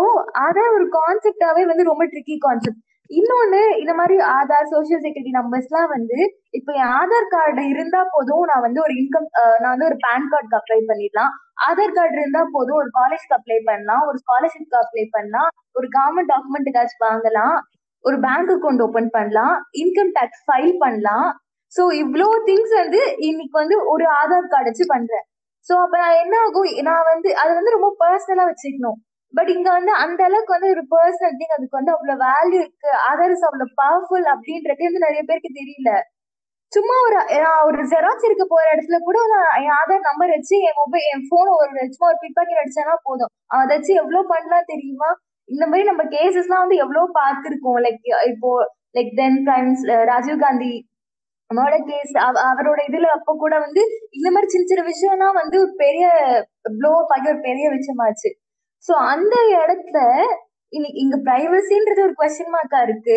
ஆதார் 0.45 0.75
ஒரு 0.79 0.87
கான்செப்டாவே 0.99 1.65
வந்து 1.71 1.85
ரொம்ப 1.91 2.05
ட்ரிக்கி 2.13 2.37
கான்செப்ட் 2.47 2.81
இன்னொன்னு 3.11 3.61
இந்த 3.83 3.93
மாதிரி 3.99 4.17
ஆதார் 4.37 4.69
சோசியல் 4.73 5.03
செக்யூரிட்டி 5.05 5.33
நம்பர்ஸ் 5.39 5.69
எல்லாம் 5.71 5.91
வந்து 5.95 6.19
இப்ப 6.59 6.69
என் 6.81 6.93
ஆதார் 6.99 7.31
கார்டு 7.35 7.63
இருந்தா 7.73 8.01
போதும் 8.15 8.45
நான் 8.51 8.65
வந்து 8.67 8.81
ஒரு 8.85 8.95
இன்கம் 9.01 9.27
நான் 9.63 9.73
வந்து 9.75 9.89
ஒரு 9.91 9.97
பேன் 10.05 10.29
கார்டுக்கு 10.33 10.59
அப்ளை 10.61 10.79
பண்ணிடலாம். 10.91 11.33
ஆதார் 11.69 11.97
கார்டு 11.99 12.17
இருந்தா 12.21 12.43
போதும் 12.57 12.79
ஒரு 12.83 12.91
காலேஜ்க்கு 12.99 13.37
அப்ளை 13.39 13.59
பண்ணலாம். 13.71 14.05
ஒரு 14.11 14.19
ஸ்காலர்ஷிப்க்கு 14.23 14.79
அப்ளை 14.83 15.05
பண்ணலாம். 15.17 15.51
ஒரு 15.79 15.89
கவர்மெண்ட் 15.99 16.33
டாக்குமெண்ட் 16.35 16.71
ஏதாச்சும் 16.73 17.07
வாங்கலாம். 17.09 17.57
ஒரு 18.05 18.17
பேங்க் 18.27 18.53
அக்கௌண்ட் 18.57 18.85
ஓபன் 18.87 19.11
பண்ணலாம். 19.17 19.57
இன்கம் 19.83 20.15
டேக்ஸ் 20.19 20.45
ஃபைல் 20.47 20.75
பண்ணலாம். 20.85 21.29
சோ 21.73 21.83
இவ்வளோ 22.03 22.29
திங்ஸ் 22.49 22.73
வந்து 22.83 23.01
இன்னைக்கு 23.29 23.57
வந்து 23.63 23.77
ஒரு 23.93 24.05
ஆதார் 24.21 24.51
கார்டு 24.55 24.71
வச்சு 24.71 24.87
பண்றேன். 24.95 25.27
சோ 25.69 25.75
அப்ப 25.85 25.95
நான் 26.05 26.21
என்ன 26.25 26.35
ஆகும் 26.47 26.69
நான் 26.89 27.09
வந்து 27.13 27.31
அதை 27.43 27.53
வந்து 27.59 27.77
ரொம்ப 27.77 27.89
பர்சனலா 28.03 28.47
வச்சுக்கணும். 28.51 28.99
பட் 29.35 29.51
இங்க 29.55 29.69
வந்து 29.79 29.93
அந்த 30.05 30.21
அளவுக்கு 30.29 30.55
வந்து 30.57 30.71
ஒரு 30.75 30.83
பர்சனல் 30.95 31.37
திங் 31.41 31.55
அதுக்கு 31.57 31.79
வந்து 31.79 31.93
அவ்வளவு 31.95 32.23
வேல்யூ 32.27 32.59
இருக்கு. 32.63 32.91
ஆதார் 33.09 33.33
இஸ் 33.35 33.47
அவ்வளவு 33.49 33.77
பவர்ஃபுல் 33.83 34.27
அப்படின்றதே 34.35 34.87
வந்து 34.89 35.05
நிறைய 35.07 35.23
பேருக்கு 35.29 35.51
தெரியல. 35.61 35.91
சும்மா 36.73 36.97
ஒரு 37.07 37.19
ஒரு 37.69 37.81
ஜெராக்ஸ் 37.93 38.27
இருக்க 38.29 38.45
போற 38.51 38.65
இடத்துல 38.75 38.99
கூட 39.07 39.19
நான் 39.33 39.49
என் 39.63 39.77
ஆதார் 39.79 40.07
நம்பர் 40.09 40.35
வச்சு 40.35 40.57
என் 40.69 40.79
மொபைல் 40.83 41.07
என் 41.13 41.25
போன் 41.33 41.51
ஒரு 41.57 41.71
சும்மா 41.95 42.09
ஒரு 42.13 42.21
பிக் 42.25 42.37
பாக்கெட் 42.39 42.61
அடிச்சானா 42.63 42.95
போதும். 43.09 43.33
அதை 43.55 43.71
வச்சு 43.73 43.93
எவ்வளவு 44.03 44.31
பண்ணலாம் 44.33 44.69
தெரியுமா? 44.73 45.11
இந்த 45.49 45.65
மாதிரி 45.71 45.89
நம்ம 45.91 46.03
கேசஸ் 46.15 46.45
எல்லாம் 46.45 46.63
வந்து 46.65 46.79
எவ்வளவு 46.85 47.09
பார்த்திருக்கோம்? 47.21 47.81
லைக் 47.87 48.05
இப்போ 48.33 48.51
like 48.97 49.11
then 49.21 49.41
primes 49.49 49.83
Rajiv 50.13 50.45
Gandhi 50.45 50.73
அவரோட 51.51 51.77
கேஸ் 51.89 52.13
அவரோட 52.51 52.81
இதுல 52.89 53.07
அப்ப 53.17 53.31
கூட 53.43 53.55
வந்து 53.65 53.83
இந்த 54.19 54.29
மாதிரி 54.35 54.49
சின்ன 54.53 54.67
சின்ன 54.71 54.83
விஷயம்லாம் 54.91 55.39
வந்து 55.41 55.57
ஒரு 55.65 55.73
பெரிய 55.85 56.05
ப்ளோ 56.79 56.93
ஆகி 57.15 57.27
ஒரு 57.33 57.41
பெரிய 57.49 57.67
விஷயமாச்சு. 57.77 58.31
சோ 58.87 58.93
அந்த 59.13 59.35
இடத்துல 59.63 59.99
இன்னைக்கு 60.73 60.99
இங்க 61.05 61.17
பிரைவசின்றது 61.29 62.01
ஒரு 62.07 62.15
கொஸ்டின் 62.21 62.53
மார்க்கா 62.55 62.81
இருக்கு. 62.89 63.17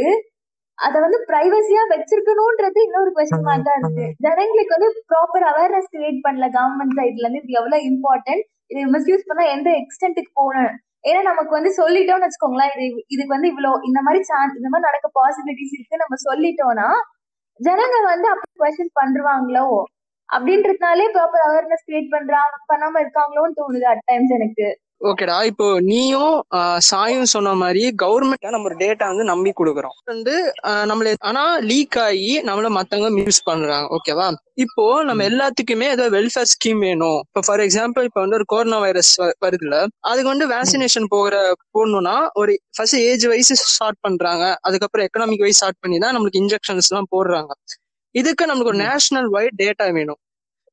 அத 0.78 0.94
வந்து 1.06 1.18
பிரைவசியா 1.30 1.82
வச்சிருக்கணும்ன்றது 1.92 2.80
இன்னொரு 2.88 3.12
கொஸ்டின் 3.18 3.48
மார்க்கா 3.50 3.74
இருக்கு. 3.80 4.06
ஜனங்களுக்கு 4.26 4.76
வந்து 4.76 4.90
ப்ராப்பர் 5.12 5.46
அவேர்னஸ் 5.52 5.92
கிரியேட் 5.94 6.20
பண்ணல 6.26 6.48
கவர்மெண்ட் 6.58 6.96
சைட்ல 7.00 7.26
இருந்து. 7.26 7.42
இது 7.44 7.58
எவ்வளவு 7.60 7.88
இம்பார்ட்டன்ட் 7.92 8.44
இதை 8.72 8.84
மிஸ்யூஸ் 8.96 9.28
பண்ணா 9.30 9.46
எந்த 9.56 9.70
எக்ஸ்டென்ட்டுக்கு 9.82 10.32
போகணும்? 10.40 10.74
ஏன்னா 11.10 11.22
நமக்கு 11.30 11.54
வந்து 11.58 11.72
சொல்லிட்டோம்னு 11.80 12.26
வச்சுக்கோங்களேன். 12.28 12.74
இது 12.76 12.86
இதுக்கு 13.14 13.34
வந்து 13.36 13.50
இவ்வளவு 13.54 13.86
இந்த 13.90 14.00
மாதிரி 14.06 14.22
சான்ஸ் 14.32 14.58
இந்த 14.60 14.70
மாதிரி 14.74 14.88
நடக்க 14.90 15.08
பாசிபிலிட்டிஸ் 15.20 15.76
இருக்கு 15.78 16.04
நம்ம 16.04 16.18
சொல்லிட்டோம்னா 16.28 16.88
ஜனங்க 17.60 17.98
வந்து 18.12 18.28
அப்படி 18.34 18.52
கொஸ்டின் 18.62 18.96
பண்றாங்களோ 19.00 19.68
அப்படின்றதுனாலே 20.30 21.06
ப்ராப்பர் 21.16 21.46
அவேர்னஸ் 21.48 21.86
கிரியேட் 21.88 22.14
பண்றாங்க 22.16 22.56
பண்ணாம 22.72 23.02
இருக்காங்களோன்னு 23.04 23.58
தோணுது 23.62 23.86
அட் 23.92 24.08
டைம்ஸ் 24.12 24.34
எனக்கு. 24.38 24.68
ஓகேடா. 25.10 25.38
இப்போ 25.50 25.66
நீயும் 25.90 26.36
சாயும் 26.90 27.30
சொன்ன 27.34 27.54
மாதிரி 27.62 27.82
கவர்மெண்ட் 28.04 28.54
நம்ம 28.56 28.70
ஒரு 28.70 28.78
டேட்டா 28.84 29.06
வந்து 29.12 29.26
நம்பி 29.32 29.52
கொடுக்குறோம். 29.60 29.96
வந்து 30.12 30.36
நம்மள 30.90 31.14
ஆனா 31.30 31.44
லீக் 31.72 31.98
ஆகி 32.06 32.32
நம்மள 32.50 32.70
மத்தவங்க 32.78 33.10
மிஸ் 33.18 33.42
பண்றாங்க. 33.50 33.88
ஓகேவா 33.98 34.28
இப்போ 34.64 34.86
நம்ம 35.10 35.22
எல்லாத்துக்குமே 35.32 35.88
ஏதோ 35.96 36.06
வெல்ஃபேர் 36.16 36.50
ஸ்கீம் 36.54 36.82
வேணும். 36.88 37.20
இப்போ 37.28 37.42
ஃபார் 37.48 37.64
எக்ஸாம்பிள் 37.66 38.08
இப்போ 38.10 38.20
வந்து 38.24 38.38
ஒரு 38.40 38.46
கொரோனா 38.54 38.80
வைரஸ் 38.86 39.14
வருதுல. 39.46 39.78
அதுக்கு 40.10 40.30
வந்து 40.34 40.48
வேக்சினேஷன் 40.56 41.08
போகிற 41.16 41.38
போடணும்னா 41.78 42.18
ஒரு 42.42 42.54
ஃபர்ஸ்ட் 42.78 43.00
ஏஜ் 43.10 43.26
வைஸ் 43.32 43.54
ஸ்டார்ட் 43.76 44.00
பண்றாங்க. 44.08 44.46
அதுக்கப்புறம் 44.70 45.08
எக்கனாமிக் 45.08 45.44
வைஸ் 45.46 45.60
ஸ்டார்ட் 45.62 45.82
பண்ணி 45.86 45.98
தான் 46.06 46.16
நம்மளுக்கு 46.18 46.42
இன்ஜெக்ஷன்ஸ் 46.44 46.90
எல்லாம் 46.92 47.10
போடுறாங்க. 47.16 47.52
இதுக்கு 48.22 48.44
நம்மளுக்கு 48.50 48.74
ஒரு 48.74 48.82
நேஷனல் 48.88 49.30
வைட் 49.36 49.58
டேட்டா 49.64 49.88
வேணும். 49.98 50.20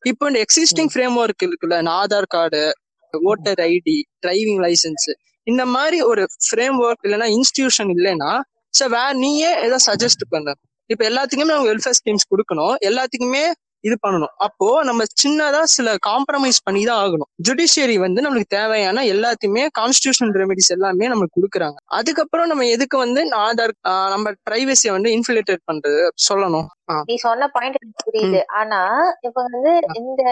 இப்போ 0.03 0.25
இந்த 0.31 0.41
எக்ஸிஸ்டிங் 0.45 0.93
ஃப்ரேம் 0.93 1.17
ஒர்க் 1.23 1.45
இருக்குல்ல 1.47 1.79
Aadhaar 2.01 2.31
card 2.35 2.63
voter 3.13 3.61
ID 3.61 4.03
driving 4.27 4.61
licence 4.67 5.11
இந்த 5.43 5.67
மாதிரி 5.67 6.03
ஒரு 6.03 6.27
ஃப்ரேம் 6.47 6.79
ஒர்க் 6.81 7.05
இல்லைன்னா 7.07 7.29
இன்ஸ்டிடியூஷன் 7.37 7.91
இல்லைன்னா 7.97 8.41
சார் 8.69 8.89
வேற 8.89 9.13
நீயே 9.13 9.51
ஏதாவது 9.63 9.85
சஜஸ்ட் 9.87 10.25
பண்ண. 10.29 10.55
இப்ப 10.87 11.09
எல்லாத்துக்குமே 11.09 11.45
நம்ம 11.45 11.73
வெல்ஃபேர் 11.73 11.99
ஸ்கீம்ஸ் 12.01 12.27
கொடுக்கணும். 12.31 12.75
எல்லாத்துக்குமே 12.81 13.51
இது 13.85 13.97
பண்ணணும். 14.05 14.33
அப்போ 14.47 14.69
நம்ம 14.89 15.03
சின்னதா 15.23 15.61
சில 15.75 15.95
காம்ப்ரமைஸ் 16.09 16.59
பண்ணி 16.67 16.83
தான் 16.89 17.01
ஆகணும். 17.05 17.29
ஜுடிஷியரி 17.47 17.97
வந்து 18.05 18.25
நம்மளுக்கு 18.25 18.55
தேவையான 18.57 19.05
எல்லாத்தையுமே 19.15 19.63
கான்ஸ்டியூஷன் 19.81 20.33
ரெமெடிஸ் 20.41 20.73
எல்லாமே 20.77 21.09
நம்மளுக்கு 21.13 21.39
கொடுக்குறாங்க. 21.39 21.79
அதுக்கப்புறம் 21.99 22.51
நம்ம 22.53 22.67
எதுக்கு 22.77 22.99
வந்து 23.05 23.23
ஆதார் 23.47 23.75
நம்ம 24.15 24.33
பிரைவசியை 24.49 24.93
வந்து 24.97 25.13
இன்ஃபிலேட்டட் 25.19 25.63
பண்றது 25.71 26.03
சொல்லணும். 26.29 26.69
நீ 27.09 27.17
சொன்ன 27.27 27.49
பாயிண்ட் 27.57 27.79
புரியுது. 28.07 28.41
ஆனா 28.61 28.81
இப்ப 29.27 29.39
வந்து 29.49 29.73
இந்த 30.01 30.23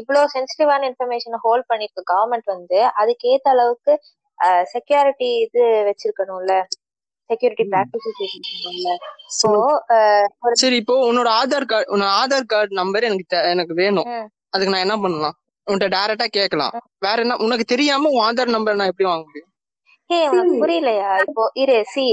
இவ்வளவு 0.00 0.32
சென்சிட்டிவான 0.34 0.88
இன்ஃபர்மேஷன் 0.90 1.42
ஹோல்ட் 1.46 1.68
பண்ணிருக்க 1.72 2.04
கவர்மெண்ட் 2.12 2.48
வந்து 2.56 2.80
அதுக்கு 3.02 3.32
ஏத்த 3.34 3.48
அளவுக்கு 3.54 3.94
செக்யூரிட்டி 4.72 5.30
இது 5.44 5.62
வச்சிருக்கணும்ல. 5.88 6.54
செக்யூரிட்டி 7.30 7.64
பிராக்டிசஸ் 7.72 8.22
சோ 9.40 9.50
சரி 10.62 10.76
இப்போ 10.82 10.94
உன்னோட 11.08 11.28
ஆதார் 11.40 11.68
கார்டு 11.72 11.90
உன்னோட 11.94 12.10
ஆதார் 12.20 12.50
கார்டு 12.52 12.80
நம்பர் 12.80 13.06
எனக்கு 13.10 13.42
எனக்கு 13.54 13.74
வேணும். 13.82 14.08
அதுக்கு 14.54 14.72
நான் 14.74 14.86
என்ன 14.86 14.96
பண்ணலாம்? 15.04 15.36
உன்கிட்ட 15.66 15.88
டைரக்டா 15.96 16.26
கேட்கலாம். 16.38 16.74
வேற 17.06 17.16
என்ன 17.24 17.38
உனக்கு 17.46 17.64
தெரியாம 17.74 18.10
உன் 18.14 18.26
ஆதார் 18.28 18.54
நம்பர் 18.56 18.78
நான் 18.80 18.92
எப்படி 18.92 19.08
வாங்க 19.10 19.24
முடியும்? 19.28 19.50
ஏ 20.10 20.18
உனக்கு 20.32 20.54
புரியலையா? 20.62 21.08
இப்போ 21.24 21.42
இரு 21.62 21.74
சி 21.94 22.04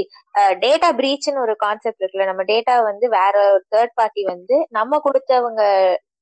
டேட்டா 0.64 0.90
பிரீச்னு 0.98 1.44
ஒரு 1.46 1.54
கான்செப்ட் 1.66 2.02
இருக்குல்ல. 2.02 2.28
நம்ம 2.32 2.44
டேட்டா 2.52 2.74
வந்து 2.90 3.06
வேற 3.20 3.36
ஒரு 3.54 3.64
தேர்ட் 3.76 3.94
பார்ட்டி 4.00 4.24
வந்து 4.34 4.58
நம்ம 4.78 5.00
கொடுத்தவங்க 5.06 5.62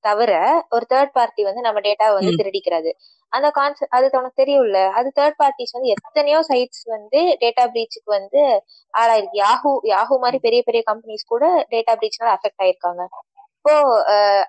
தவிர 0.08 0.32
ஒரு 0.76 0.86
தேர்ட் 0.94 1.14
பார்ட்டி 1.18 1.42
வந்து 1.48 1.62
நம்ம 1.68 1.82
டேட்டாவை 1.88 2.16
வந்து 2.20 2.34
திருடிக்கிறது. 2.40 2.92
அந்த 3.34 3.48
கான்செப்ட் 3.58 3.96
அது 3.98 4.08
உனக்கு 4.20 4.42
தெரியும்ல? 4.42 4.80
அது 4.98 5.08
தேர்ட் 5.20 5.38
பார்ட்டிஸ் 5.42 5.76
வந்து 5.76 5.92
எத்தனையோ 5.96 6.40
சைட்ஸ் 6.50 6.84
வந்து 6.96 7.20
டேட்டா 7.44 7.64
பிரீச்சுக்கு 7.74 8.10
வந்து 8.18 8.42
ஆளாயிருக்கு. 8.94 9.38
யாஹூ 9.46 9.72
யாஹூ 9.94 10.16
மாதிரி 10.24 10.40
பெரிய 10.48 10.62
பெரிய 10.70 10.82
கம்பெனிஸ் 10.92 11.32
கூட 11.34 11.46
டேட்டா 11.74 11.94
பிரீச்னால 12.02 12.34
அஃபெக்ட் 12.38 12.64
ஆயிருக்காங்க. 12.66 13.04
இப்போ 13.58 13.74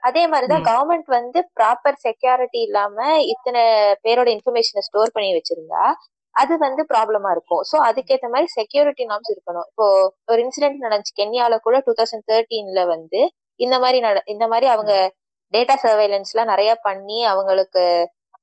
அதே 0.09 0.23
மாதிரிதான் 0.31 0.66
கவர்மெண்ட் 0.70 1.09
வந்து 1.18 1.40
ப்ராப்பர் 1.59 1.99
செக்யூரிட்டி 2.07 2.61
இல்லாம 2.68 2.97
இத்தனை 3.35 3.62
பேரோட 4.07 4.29
இன்ஃபர்மேஷனை 4.37 4.83
ஸ்டோர் 4.88 5.14
பண்ணி 5.16 5.31
வச்சிருந்தா 5.37 5.85
அது 6.35 6.55
வந்து 6.64 6.83
ப்ராப்ளமா 6.92 7.31
இருக்கும். 7.35 7.62
சோ 7.70 7.77
அதுக்கேற்ற 7.88 8.29
மாதிரி 8.33 8.49
செக்யூரிட்டி 8.59 9.05
நார்ம்ஸ் 9.11 9.33
இருக்கணும். 9.35 9.66
இப்போ 9.70 9.87
ஒரு 10.33 10.40
இன்சிடென்ட் 10.44 10.85
நடந்துச்சு. 10.87 11.14
கென்யால 11.20 11.57
கூட 11.66 11.77
டூ 11.87 11.92
தௌசண்ட் 12.01 12.27
தேர்ட்டீன்ல 12.33 12.83
வந்து 12.94 13.20
இந்த 13.61 13.77
மாதிரி 13.83 13.99
இந்த 14.35 14.44
மாதிரி 14.53 14.68
அவங்க 14.75 14.92
டேட்டா 15.53 15.75
சர்வைலன்ஸ் 15.85 16.33
எல்லாம் 16.33 16.53
நிறைய 16.53 16.70
பண்ணி 16.87 17.18
அவங்களுக்கு 17.33 17.85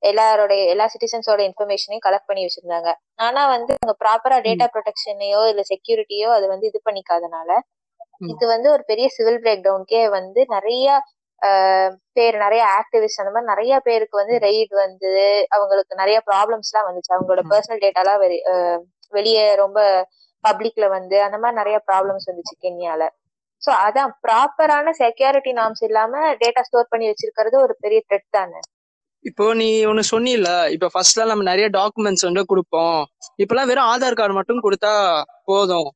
எல்லாரோட 0.04 0.54
எல்லா 0.74 0.86
சிட்டிசன்ஸோட 0.94 1.42
இன்ஃபர்மேஷனையும் 1.50 2.06
கலெக்ட் 2.06 2.30
பண்ணி 2.30 2.44
வச்சிருந்தாங்க. 2.46 2.90
ஆனா 3.26 3.42
வந்து 3.56 3.72
அவங்க 3.80 3.96
ப்ராப்பரா 4.04 4.38
டேட்டா 4.48 4.68
ப்ரொடெக்ஷனையோ 4.76 5.42
இல்ல 5.52 5.64
செக்யூரிட்டியோ 5.72 6.30
அது 6.38 6.46
வந்து 6.54 6.68
இது 6.72 6.82
பண்ணிக்காதனால 6.88 7.50
இது 8.32 8.46
வந்து 8.54 8.68
ஒரு 8.76 8.84
பெரிய 8.90 9.08
சிவில் 9.16 9.42
பிரேக் 9.44 9.66
டவுன்கே 9.68 10.02
வந்து 10.18 10.42
நிறைய 10.56 10.88
பேர் 12.18 12.36
நிறைய 12.44 12.64
ஆக்டிவிஸ்ட் 12.80 13.22
அந்த 13.22 13.32
மாதிரி 13.36 13.52
நிறைய 13.52 13.76
பேருக்கு 13.88 14.16
வந்து 14.22 14.36
ரெய்ட் 14.46 14.74
வந்து 14.82 15.12
அவங்களுக்கு 15.56 15.94
நிறைய 16.02 16.18
ப்ராப்ளம்ஸ் 16.30 16.70
எல்லாம் 16.72 16.88
வந்துச்சு. 16.90 17.14
அவங்களோட 17.16 17.44
பர்சனல் 17.52 17.82
டேட்டாலாம் 17.84 18.20
வெளியே 19.14 19.46
ரொம்ப 19.64 19.80
பப்ளிக்ல 20.44 20.86
வந்து 20.98 21.18
அந்த 21.28 21.38
மாதிரி 21.42 21.60
நிறைய 21.62 21.78
ப்ராப்ளம்ஸ் 21.90 22.30
வந்துச்சு 22.30 22.56
கென்யால. 22.66 23.04
சோ 23.62 23.72
அதான் 23.86 24.12
ப்ராப்பரான 24.26 24.92
செக்யூரிட்டி 25.02 25.52
நார்ம்ஸ் 25.60 25.84
இல்லாம 25.88 26.14
டேட்டா 26.44 26.62
ஸ்டோர் 26.68 26.92
பண்ணி 26.94 27.08
வச்சிருக்கிறது 27.10 27.58
ஒரு 27.66 27.74
பெரிய 27.84 28.00
த்ரெட் 28.08 28.30
தானே? 28.38 28.62
இப்போ 29.26 29.46
நீ 29.60 29.68
ஒன்னு 29.90 30.04
சொன்னில 30.12 30.50
இப்ப 30.76 30.88
ஃபர்ஸ்ட்லாம் 30.94 31.32
நம்ம 31.32 31.44
நிறைய 31.50 31.66
டாக்குமெண்ட்ஸ் 31.78 32.26
வந்து 32.28 32.44
கொடுப்போம். 32.52 33.00
இப்பெல்லாம் 33.42 33.70
வெறும் 33.72 33.90
ஆதார் 33.92 34.18
கார்டு 34.20 34.38
மட்டும் 34.38 34.64
கொடுத்தா 34.66 34.94
போதும். 35.50 35.90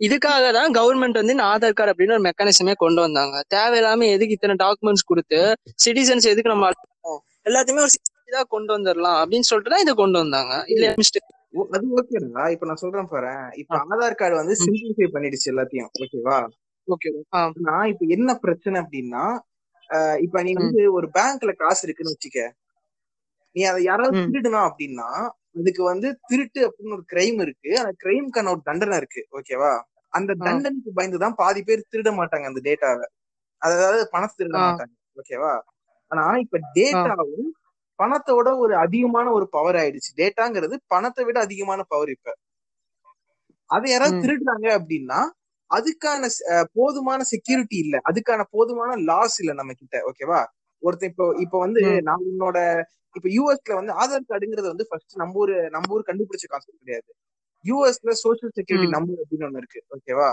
இதுக்காக 0.00 0.44
தான் 0.58 0.74
கவர்மெண்ட் 0.78 1.18
வந்து 1.20 1.34
இந்த 1.36 1.46
ஆதார் 1.52 1.76
கார்டு 1.78 1.92
அப்படின்னு 1.92 2.16
ஒரு 2.16 2.24
மெக்கானிசமே 2.28 2.74
கொண்டு 2.84 3.00
வந்தாங்க. 3.06 3.36
தேவையில்லாம 3.54 4.06
எதுக்கு 4.14 4.36
இத்தனை 4.36 4.54
டாக்குமெண்ட்ஸ் 4.64 5.08
கொடுத்து 5.10 5.40
சிட்டிசன்ஸ் 5.84 6.28
எதுக்கு 6.32 6.52
நம்ம 6.54 6.70
எல்லாத்தையுமே 7.46 7.82
ஒரு 7.86 7.92
இதா 8.30 8.42
கொண்டு 8.54 8.70
வந்துடலாம் 8.76 9.18
அப்படின்னு 9.20 9.48
சொல்லிட்டு 9.50 9.72
தான் 9.74 9.84
இதை 9.84 9.92
கொண்டு 10.00 10.18
வந்தாங்க. 10.22 10.54
இல்ல. 10.72 10.86
மிஸ்டேக் 11.02 11.28
அது 11.76 11.86
ஓகேடா 11.98 12.42
இப்ப 12.54 12.66
நான் 12.70 12.80
சொல்றேன் 12.82 13.10
பாரு. 13.12 13.30
இப்ப 13.62 13.78
ஆதார் 13.88 14.18
கார்டு 14.20 14.40
வந்து 14.40 14.54
சிம்பிளிஃபை 14.62 15.08
பண்ணிடுச்சு 15.14 15.48
எல்லாத்தையும். 15.52 15.90
ஓகேவா 16.02 16.38
ஓகே 16.88 17.08
நான் 17.68 17.88
இப்ப 17.92 18.04
என்ன 18.16 18.30
பிரச்சனை 18.44 18.76
அப்படின்னா 18.84 19.24
இப்ப 20.24 20.42
நீ 20.46 20.52
வந்து 20.58 20.82
ஒரு 20.96 21.06
பேங்க்ல 21.16 21.52
காசு 21.62 21.82
இருக்குன்னு 21.86 22.14
வச்சுக்க. 22.14 22.40
நீ 23.56 23.60
அதை 23.70 23.80
யாராவது 23.84 24.18
திருடுனா 24.26 24.60
அப்படின்னா 24.68 25.08
அதுக்கு 25.58 25.82
வந்து 25.82 26.08
திருட்டு 26.30 26.60
அப்படின்னு 26.66 26.96
ஒரு 26.98 27.04
கிரைம் 27.12 27.38
இருக்கு. 27.44 27.70
அந்த 27.80 27.92
கிரைம்க்கான 28.04 28.50
ஒரு 28.54 28.62
தண்டனை 28.68 28.96
இருக்கு. 29.02 29.22
ஓகேவா 29.38 29.72
அந்த 30.12 30.32
தண்டனைக்கு 30.46 30.90
பயந்துதான் 30.98 31.36
பாதி 31.40 31.60
பேர் 31.68 31.90
திருட 31.92 32.10
மாட்டாங்க 32.18 32.46
அந்த 32.50 32.60
டேட்டாவை 32.68 33.06
அதாவது 33.62 34.04
பணத்தை 34.14 34.34
திருட 34.40 34.56
மாட்டாங்க. 34.58 34.94
ஓகேவா 35.20 35.52
ஆனா 36.10 36.24
இப்ப 36.44 36.60
டேட்டாவும் 36.76 37.50
பணத்தோட 37.98 38.48
ஒரு 38.64 38.74
அதிகமான 38.76 39.26
ஒரு 39.38 39.46
பவர் 39.56 39.78
ஆயிடுச்சு. 39.80 40.10
டேட்டாங்கிறது 40.20 40.74
பணத்தை 40.92 41.24
விட 41.28 41.38
அதிகமான 41.46 41.80
பவர் 41.92 42.10
இப்ப. 42.16 42.28
அதை 43.70 43.88
யாராவது 43.90 44.22
திருடுறாங்க 44.24 44.68
அப்படின்னா 44.78 45.20
அதுக்கான 45.70 46.28
போதுமான 46.78 47.20
செக்யூரிட்டி 47.32 47.76
இல்ல. 47.84 47.96
அதுக்கான 48.08 48.44
போதுமான 48.54 48.90
லாஸ் 49.10 49.36
இல்ல 49.42 49.52
நம்ம 49.60 49.74
கிட்ட. 49.80 49.96
ஓகேவா 50.10 50.40
ஒருத்தன் 50.82 51.10
இப்போ 51.12 51.26
இப்ப 51.44 51.56
வந்து 51.64 51.80
நான் 52.08 52.24
உன்னோட 52.30 52.58
இப்ப 53.16 53.28
யூஎஸ்ல 53.36 53.74
வந்து 53.78 53.94
ஆதார் 54.02 54.28
கார்டுங்கிறது 54.30 54.72
வந்து 54.72 54.86
ஃபர்ஸ்ட் 54.90 55.14
நம்ம 55.22 55.38
ஊர் 55.42 55.54
நம்ம 55.74 55.94
ஊர் 55.94 56.08
கண்டுபிடிச்ச 56.10 56.46
கான்செப்ட் 56.52 56.82
கிடையாது. 56.82 57.10
யூஎஸ்ல 57.64 58.12
சோசியல் 58.24 58.54
செக்யூரிட்டி 58.58 58.88
நம்பர் 58.96 59.20
அப்படின்னு 59.22 59.48
ஒண்ணு 59.48 59.62
இருக்கு. 59.62 59.80
ஓகேவா 59.96 60.30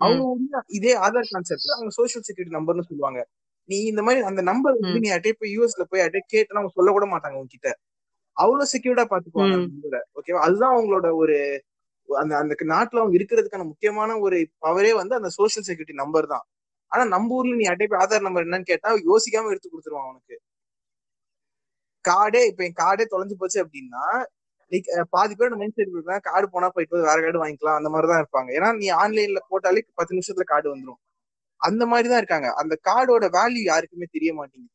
அவங்க 0.00 0.22
வந்து 0.30 0.48
இதே 0.78 0.92
ஆதார் 1.06 1.30
கான்செப்ட் 1.32 1.68
அவங்க 1.74 1.92
சோசியல் 1.98 2.26
செக்யூரிட்டி 2.26 2.56
நம்பர்னு 2.58 2.88
சொல்லுவாங்க. 2.90 3.20
நீ 3.68 3.76
இந்த 3.90 4.02
மாதிரி 4.06 4.20
அந்த 4.30 4.42
நம்பர் 4.50 4.76
வந்து. 4.80 4.98
நீ 5.04 5.10
அட்டே 5.16 5.32
போய் 5.40 5.52
யூஎஸ்ல 5.56 5.84
போய் 5.90 6.04
அட்டே 6.06 6.22
கேட்டா 6.32 6.58
அவங்க 6.58 6.72
சொல்ல 6.78 6.90
கூட 6.96 7.06
மாட்டாங்க 7.12 7.38
உங்ககிட்ட 7.40 7.70
அவ்வளவு 8.36 8.70
செக்யூர்டா 8.72 9.04
பாத்துக்குவாங்க 9.12 9.56
ஓகேவா 10.18 10.40
அதுதான் 10.46 10.74
அவங்களோட 10.74 11.08
ஒரு 11.22 11.36
அந்த 12.08 12.34
அந்த 12.42 12.54
நாட்டுல 12.72 13.02
அவங்க 13.02 13.16
இருக்கிறதுக்கான 13.18 13.66
முக்கியமான 13.70 14.16
ஒரு 14.24 14.38
பவரே 14.64 14.92
வந்து 15.00 15.14
அந்த 15.20 15.30
சோசியல் 15.38 15.66
செக்யூரிட்டி 15.68 15.96
நம்பர் 16.02 16.32
தான். 16.34 16.44
ஆனா 16.92 17.04
நம்ம 17.14 17.36
ஊர்ல 17.38 17.54
நீ 17.60 17.66
அட்டே 17.72 17.86
போய் 17.90 18.02
ஆதார் 18.04 18.26
நம்பர் 18.26 18.46
என்னன்னு 18.46 18.70
கேட்டா 18.72 18.90
யோசிக்காம 19.10 19.52
எடுத்து 19.54 19.70
கொடுத்துருவான் 19.70 20.08
அவனுக்கு. 20.08 20.36
கார்டே 22.04 22.42
இப்ப 22.50 22.62
என் 22.68 22.78
கார்டே 22.82 23.04
தொலைஞ்சு 23.12 23.36
போச்சு 23.40 23.58
அப்படின்னா 23.64 24.04
like, 24.72 24.86
பாதி 25.14 25.34
பேர் 25.40 25.56
மைண்ட் 25.60 25.76
செட் 25.78 25.90
இருக்காங்க 25.90 26.22
கார்டு 26.28 26.46
போனா 26.54 26.68
போயிட்டு 26.74 26.94
போய் 26.94 27.08
வேற 27.08 27.18
கார்டு 27.24 27.40
வாங்கிக்கலாம் 27.42 27.78
அந்த 27.80 27.90
மாதிரி 27.94 28.08
தான் 28.12 28.22
இருப்பாங்க. 28.24 28.50
ஏன்னா 28.58 28.68
நீ 28.80 28.86
ஆன்லைன்ல 29.02 29.40
போட்டாலே 29.50 29.82
பத்து 30.00 30.14
நிமிஷத்துல 30.16 30.46
கார்டு 30.52 30.68
வந்துரும். 30.74 31.00
அந்த 31.60 31.82
மாதிரி 31.92 32.08
தான் 32.10 32.22
இருக்காங்க. 32.22 32.48
அந்த 32.62 32.74
கார்டோட 32.88 33.26
வேல்யூ 33.36 33.62
யாருக்குமே 33.66 34.08
தெரிய 34.16 34.32
மாட்டேங்குது. 34.38 34.70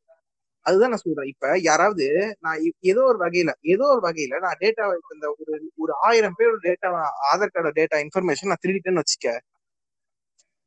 அதுதான் 0.65 0.91
நான் 0.93 1.03
சொல்றேன். 1.05 1.29
இப்ப 1.33 1.47
யாராவது 1.67 2.05
நான் 2.45 2.59
ஏதோ 2.91 3.01
ஒரு 3.11 3.19
வகையில 3.25 3.51
ஏதோ 3.73 3.85
ஒரு 3.93 4.01
வகையில 4.07 4.39
நான் 4.45 4.59
டேட்டா 4.63 4.85
இந்த 5.15 5.27
ஒரு 5.35 5.53
ஒரு 5.83 5.93
ஆயிரம் 6.07 6.37
பேரோட 6.39 6.59
டேட்டா 6.67 6.89
ஆதார் 7.31 7.53
கார்டோட 7.55 7.73
டேட்டா 7.81 7.99
இன்ஃபர்மேஷன் 8.05 8.51
நான் 8.53 8.63
திருடிட்டேன்னு 8.65 9.03
வச்சுக்க 9.03 9.29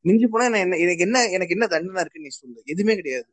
மிஞ்சி 0.05 0.27
போனா 0.27 0.45
என்ன 0.65 0.79
எனக்கு 0.85 1.05
என்ன 1.09 1.19
எனக்கு 1.37 1.55
என்ன 1.57 1.67
தண்டனை 1.75 2.01
இருக்குன்னு 2.03 2.29
நீ 2.29 2.35
சொல்லு. 2.41 2.61
எதுவுமே 2.67 2.95
கிடையாது. 2.97 3.29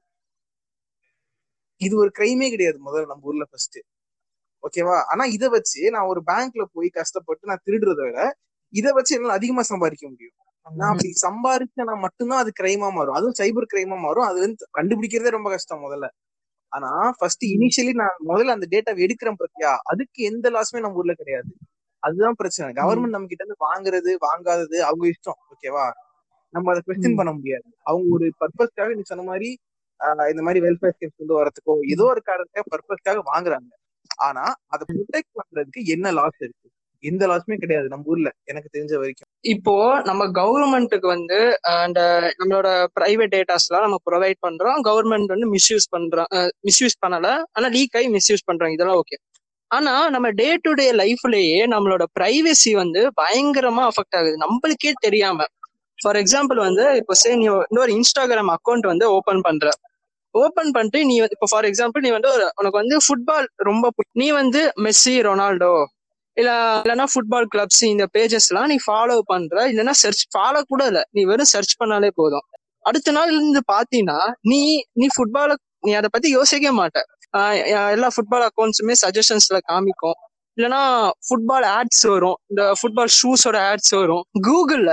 இது 1.82 1.96
ஒரு 2.04 2.12
கிரைமே 2.20 2.48
கிடையாது 2.54 2.78
முதல்ல 2.88 3.10
நம்ம 3.12 3.30
ஊர்ல 3.32 3.46
ஃபர்ஸ்ட் 3.52 3.80
ஓகேவா 4.64 4.98
ஆனா 5.12 5.24
இதை 5.36 5.48
வச்சு 5.50 5.82
நான் 5.96 6.10
ஒரு 6.14 6.22
பேங்க்ல 6.32 6.64
போய் 6.76 6.90
கஷ்டப்பட்டு 7.00 7.50
நான் 7.52 7.64
திருடுறத 7.68 8.02
விட 8.08 8.20
இதை 8.74 8.92
வச்சு 8.92 9.14
என்னால 9.16 9.36
அதிகமா 9.40 9.64
சம்பாதிக்க 9.72 10.06
முடியும். 10.10 10.36
நான் 10.68 10.92
அப்படி 10.94 11.12
சம்பாதிச்சேன்னா 11.26 11.96
மட்டும்தான் 12.06 12.42
அது 12.44 12.52
கிரைமா 12.60 12.88
மாறும். 12.92 13.16
அதுவும் 13.16 13.38
சைபர் 13.40 13.70
கிரைமா 13.74 13.98
மாறும். 14.06 14.26
அதுல 14.30 14.44
இருந்து 14.46 14.66
கண்டுபிடிக்கிறதே 14.80 15.32
ரொம்ப 15.38 15.50
கஷ்டம் 15.50 15.84
முதல்ல. 15.86 16.08
ஆனா 16.72 16.90
ஃபர்ஸ்ட் 17.20 17.46
இனிஷியலி 17.56 17.94
நான் 17.94 18.18
முதல்ல 18.32 18.56
அந்த 18.58 18.68
டேட்டாவை 18.74 19.02
எடுக்கிறேன் 19.08 19.40
பார்த்தியா 19.42 19.72
அதுக்கு 19.92 20.20
எந்த 20.24 20.50
லாஸுமே 20.50 20.82
நம்ம 20.86 21.00
ஊர்ல 21.02 21.14
கிடையாது. 21.14 21.52
அதுதான் 22.04 22.36
பிரச்சனை. 22.36 22.68
கவர்மெண்ட் 22.82 23.16
நம்ம 23.16 23.28
கிட்ட 23.28 23.44
இருந்து 23.46 23.66
வாங்குறது 23.68 24.12
வாங்காதது 24.28 24.78
அவங்க 24.90 25.06
இஷ்டம். 25.14 25.40
ஓகேவா 25.54 25.86
நம்ம 26.58 26.72
அதை 26.74 26.84
கொஸ்டின். 26.88 27.20
பண்ண 27.22 27.34
முடியாது. 27.40 27.68
அவங்க 27.90 28.08
ஒரு 28.18 28.28
பர்பஸ்க்காக 28.44 28.92
நீ 29.00 29.06
சொன்ன 29.12 29.26
மாதிரி 29.32 29.50
இந்த 30.32 30.42
மாதிரி 30.46 30.60
வெல்ஃபேர் 30.64 30.96
ஸ்கீம்ஸ் 30.96 31.20
கொண்டு 31.20 31.36
வரதுக்கோ 31.38 31.74
ஏதோ 31.94 32.04
ஒரு 32.14 32.22
காரணத்துக்காக 32.30 32.68
பர்பஸ்க்காக 32.74 33.22
வாங்குறாங்க. 33.30 33.72
ஆனா 34.28 34.44
அதை 34.74 34.84
ப்ரொடெக்ட் 34.92 35.32
பண்றதுக்கு 35.40 35.82
என்ன 35.96 36.12
லாஸ் 36.18 36.42
இருக்கு? 36.46 36.68
எந்த 37.04 37.24
லாஸுமே 37.30 37.56
கிடையாது. 37.64 37.88
நம்ம 37.92 38.12
ஊர்ல 38.12 38.30
எனக்கு 38.52 38.70
தெரிஞ்ச 38.76 38.94
வரைக்கும். 39.02 39.30
இப்போ 39.54 39.74
நம்ம 40.10 40.28
கவர்மெண்ட்டுக்கு 40.38 41.08
வந்து 41.16 41.38
அந்த 41.84 42.00
நம்மளோட 42.40 42.68
பிரைவேட் 42.98 43.34
டேட்டாஸ்லாம் 43.36 43.86
நம்ம 43.86 44.00
ப்ரொவைட் 44.10 44.40
பண்றோம். 44.46 44.80
கவர்மெண்ட் 44.90 45.34
வந்து 45.34 45.50
மிஸ்யூஸ் 45.56 45.88
பண்றோம் 45.96 46.30
மிஸ்யூஸ் 46.70 46.98
பண்ணல. 47.06 47.30
ஆனா 47.58 47.70
லீக் 47.76 47.98
ஆகி 48.00 48.10
மிஸ்யூஸ் 48.18 48.48
பண்றாங்க. 48.50 48.78
இதெல்லாம் 48.78 49.02
ஓகே 49.04 49.20
ஆனா 49.72 49.94
நம்ம 50.14 50.28
டே 50.40 50.50
டு 50.66 50.72
டே 50.80 50.88
லைஃப்லயே 51.02 51.62
நம்மளோட 51.74 52.04
பிரைவசி 52.20 52.72
வந்து 52.82 53.02
பயங்கரமா 53.22 53.84
அஃபெக்ட் 53.90 54.18
ஆகுது. 54.20 54.38
நம்மளுக்கே 54.46 54.94
தெரியாம. 55.06 55.40
ஃபார் 56.00 56.18
எக்ஸாம்பிள் 56.22 56.60
வந்து 56.68 56.84
இப்போ 57.02 57.14
சே 57.22 57.30
நீ 57.42 57.46
இன்னொரு 57.70 57.92
இன்ஸ்டாகிராம் 57.98 58.52
அக்கௌண்ட் 58.56 58.86
வந்து 58.92 59.06
ஓபன் 59.18 59.44
பண்ற. 59.48 59.68
ஓபன் 60.36 60.72
பண்ணிட்டு 60.76 61.00
நீ 61.10 61.16
வந்து 61.24 61.36
இப்போ 61.38 61.50
ஃபார் 61.52 61.68
எக்ஸாம்பிள் 61.70 62.04
நீ 62.06 62.10
வந்து 62.18 62.32
உனக்கு 62.60 62.78
வந்து 62.82 62.98
ஃபுட்பால் 63.06 63.48
ரொம்ப 63.70 63.86
நீ 64.22 64.28
வந்து 64.42 64.62
மெஸ்ஸி 64.86 65.16
ரொனால்டோ 65.30 65.74
இல்ல 66.38 66.52
இல்லைன்னா 66.84 67.06
ஃபுட்பால் 67.14 67.48
கிளப்ஸ் 67.54 67.84
இந்த 67.94 68.06
பேஜஸ் 68.16 68.48
எல்லாம் 68.52 68.70
நீ 68.72 68.78
ஃபாலோ 68.88 69.16
பண்ற. 69.32 69.56
இல்லைன்னா 69.72 69.94
சர்ச் 70.04 70.24
ஃபாலோ 70.36 70.60
கூட 70.72 70.82
இல்ல. 70.92 71.00
நீ 71.16 71.22
வெறும் 71.32 71.52
சர்ச் 71.54 71.74
பண்ணாலே 71.82 72.10
போதும். 72.22 72.46
அடுத்த 72.86 73.14
நாள் 73.18 73.32
இருந்து 73.36 73.62
பாத்தீங்கன்னா 73.74 74.20
நீ 74.52 74.60
நீ 75.02 75.08
ஃபுட்பால 75.16 75.56
நீ 75.86 75.92
அதை 76.00 76.10
பத்தி 76.16 76.30
யோசிக்கவே 76.38 76.74
மாட்ட. 76.80 77.00
எல்லா 77.96 78.10
ஃபுட்பால் 78.16 78.46
அக்கௌண்ட்ஸுமே 78.50 78.96
சஜஷன்ஸ்ல 79.04 79.58
காமிக்கும். 79.72 80.18
இல்லைன்னா 80.58 80.82
ஃபுட்பால் 81.28 81.66
ஆட்ஸ் 81.78 82.06
வரும். 82.14 82.38
இந்த 82.52 82.62
ஃபுட்பால் 82.80 83.12
ஷூஸோட 83.20 83.58
ஆட்ஸ் 83.72 83.94
வரும். 84.02 84.24
கூகுள்ல 84.48 84.92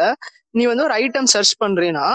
நீ 0.54 0.64
வந்து 0.66 0.84
ஒரு 0.84 0.94
ஐட்டம் 0.94 1.30
சர்ச் 1.32 1.54
பண்றீன்னா 1.60 2.06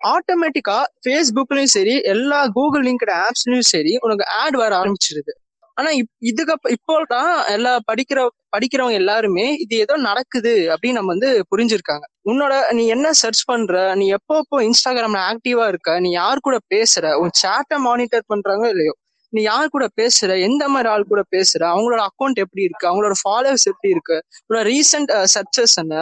ஆட்டோமேட்டிக்கா 0.00 0.76
ஃபேஸ்புக்லயும் 1.02 1.72
சரி 1.72 1.94
எல்லா 2.04 2.46
கூகுள் 2.48 2.84
லிங்க்டு 2.84 3.14
ஆப்ஸ்லயும் 3.20 3.68
சரி 3.68 3.92
உனக்கு 4.00 4.24
ஆட் 4.38 4.56
வர 4.56 4.72
ஆரம்பிச்சிருது. 4.78 5.32
ஆனா 5.76 5.90
இப்- 5.90 6.16
இதுக்கு 6.22 6.54
இப்போ 6.68 6.94
தான் 7.08 7.44
எல்லா 7.48 7.80
படிக்கிற 7.90 8.18
படிக்கிறவங்க 8.56 8.92
எல்லாருமே 8.92 9.54
இது 9.54 9.76
ஏதோ 9.76 9.96
நடக்குது 10.00 10.52
அப்படின்னு 10.72 10.92
நம்ம 10.92 11.06
வந்து 11.06 11.46
புரிஞ்சிருக்காங்க. 11.52 12.04
உன்னோட 12.24 12.72
நீ 12.72 12.86
என்ன 12.86 13.12
சர்ச் 13.12 13.44
பண்ற 13.44 13.94
நீ 13.94 14.06
எப்போ 14.08 14.36
எப்போ 14.38 14.62
இன்ஸ்டாகிராம்ல 14.62 15.20
ஆக்டிவா 15.30 15.66
இருக்க 15.68 16.00
நீ 16.00 16.10
யார் 16.12 16.38
கூட 16.40 16.58
பேசுற 16.74 17.14
உன் 17.14 17.32
சேட்டை 17.42 17.78
மானிட்டர் 17.78 18.24
பண்றாங்க 18.26 18.66
இல்லையோ 18.68 18.94
நீ 19.32 19.42
யார் 19.42 19.68
கூட 19.68 19.88
பேசுற 20.00 20.40
எந்த 20.40 20.68
மாதிரி 20.68 20.88
ஆள் 20.88 21.08
கூட 21.08 21.22
பேசுற 21.36 21.62
அவங்களோட 21.72 22.02
அக்கௌண்ட் 22.08 22.38
எப்படி 22.38 22.62
இருக்கு 22.62 22.88
அவங்களோட 22.90 23.14
ஃபாலோவர்ஸ் 23.22 23.66
எப்படி 23.66 23.90
இருக்கு 23.90 24.16
உன்னோட 24.40 24.62
ரீசெண்ட் 24.68 25.12
சர்ச்சஸ் 25.34 25.76
என்ன 25.78 25.94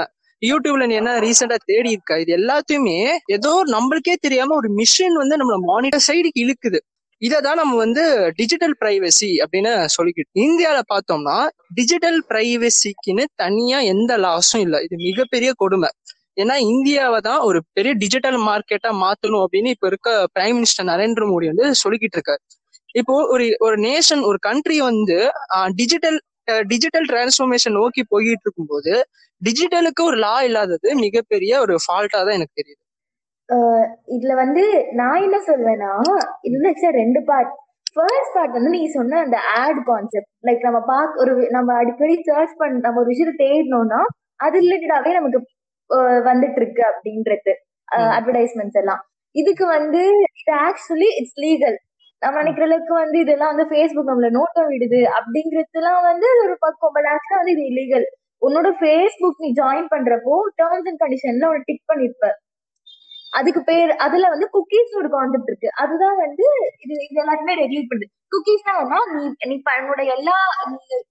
யூடியூப்ல 0.42 0.84
நீ 0.90 0.94
என்ன 1.00 1.12
ரீசெண்டா 1.24 1.56
தேடி 1.70 1.90
இருக்க? 1.94 2.12
இது 2.22 2.32
எல்லாத்தையுமே 2.38 2.98
ஏதோ 3.36 3.50
நம்மளுக்கே 3.74 4.14
தெரியாம 4.26 4.54
ஒரு 4.60 4.68
மிஷின் 4.78 5.16
வந்து 5.22 5.38
நம்மள 5.40 5.56
மானிட்டர் 5.70 6.06
சைடுக்கு 6.08 6.42
இழுக்குது. 6.44 6.78
இதை 7.22 7.38
தான் 7.46 7.58
நம்ம 7.60 7.74
வந்து 7.84 8.02
டிஜிட்டல் 8.38 8.74
பிரைவசி 8.82 9.30
அப்படின்னு 9.44 9.72
சொல்லிக்கிட்டு 9.96 10.40
இந்தியாவில் 10.46 10.90
பார்த்தோம்னா 10.92 11.36
டிஜிட்டல் 11.78 12.18
பிரைவசிக்குன்னு 12.30 13.24
தனியா 13.42 13.78
எந்த 13.94 14.12
லாஸும் 14.26 14.62
இல்லை. 14.66 14.78
இது 14.86 14.96
மிகப்பெரிய 15.08 15.50
கொடுமை. 15.62 15.90
ஏன்னா 16.36 16.54
இந்தியாவை 16.72 17.18
தான் 17.28 17.40
ஒரு 17.48 17.58
பெரிய 17.76 17.92
டிஜிட்டல் 18.02 18.38
மார்க்கெட்டா 18.48 18.90
மாத்தணும் 19.04 19.42
அப்படின்னு 19.44 19.74
இப்ப 19.76 19.86
இருக்க 19.92 20.10
பிரைம் 20.36 20.56
மினிஸ்டர் 20.58 20.88
நரேந்திர 20.92 21.24
மோடி 21.32 21.46
வந்து 21.52 21.66
சொல்லிக்கிட்டு 21.82 22.16
இருக்காரு. 22.18 22.42
இப்போ 22.94 23.14
ஒரு 23.34 23.44
ஒரு 23.66 23.76
நேஷன் 23.88 24.22
ஒரு 24.28 24.38
கண்ட்ரி 24.48 24.78
வந்து 24.90 25.18
டிஜிட்டல் 25.80 26.18
டிஜிட்டல் 26.72 27.06
டிரான்ஸ்ஃபர்மேஷன் 27.12 27.76
நோக்கி 27.80 28.02
போயிட்டு 28.12 28.44
இருக்கும்போது 28.46 28.92
டிஜிட்டலுக்கு 29.42 30.02
ஒரு 30.10 30.18
லா 30.26 30.36
இல்லாதது 30.48 30.88
மிகப்பெரிய 31.04 31.52
ஒரு 31.64 31.74
ஃபால்ட்டா 31.84 32.20
தான் 32.26 32.38
எனக்கு 32.38 32.58
தெரியுது. 32.60 32.82
இதுல 34.16 34.32
வந்து 34.42 34.62
நான் 35.00 35.22
என்ன 35.26 35.38
சொல்வேன்னா 35.48 35.92
இது 36.46 36.54
வந்து 36.58 36.90
ரெண்டு 37.00 37.20
பார்ட் 37.30 37.52
ஃபர்ஸ்ட் 37.96 38.34
பார்ட் 38.34 38.56
வந்து 38.56 38.72
நீங்க 38.74 38.90
சொன்ன 38.98 39.20
அந்த 39.26 39.38
ஆட் 39.60 39.80
கான்செப்ட் 39.88 40.30
லைக் 40.48 40.66
நம்ம 40.68 40.80
பார்க்க 40.92 41.22
ஒரு 41.24 41.32
நம்ம 41.56 41.76
அடிக்கடி 41.80 42.16
சர்ச் 42.28 42.54
பண்ண 42.60 42.82
நம்ம 42.86 43.00
ஒரு 43.02 43.10
விஷயத்தை 43.12 43.34
தேடினோம்னா 43.44 44.00
அது 44.46 44.56
ரிலேட்டடாவே 44.64 45.12
நமக்கு 45.18 45.40
வந்துட்டு 46.28 46.60
இருக்கு 46.62 46.82
அப்படின்றது. 46.90 47.52
அட்வர்டைஸ்மெண்ட்ஸ் 48.16 48.78
எல்லாம். 48.82 49.00
இதுக்கு 49.34 49.64
வந்து 49.76 50.02
இது 50.40 50.52
ஆக்சுவலி 50.68 51.08
இட்ஸ் 51.18 51.38
லீகல் 51.44 51.76
நம்ம 52.20 52.36
நினைக்கிற 52.36 52.66
அளவுக்கு 52.66 52.94
வந்து 52.94 53.18
இதெல்லாம் 53.18 53.56
வந்து 53.56 53.74
ஃபேஸ்புக் 53.74 54.08
நம்மள 54.08 54.28
நோட்டம் 54.30 54.68
விடுது 54.68 55.08
அப்படிங்கிறதுலாம் 55.10 56.02
வந்து 56.02 56.26
ஒரு 56.42 56.56
பக்கம். 56.60 56.90
பட் 56.92 57.04
ஆக்சுவலா 57.04 57.36
வந்து 57.36 57.52
இது 57.52 57.62
இல்லீகல் 57.62 58.04
உன்னோட 58.46 58.68
ஃபேஸ்புக் 58.80 59.38
நீ 59.38 59.52
ஜாயின் 59.52 59.86
பண்றப்போ 59.90 60.38
டேர்ம்ஸ் 60.56 60.88
அண்ட் 60.88 61.00
கண்டிஷன்ல 61.00 61.46
உன 61.46 61.62
டிக் 61.64 61.82
பண்ணிருப்ப. 61.88 62.28
அதுக்கு 63.30 63.64
பேர் 63.64 63.90
அதுல 63.90 64.28
வந்து 64.28 64.46
குக்கீஸ் 64.46 64.96
ஒரு 64.96 65.10
கான்செப்ட் 65.10 65.48
இருக்கு. 65.48 65.70
அதுதான் 65.74 66.16
வந்து 66.16 66.44
இது 66.78 66.94
இது 66.94 67.20
எல்லாருமே 67.20 67.54
ரெகுலேட் 67.66 67.86
பண்ணுது. 67.94 68.18
குக்கீஸ்னா 68.34 69.16
நீ 69.16 69.32
நீ 69.46 69.60
ப- 69.62 69.80
உன்னோட 69.80 70.16
எல்லா 70.16 70.32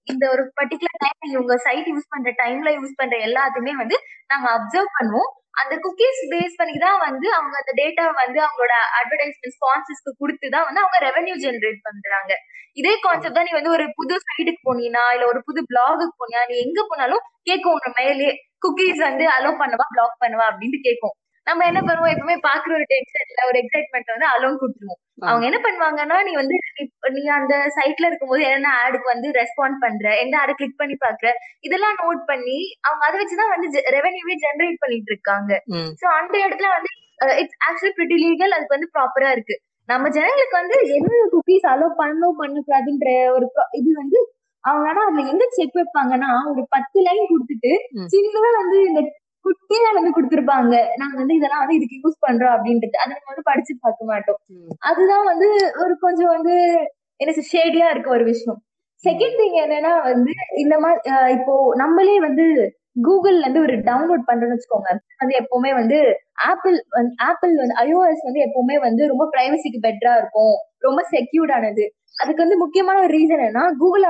இந்த 0.02 0.30
ஒரு 0.30 0.42
பர்டிகுலர் 0.42 0.98
டைம் 0.98 1.30
நீ 1.30 1.34
உங்க 1.34 1.56
சைட் 1.56 1.86
யூஸ் 1.86 2.08
பண்ற 2.08 2.32
டைம்ல 2.44 2.74
யூஸ் 2.74 2.96
பண்ற 2.96 3.16
எல்லாத்தையுமே 3.18 3.70
வந்து 3.70 3.96
நாங்க 4.28 4.50
அப்சர்வ் 4.50 5.02
பண்ணுவோம். 5.02 5.38
அந்த 5.54 5.74
குக்கீஸ் 5.84 6.20
பேஸ் 6.32 6.58
பண்ணி 6.58 6.76
தான் 6.78 6.98
வந்து 6.98 7.26
அவங்க 7.36 7.54
அந்த 7.60 7.72
டேட்டா 7.80 8.04
வந்து 8.20 8.38
அவங்களோட 8.44 8.74
அட்வர்டைஸ்மெண்ட் 8.98 9.56
ஸ்பான்சர்ஸ்க்கு 9.56 10.12
கொடுத்து 10.20 10.46
தான் 10.48 10.66
வந்து 10.68 10.82
அவங்க 10.82 10.98
ரெவென்யூ 11.06 11.34
ஜென்ரேட் 11.44 11.80
பண்றாங்க. 11.82 12.32
இதே 12.76 12.94
கான்செப்ட் 13.04 13.38
தான் 13.38 13.48
நீ 13.48 13.54
வந்து 13.56 13.74
ஒரு 13.76 13.86
புது 13.98 14.16
சைட்டுக்கு 14.26 14.62
போனீனா 14.68 15.04
இல்ல 15.14 15.24
ஒரு 15.26 15.40
புது 15.48 15.62
பிளாகுக்கு 15.70 16.14
போனியா 16.20 16.42
நீ 16.50 16.56
எங்க 16.66 16.80
போனாலும் 16.90 17.24
கேட்கும் 17.42 17.74
உங்க 17.76 17.90
மேலே 17.98 18.28
குக்கீஸ் 18.64 19.00
வந்து 19.08 19.26
அலோ 19.36 19.50
பண்ணவா 19.60 19.86
பிளாக் 19.94 20.20
பண்ணவா 20.22 20.46
அப்படின்ட்டு 20.50 20.80
கேட்கும் 20.88 21.14
நம்ம 21.46 21.64
என்ன 21.70 21.80
பண்ணுவோம்? 21.80 22.12
எப்பவுமே 22.14 22.36
பாக்குற 22.46 22.70
ஒரு 22.78 22.86
டென்ஷன்ல 22.92 23.44
ஒரு 23.50 23.58
எக்ஸைட்மெண்ட் 23.62 24.12
வந்து 24.14 24.26
அலோன் 24.32 24.58
கொடுத்துருவோம். 24.60 25.00
அவங்க 25.28 25.44
என்ன 25.48 25.58
பண்ணுவாங்கன்னா 25.64 26.16
நீ 26.26 26.32
வந்து 26.40 26.56
நீ 27.16 27.22
அந்த 27.38 27.54
சைட்ல 27.76 28.08
இருக்கும்போது 28.10 28.42
என்ன 28.56 28.68
ஆடுக்கு 28.82 29.08
வந்து 29.14 29.28
ரெஸ்பாண்ட் 29.38 29.78
பண்ற? 29.84 30.12
எந்த 30.24 30.34
ஆடு 30.42 30.52
கிளிக் 30.58 30.80
பண்ணி 30.82 30.96
பாக்குற? 31.06 31.30
இதெல்லாம் 31.68 31.96
நோட் 32.02 32.22
பண்ணி 32.30 32.58
அவங்க 32.88 33.02
அதை 33.08 33.16
வச்சுதான் 33.22 33.52
வந்து 33.54 33.84
ரெவென்யூவே 33.96 34.36
ஜெனரேட் 34.44 34.82
பண்ணிட்டு 34.84 35.12
இருக்காங்க. 35.14 35.50
சோ 36.00 36.06
அந்த 36.20 36.34
இடத்துல 36.46 36.70
வந்து 36.76 36.92
இட்ஸ் 37.42 37.58
ஆக்சுவலி 37.68 37.94
பிரிட்டி 37.98 38.18
லீகல் 38.24 38.54
அதுக்கு 38.56 38.76
வந்து 38.76 38.92
ப்ராப்பரா 38.96 39.30
இருக்கு. 39.36 39.56
நம்ம 39.88 40.08
ஜனங்களுக்கு 40.16 40.56
வந்து 40.62 40.76
என்ன 40.96 41.22
குக்கீஸ் 41.32 41.66
அலோ 41.72 41.86
பண்ணணும் 42.00 42.38
பண்ணக்கூடாதுன்ற 42.42 43.08
ஒரு 43.36 43.46
இது 43.80 43.90
வந்து 44.02 44.18
அவங்க 44.64 44.86
ஆனா 44.90 45.02
அதுல 45.08 45.22
எங்க 45.32 45.44
செக் 45.56 45.78
வைப்பாங்கன்னா 45.78 46.30
ஒரு 46.50 46.62
பத்து 46.74 46.98
லைன் 47.06 47.30
கொடுத்துட்டு. 47.30 47.72
சின்னதா 48.12 48.50
வந்து 48.60 48.78
இந்த 48.88 49.00
குட்டியா 49.44 49.90
வந்து 49.96 50.10
கொடுத்திருப்பாங்க. 50.16 50.74
நாங்க 51.00 51.14
வந்து 51.22 51.36
இதெல்லாம் 51.38 51.62
வந்து 51.62 51.76
இதுக்கு 51.78 52.00
யூஸ் 52.04 52.24
பண்றோம் 52.26 52.54
அப்படின்றது. 52.56 52.96
அதை 53.02 53.10
நம்ம 53.12 53.30
வந்து 53.32 53.48
படிச்சு 53.50 53.72
பார்க்க 53.84 54.10
மாட்டோம். 54.12 54.40
அதுதான் 54.90 55.24
வந்து 55.30 55.48
ஒரு 55.84 55.94
கொஞ்சம் 56.06 56.34
வந்து 56.36 56.56
என்ன 57.20 57.46
ஷேடியா 57.54 57.86
இருக்க 57.90 58.10
ஒரு 58.10 58.24
விஷயம். 58.32 58.58
செகண்ட் 59.04 59.38
திங் 59.40 59.56
என்னன்னா 59.64 59.92
வந்து 60.10 60.32
இந்த 60.62 60.74
மாதிரி 60.78 61.00
இப்போ 61.36 61.54
நம்மளே 61.74 62.16
வந்து 62.26 62.46
கூகுள்ல 63.06 63.44
இருந்து 63.44 63.60
ஒரு 63.60 63.74
டவுன்லோட் 63.88 64.24
பண்றோம்னு 64.28 64.54
வச்சுக்கோங்க. 64.54 64.90
வந்து 65.20 65.34
எப்பவுமே 65.42 65.70
வந்து 65.80 65.98
ஆப்பிள் 66.48 66.76
ஆப்பிள் 67.28 67.52
வந்து 67.62 67.76
ஐஓஎஸ் 67.84 68.26
வந்து 68.28 68.40
எப்பவுமே 68.46 68.76
வந்து 68.86 69.02
ரொம்ப 69.06 69.24
பிரைவசிக்கு 69.34 69.80
பெட்டரா 69.86 70.14
இருக்கும். 70.22 70.56
ரொம்ப 70.82 71.00
செக்யூர்ட் 71.14 71.52
ஆனது. 71.56 71.86
அதுக்கு 72.16 72.42
வந்து 72.42 72.56
முக்கியமான 72.62 72.96
ஒரு 73.02 73.12
ரீசன் 73.16 73.42
என்னன்னா 73.42 73.64
கூகுள் 73.80 74.04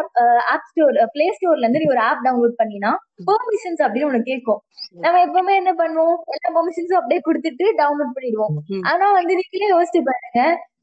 ஆப் 0.52 0.68
ஸ்டோர் 0.68 0.96
பிளே 1.14 1.26
ஸ்டோர்ல 1.34 1.64
இருந்து 1.64 1.82
நீ 1.82 1.88
ஒரு 1.94 2.02
ஆப் 2.06 2.22
டவுன்லோட் 2.26 2.54
பண்ணினா 2.60 2.90
பெர்மிஷன்ஸ் 3.28 3.82
அப்படின்னு 3.86 4.08
ஒண்ணு 4.08 4.20
கேட்கும். 4.30 4.60
நம்ம 5.04 5.20
எப்பவுமே 5.26 5.54
என்ன 5.60 5.72
பண்ணுவோம்? 5.80 6.16
எல்லா 6.34 6.50
பெர்மிஷன்ஸும் 6.56 7.00
அப்படியே 7.00 7.20
கொடுத்துட்டு 7.26 7.66
டவுன்லோட் 7.80 8.14
பண்ணிடுவோம். 8.16 8.54
ஆனா 8.90 9.06
வந்து 9.18 9.32
நீங்களே 9.40 9.68
யோசிச்சு 9.74 10.00
பாருங்க 10.08 10.42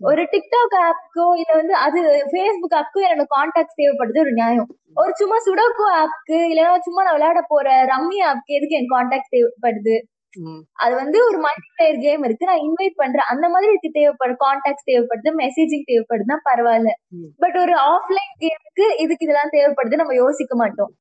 ஒரு 0.09 0.23
டிக்டாக் 0.33 0.75
ஆப்க்கோ 0.87 1.25
இல்ல 1.41 1.51
வந்து 1.61 1.75
அது 1.85 1.99
ஃபேஸ்புக் 2.31 2.77
ஆப்க்கோ 2.79 3.01
எனக்கு 3.07 3.35
கான்டாக்ட் 3.37 3.79
தேவைப்படுது 3.79 4.23
ஒரு 4.25 4.33
நியாயம். 4.41 4.69
ஒரு 5.01 5.11
சும்மா 5.21 5.39
சுடோக்கோ 5.47 5.87
ஆப்க்கு 6.01 6.37
இல்லைன்னா 6.51 6.75
சும்மா 6.87 7.03
நான் 7.05 7.17
விளையாட 7.17 7.41
போற 7.53 7.67
ரம்மி 7.93 8.19
ஆப்க்கு 8.29 8.57
எதுக்கு 8.59 8.77
எனக்கு 8.77 8.95
கான்டாக்ட் 8.97 9.33
தேவைப்படுது. 9.35 9.97
அது 10.73 10.95
வந்து 10.95 11.25
ஒரு 11.27 11.37
மல்டி 11.37 11.67
பிளேயர் 11.75 11.99
கேம் 11.99 12.23
இருக்கு. 12.23 12.45
நான் 12.45 12.57
இன்வைட் 12.57 12.93
பண்றேன். 12.95 13.25
அந்த 13.27 13.49
மாதிரி 13.49 13.71
இதுக்கு 13.71 13.99
தேவைப்படுற 13.99 14.35
கான்டாக்ட் 14.45 14.91
தேவைப்படுது 14.91 15.33
மெசேஜிங் 15.37 15.87
தேவைப்படுதுன்னா 15.87 16.37
பரவாயில்ல. 16.45 16.89
பட் 17.37 17.57
ஒரு 17.57 17.73
ஆஃப்லைன் 17.73 18.41
கேமுக்கு 18.41 18.99
இதுக்கு 18.99 19.25
இதெல்லாம் 19.25 19.49
தேவைப்படுது 19.51 19.95
நம்ம 19.95 20.13
யோசிக்க 20.13 20.55
மாட்டோம். 20.55 20.95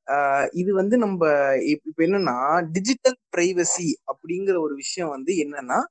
இது 0.52 0.74
வந்து 0.74 0.98
நம்ம 0.98 1.26
இப்ப 1.62 2.04
என்னன்னா 2.04 2.68
டிஜிட்டல் 2.72 3.16
பிரைவசி 3.36 3.88
அப்படிங்கிற 4.06 4.58
ஒரு 4.60 4.74
விஷயம் 4.74 5.10
வந்து 5.10 5.34
என்னன்னா 5.34 5.82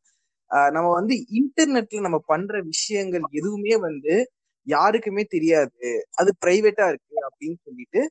நம்ம 0.47 0.93
வந்து 0.93 1.15
இன்டர்நெட்ல 1.15 2.01
நம்ம 2.01 2.19
பண்ற 2.25 2.61
விஷயங்கள் 2.61 3.21
எதுவுமே 3.29 3.77
வந்து 3.77 4.29
யாருக்குமே 4.63 5.23
தெரியாது. 5.23 6.07
அது 6.15 6.33
பிரைவேட்டா 6.45 6.87
இருக்கு 6.87 7.15
அப்படின்னு 7.15 7.53
சொல்லிட்டு 7.63 8.09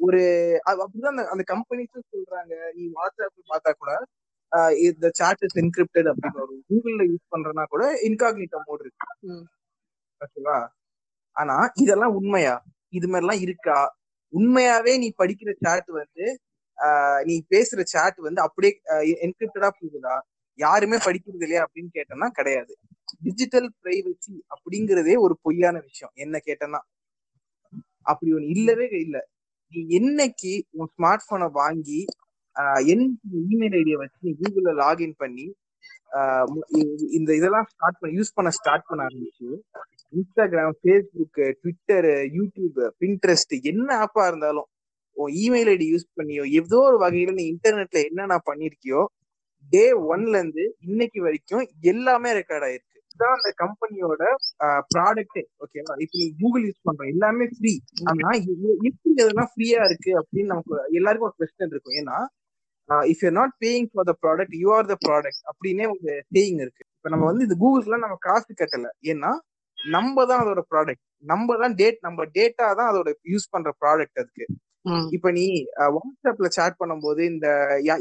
ஒரு 0.00 0.18
அப்படிதான் 0.64 1.26
அந்த- 1.26 1.54
கம்பெனிஸும் 1.54 2.12
சொல்றாங்க. 2.12 2.54
நீ 2.74 2.86
வாட்ஸ்அப் 2.86 3.56
பார்த்தா 3.56 3.72
கூட 3.78 4.02
இந்த 4.88 5.06
சாட் 5.18 5.42
இஸ் 5.46 5.56
என்கிரிப்டட் 5.62 6.08
அப்படின்னு 6.12 6.42
ஒரு 6.46 6.54
கூகுள்ல 6.70 7.02
யூஸ் 7.10 7.30
பண்றனா 7.34 7.64
கூட 7.72 7.84
இன்காக்னிட்டோ 8.08 8.60
மோட் 8.68 8.82
இருக்கு. 8.84 9.06
ஓகேவா 10.20 10.58
ஆனா 11.36 11.56
இதெல்லாம் 11.82 12.14
உண்மையா? 12.20 12.54
இது 12.98 13.06
மாதிரிலாம் 13.10 13.42
இருக்கா? 13.46 13.78
உண்மையாவே 14.32 14.92
நீ 15.02 15.08
படிக்கிற 15.20 15.50
சாட் 15.64 15.90
வந்து 16.00 16.26
நீ 17.28 17.34
பேசுற 17.52 17.80
சாட் 17.92 18.18
வந்து 18.26 18.40
அப்படியே 18.46 18.72
என்கிரிப்டடா 19.24 19.70
போகுதா? 19.80 20.14
யாருமே 20.58 20.98
படிக்கிறது 21.06 21.44
இல்லையா 21.46 21.62
அப்படின்னு 21.66 21.90
கேட்டேன்னா 21.98 22.28
கிடையாது. 22.38 22.72
டிஜிட்டல் 23.24 23.68
பிரைவசி 23.82 24.34
அப்படிங்கிறதே 24.54 25.14
ஒரு 25.26 25.34
பொய்யான 25.46 25.76
விஷயம். 25.88 26.12
என்ன 26.24 26.36
கேட்டேன்னா 26.48 26.80
அப்படி 28.10 28.30
ஒண்ணு 28.36 28.52
இல்லவே 28.56 28.86
இல்ல. 29.04 29.18
நீ 29.72 29.80
என்னைக்கு 29.98 30.52
உன் 30.78 30.90
ஸ்மார்ட் 30.94 31.28
போனை 31.30 31.48
வாங்கி 31.60 32.00
என் 32.92 33.04
இமெயில் 33.48 33.76
ஐடியை 33.80 33.98
வச்சு 34.02 34.18
நீ 34.26 34.32
கூகுள்ல 34.40 34.72
லாகின் 34.82 35.16
பண்ணி 35.22 35.46
இந்த 37.16 37.30
இதெல்லாம் 37.38 37.68
ஸ்டார்ட் 37.72 37.98
பண்ண 38.00 38.12
யூஸ் 38.18 38.36
பண்ண 38.36 38.50
ஸ்டார்ட் 38.56 38.88
பண்ண 38.88 39.06
ஆரம்பிச்சு 39.06 39.48
Instagram 40.12 40.76
Facebook 40.80 41.40
Twitter 41.60 42.08
YouTube 42.38 42.78
Pinterest 43.02 43.54
என்ன 43.72 43.88
ஆப்பா 44.04 44.24
இருந்தாலும் 44.30 44.68
உன் 45.16 45.32
இமெயில் 45.44 45.70
ஐடி 45.74 45.86
யூஸ் 45.92 46.06
பண்ணியோ 46.18 46.44
ஏதோ 46.60 46.78
ஒரு 46.88 46.98
வகையில 47.04 47.34
நீ 47.38 47.44
இன்டர்நெட்ல 47.52 48.00
என்னென்ன 48.08 48.38
பண்ணிருக்கியோ 48.48 49.02
டே 49.72 49.82
ஒன்ல 50.12 50.34
இருந்து 50.36 50.64
இன்னைக்கு 50.88 51.18
வரைக்கும் 51.26 51.64
எல்லாமே 51.92 52.30
ரெக்கார்ட் 52.38 52.66
ஆயிருக்கு. 52.68 52.86
இதுதான் 53.04 53.36
அந்த 53.36 53.50
கம்பெனியோட 53.62 54.22
ப்ராடக்டே 54.92 55.42
ஓகேவா 55.64 55.94
இப்ப 56.04 56.14
நீ 56.20 56.26
கூகுள் 56.40 56.64
யூஸ் 56.66 56.86
பண்ற 56.88 57.06
எல்லாமே 57.14 57.46
ஃப்ரீ 57.54 57.72
ஆனா 58.10 58.28
இப்படி 58.40 58.52
எதெல்லாம் 58.54 58.88
எப்படி 58.90 59.14
அதெல்லாம் 59.24 59.50
ஃப்ரீயா 59.52 59.80
இருக்கு 59.88 60.12
அப்படின்னு 60.20 60.52
நமக்கு 60.52 60.74
எல்லாருக்கும் 60.98 61.30
ஒரு 61.30 61.38
கொஸ்டின் 61.40 61.72
இருக்கும். 61.74 61.98
ஏன்னா 62.00 62.18
if 63.12 63.22
you 63.26 63.30
not 63.40 63.54
paying 63.64 63.86
for 63.92 64.08
the 64.10 64.14
product 64.24 64.54
you 64.62 64.68
are 64.78 64.88
the 64.92 64.96
product 65.06 65.42
அப்படின்னே 65.50 65.86
ஒரு 65.94 66.02
சேயிங் 66.36 66.60
இருக்கு. 66.64 66.82
இப்ப 66.96 67.10
நம்ம 67.14 67.26
வந்து 67.30 67.46
இந்த 67.48 67.56
கூகுள்ஸ்லாம் 67.62 68.04
நம்ம 68.06 68.18
காசு 68.28 68.50
கட்டல. 68.54 68.88
ஏன்னா 69.12 69.30
நம்ம 69.78 70.24
தான் 70.30 70.42
அதோட 70.44 70.62
ப்ராடக்ட் 70.72 71.02
நம்ம 71.24 71.56
தான் 71.62 71.74
டேட் 71.80 71.98
நம்ம 72.06 72.24
டேட்டா 72.36 72.66
தான் 72.78 72.90
அதோட 72.92 73.10
யூஸ் 73.32 73.46
பண்ற 73.54 73.70
ப்ராடக்ட் 73.82 74.20
அதுக்கு. 74.22 74.46
இப்ப 75.16 75.28
நீ 75.38 75.44
வாட்ஸ்அப்ல 75.96 76.48
சேட் 76.56 76.78
பண்ணும்போது 76.80 77.22
இந்த 77.32 77.46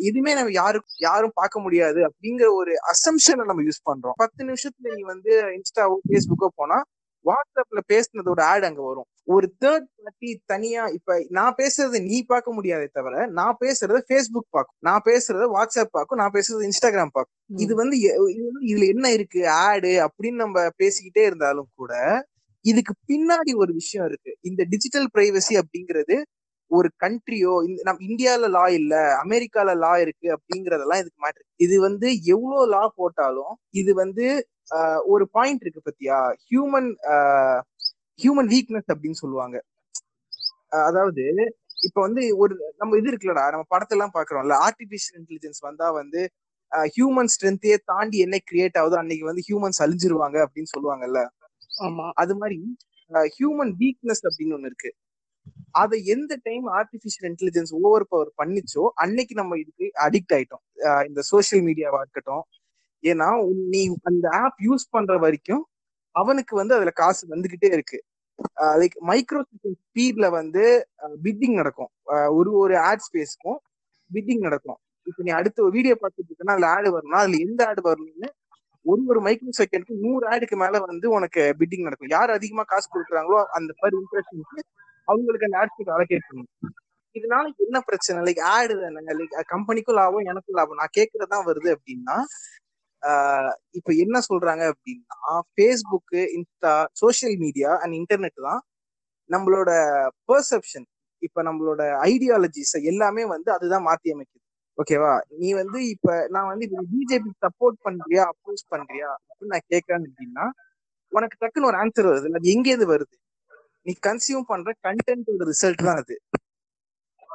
எதுவுமே 0.07 0.33
நம்ம 0.37 0.53
யாரும் 0.59 0.85
யாரும் 1.07 1.33
பார்க்க 1.39 1.63
முடியாது 1.65 1.99
அப்படிங்கிற 2.07 2.47
ஒரு 2.59 2.73
அசம்ஷனை 2.93 3.45
நம்ம 3.49 3.63
யூஸ் 3.67 3.81
பண்றோம். 3.89 4.15
பத்து 4.23 4.41
நிமிஷத்துல 4.49 4.93
நீ 4.97 5.03
வந்து 5.13 5.33
இன்ஸ்டாவோ 5.57 5.97
ஃபேஸ்புக்கோ 6.07 6.49
போனா 6.61 6.77
வாட்ஸ்அப்ல 7.25 7.79
பேசுனதோட 7.91 8.41
ஆட் 8.51 8.65
அங்க 8.67 8.81
வரும். 8.81 9.07
ஒரு 9.27 9.47
தேர்ட் 9.63 9.87
பார்ட்டி 9.97 10.29
தனியா 10.45 10.83
இப்ப 10.97 11.17
நான் 11.29 11.57
பேசுறது 11.57 11.97
நீ 12.07 12.17
பார்க்க 12.25 12.55
முடியாதே 12.57 12.87
தவிர 12.91 13.25
நான் 13.39 13.57
பேசுறத 13.63 13.99
ஃபேஸ்புக் 14.07 14.49
பார்க்கும். 14.49 14.79
நான் 14.87 15.05
பேசுறத 15.05 15.47
வாட்ஸ்அப் 15.55 15.95
பார்க்கும். 15.97 16.19
நான் 16.21 16.35
பேசுறது 16.37 16.67
இன்ஸ்டாகிராம் 16.69 17.15
பார்க்கும். 17.17 17.37
இது 17.57 17.73
வந்து 17.75 17.97
இதுல 18.69 18.87
என்ன 18.93 19.05
இருக்கு? 19.17 19.41
ஆடு 19.63 19.93
அப்படின்னு 20.07 20.43
நம்ம 20.45 20.65
பேசிக்கிட்டே 20.81 21.23
இருந்தாலும் 21.29 21.71
கூட 21.75 21.93
இதுக்கு 22.65 22.93
பின்னாடி 23.09 23.51
ஒரு 23.63 23.71
விஷயம் 23.73 24.07
இருக்கு. 24.09 24.31
இந்த 24.41 24.61
டிஜிட்டல் 24.71 25.09
பிரைவசி 25.15 25.53
அப்படிங்கிறது 25.61 26.15
ஒரு 26.71 26.89
கண்ட்ரியோ 27.03 27.53
நம்ம 27.85 28.01
இந்தியால 28.07 28.47
லா 28.55 28.65
இல்ல 28.79 28.93
அமெரிக்கால 29.23 29.69
லா 29.77 29.93
இருக்கு 30.03 30.27
அப்படிங்கறதெல்லாம் 30.35 31.01
இதுக்கு 31.01 31.23
மேட்ரு 31.23 31.43
இது 31.59 31.75
வந்து 31.85 32.07
எவ்வளவு 32.33 32.65
லா 32.73 32.81
போட்டாலும் 32.99 33.53
இது 33.81 33.91
வந்து 33.95 34.25
ஒரு 35.13 35.25
பாயிண்ட் 35.35 35.63
இருக்கு 35.63 35.81
பத்தியா? 35.89 36.17
ஹியூமன் 36.47 36.89
ஹியூமன் 38.19 38.49
வீக்னஸ் 38.53 38.89
அப்படின்னு 38.93 39.21
சொல்லுவாங்க. 39.23 39.57
அதாவது 40.89 41.23
இப்ப 41.87 41.97
வந்து 42.05 42.21
ஒரு 42.41 42.53
நம்ம 42.81 42.97
இது 42.99 43.09
இருக்குல்லடா 43.11 43.45
நம்ம 43.53 43.65
படத்தெல்லாம் 43.73 44.15
பாக்குறோம்ல 44.17 44.55
ஆர்டிபிஷியல் 44.67 45.17
இன்டெலிஜென்ஸ் 45.21 45.61
வந்தா 45.67 45.87
வந்து 45.99 46.21
ஹியூமன் 46.95 47.31
ஸ்ட்ரென்த்தையே 47.33 47.77
தாண்டி 47.91 48.17
என்ன 48.25 48.37
கிரியேட் 48.49 48.77
ஆகுதோ 48.81 48.97
அன்னைக்கு 49.01 49.25
வந்து 49.29 49.43
ஹியூமன்ஸ் 49.47 49.81
அழிஞ்சிருவாங்க 49.85 50.37
அப்படின்னு 50.45 50.71
சொல்லுவாங்கல்ல. 50.75 51.21
ஆமா. 51.85 52.05
அது 52.23 52.33
மாதிரி 52.41 52.59
ஹியூமன் 53.37 53.71
வீக்னஸ் 53.81 54.23
அப்படின்னு 54.29 54.55
ஒண்ணு 54.57 54.69
இருக்கு. 54.71 54.91
அதை 55.81 55.97
எந்த 56.15 56.33
time 56.47 56.65
artificial 56.79 57.27
intelligence 57.31 57.71
over 57.81 58.05
power 58.11 58.31
பண்ணிச்சோ 58.41 58.83
அன்னைக்கு 59.03 59.33
நம்ம 59.41 59.57
இதுக்கு 59.63 59.87
அடிக்ட் 60.05 60.33
ஆயிட்டோம். 60.37 60.63
இந்த 61.09 61.21
சோஷியல் 61.31 61.63
மீடியாவா 61.69 61.99
இருக்கட்டும் 62.05 62.43
ஏன்னா 63.03 63.27
நீ 63.69 63.81
அந்த 64.03 64.27
ஆப் 64.43 64.59
யூஸ் 64.67 64.85
பண்ற 64.89 65.17
வரைக்கும் 65.17 65.63
அவனுக்கு 66.15 66.53
வந்து 66.55 66.75
அதுல 66.75 66.91
காசு 66.91 67.23
வந்துகிட்டே 67.35 67.69
இருக்கு. 67.71 67.99
லைக் 68.79 68.97
மைக்ரோ 69.07 69.41
செகண்ட் 69.51 69.77
ஸ்பீட்ல 69.85 70.29
வந்து 70.29 70.63
பிட்டிங் 71.23 71.53
நடக்கும். 71.53 71.91
அஹ் 72.07 72.31
ஒரு 72.35 72.51
ஒரு 72.63 72.75
ஆட் 72.89 73.03
ஸ்பேஸ்க்கும் 73.07 73.59
பிட்டிங் 74.13 74.45
நடக்கும். 74.47 74.79
இப்போ 75.07 75.23
நீ 75.23 75.31
அடுத்த 75.31 75.69
வீடியோ 75.75 75.95
பார்த்துட்டு 76.01 76.31
இருக்கனா 76.31 76.51
அதுல 76.55 76.69
ஆடு 76.69 76.89
வரணும் 76.95 77.19
அதுல 77.21 77.37
எந்த 77.47 77.61
ஆடு 77.67 77.81
வரணும்னு 77.89 78.29
ஒரு 78.85 79.01
ஒரு 79.07 79.19
மைக்ரோ 79.21 79.51
செகண்ட்க்கு 79.57 79.95
நூறு 80.05 80.25
ஆடுக்கு 80.29 80.55
மேல 80.55 80.79
வந்து 80.79 81.07
உனக்கு 81.09 81.41
பிட்டிங் 81.59 81.85
நடக்கும். 81.87 82.13
யார் 82.17 82.29
அதிகமா 82.29 82.63
காசு 82.63 82.87
கொடுக்குறாங்களோ 82.89 83.39
அந்த 83.59 83.71
பர் 83.81 83.95
இம்ப்ரெஷனுக்கு 84.01 84.61
அவங்களுக்கு 85.07 85.47
அந்த 85.47 85.57
ஆட்ஸ் 85.61 85.91
அலோகேட் 85.95 86.27
பண்ணும். 86.29 86.51
இதனால 87.15 87.45
என்ன 87.65 87.77
பிரச்சனை? 87.81 88.19
லைக் 88.27 88.41
ஆடு 88.55 88.73
தானே. 88.81 89.01
லைக் 89.19 89.35
கம்பெனிக்கும் 89.53 89.97
லாபம் 89.99 90.27
எனக்கும் 90.31 90.57
லாபம். 90.59 90.79
நான் 90.81 90.95
கேட்கறதுதான் 90.97 91.47
வருது 91.49 91.69
அப்படின்னா 91.75 92.17
இப்ப 93.77 93.89
என்ன 93.95 94.17
சொல்றாங்க 94.29 94.63
அப்படின்னா 94.71 95.17
Facebook 95.51 96.15
Insta 96.35 96.73
social 97.01 97.37
media 97.37 97.71
and 97.81 97.95
internet 97.99 98.39
தான் 98.47 98.61
நம்மளோட 99.29 99.71
பெர்செப்ஷன் 100.29 100.87
இப்ப 101.21 101.41
நம்மளோட 101.43 101.81
ஐடியாலஜிஸ் 102.07 102.75
எல்லாமே 102.83 103.23
வந்து 103.25 103.49
அதுதான் 103.51 103.85
மாத்தி 103.87 104.09
அமைக்குது. 104.13 104.43
ஓகேவா 104.77 105.13
நீ 105.39 105.49
வந்து 105.53 105.79
இப்ப 105.93 106.09
நான் 106.29 106.49
வந்து 106.51 106.65
இப்ப 106.67 106.83
பிஜேபி 106.93 107.31
சப்போர்ட் 107.45 107.77
பண்றியா 107.87 108.23
அப்போஸ் 108.31 108.63
பண்றியா 108.73 109.09
அப்படின்னு 109.21 109.53
நான் 109.55 109.69
கேட்கறேன் 109.73 110.05
அப்படின்னா 110.07 110.45
உனக்கு 111.11 111.35
டக்குன்னு 111.41 111.69
ஒரு 111.71 111.79
ஆன்சர் 111.83 112.09
வருது. 112.11 112.37
அது 112.39 112.53
எங்க 112.55 112.69
இது 112.71 112.85
வருது? 112.93 113.15
நீ 113.85 113.91
கன்சியூம் 114.07 114.47
பண்ற 114.51 114.69
கண்டென்ட்டோட 114.87 115.43
ரிசல்ட் 115.51 115.85
தான் 115.87 115.99
அது. 116.03 116.15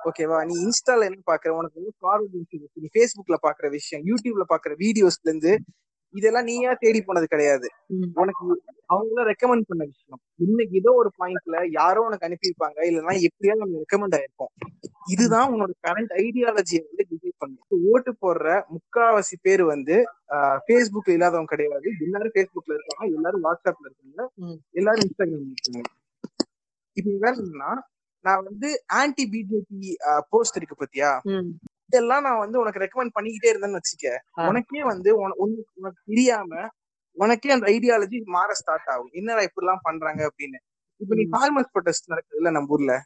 ஓகேவா? 0.05 0.38
நீ 0.49 0.55
இன்ஸ்டால 0.64 1.07
என்ன 1.09 1.21
பாக்குற? 1.31 1.51
உனக்கு 1.61 1.79
வந்து 1.81 1.95
ஃபார்வர்ட் 2.01 2.55
நீ 2.83 2.88
ஃபேஸ்புக்ல 2.95 3.37
பாக்குற 3.47 3.67
விஷயம் 3.79 4.05
யூடியூப்ல 4.11 4.47
பாக்குற 4.53 4.73
வீடியோஸ்ல 4.85 5.29
இருந்து 5.31 5.53
இதெல்லாம் 6.14 6.47
நீயா 6.49 6.73
தேடி 6.83 6.99
போனது 7.07 7.27
கிடையாது. 7.31 7.69
உனக்கு 8.23 8.43
அவங்கள 8.95 9.23
ரெக்கமெண்ட் 9.31 9.67
பண்ண 9.71 9.83
விஷயம். 9.93 10.21
இன்னைக்கு 10.45 10.75
ஏதோ 10.81 10.90
ஒரு 11.01 11.11
பாயிண்ட்ல 11.21 11.57
யாரோ 11.79 12.01
உனக்கு 12.09 12.27
அனுப்பியிருப்பாங்க. 12.29 12.79
இல்லைன்னா 12.88 13.14
எப்படியா 13.29 13.55
நம்ம 13.62 13.81
ரெக்கமெண்ட் 13.83 14.17
ஆயிருப்போம். 14.19 14.53
இதுதான் 15.14 15.49
உன்னோட 15.53 15.73
கரண்ட் 15.87 16.12
ஐடியாலஜியை 16.25 16.83
வந்து 16.85 17.07
டிசைட் 17.11 17.40
பண்ணும். 17.43 17.64
ஓட்டு 17.93 18.12
போடுற 18.23 18.47
முக்காவாசி 18.75 19.38
பேர் 19.47 19.64
வந்து 19.73 19.97
ஃபேஸ்புக்ல 20.67 21.17
இல்லாதவங்க 21.17 21.53
கிடையாது. 21.55 21.88
எல்லாரும் 22.07 22.35
ஃபேஸ்புக்ல 22.37 22.77
இருக்காங்க. 22.79 23.11
எல்லாரும் 23.19 23.45
வாட்ஸ்அப்ல 23.49 23.88
இருக்காங்க. 23.90 24.29
எல்லாரும் 24.81 25.05
இன்ஸ்டாகிராம்ல 25.07 25.53
இருக்காங்க. 25.57 25.83
இப்ப 26.97 27.11
என்னன்னா 27.33 27.73
நான் 28.24 28.42
வந்து 28.44 28.82
ஆன்டி 28.87 29.28
பிஜேபி 29.32 29.94
போஸ்ட் 30.28 30.56
இருக்கு 30.56 30.76
பத்தியா. 30.84 31.18
இதெல்லாம் 31.87 32.22
நான் 32.22 32.38
வந்து 32.38 32.58
உனக்கு 32.58 32.78
ரெக்கமெண்ட் 32.78 33.10
பண்ணிக்கிட்டே 33.20 33.56
இருந்தேன்னு 33.56 33.78
வச்சுக்க. 33.78 34.16
உனக்கே 34.48 34.84
வந்து 34.84 35.16
உன- 35.16 35.34
உனக்கு 35.34 36.02
தெரியாம 36.04 36.66
உனக்கே 37.12 37.50
அந்த 37.50 37.66
ஐடியாலஜி 37.66 38.24
மாற 38.24 38.54
ஸ்டார்ட் 38.54 38.88
ஆகும். 38.88 39.08
என்னடா 39.12 39.40
இப்படி 39.40 39.66
எல்லாம் 39.66 39.80
பண்றாங்க 39.82 40.30
அப்படின்னு. 40.30 40.58
இப்ப 40.96 41.14
நீ. 41.14 41.22
ஃபார்மர்ஸ் 41.22 41.70
ப்ரொடெஸ்ட் 41.74 42.16
நடக்குதுல்ல 42.16 42.50
நம்ம 42.50 42.64
ஊர்ல. 42.68 43.02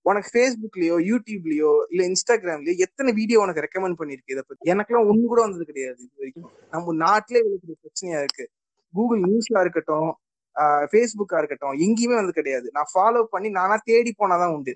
உனக்கு 0.00 0.28
ஃபேஸ்புக்லயோ 0.32 0.96
யூடியூப்லயோ 0.98 1.84
இல்ல 1.88 2.08
இன்ஸ்டாகிராம்லயோ 2.08 2.76
எத்தனை 2.76 3.12
வீடியோ 3.12 3.40
உனக்கு 3.40 3.60
ரெக்கமெண்ட் 3.60 3.94
பண்ணிருக்கு 3.98 4.26
இதை 4.26 4.42
பத்தி? 4.46 4.72
எனக்கெல்லாம் 4.72 5.06
ஒண்ணு 5.06 5.24
கூட 5.24 5.40
வந்தது 5.40 5.64
கிடையாது 5.64 5.96
இது 5.98 6.10
வரைக்கும். 6.16 6.50
நம்ம 6.70 6.94
நாட்டிலே 6.94 7.38
இவ்வளவு 7.38 7.60
பெரிய 7.60 7.76
பிரச்சனையா 7.82 8.18
இருக்கு. 8.18 8.48
கூகுள் 8.92 9.20
நியூஸ்ல 9.20 9.60
இருக்கட்டும் 9.60 10.14
ஃபேஸ்புக்கா 10.90 11.38
இருக்கட்டும் 11.40 11.78
எங்கேயுமே 11.84 12.16
வந்து 12.20 12.36
கிடையாது. 12.38 12.66
நான் 12.76 12.90
ஃபாலோ 12.92 13.22
பண்ணி 13.30 13.48
நானா 13.58 13.76
தேடி 13.84 14.12
போனாதான் 14.18 14.54
உண்டு. 14.56 14.72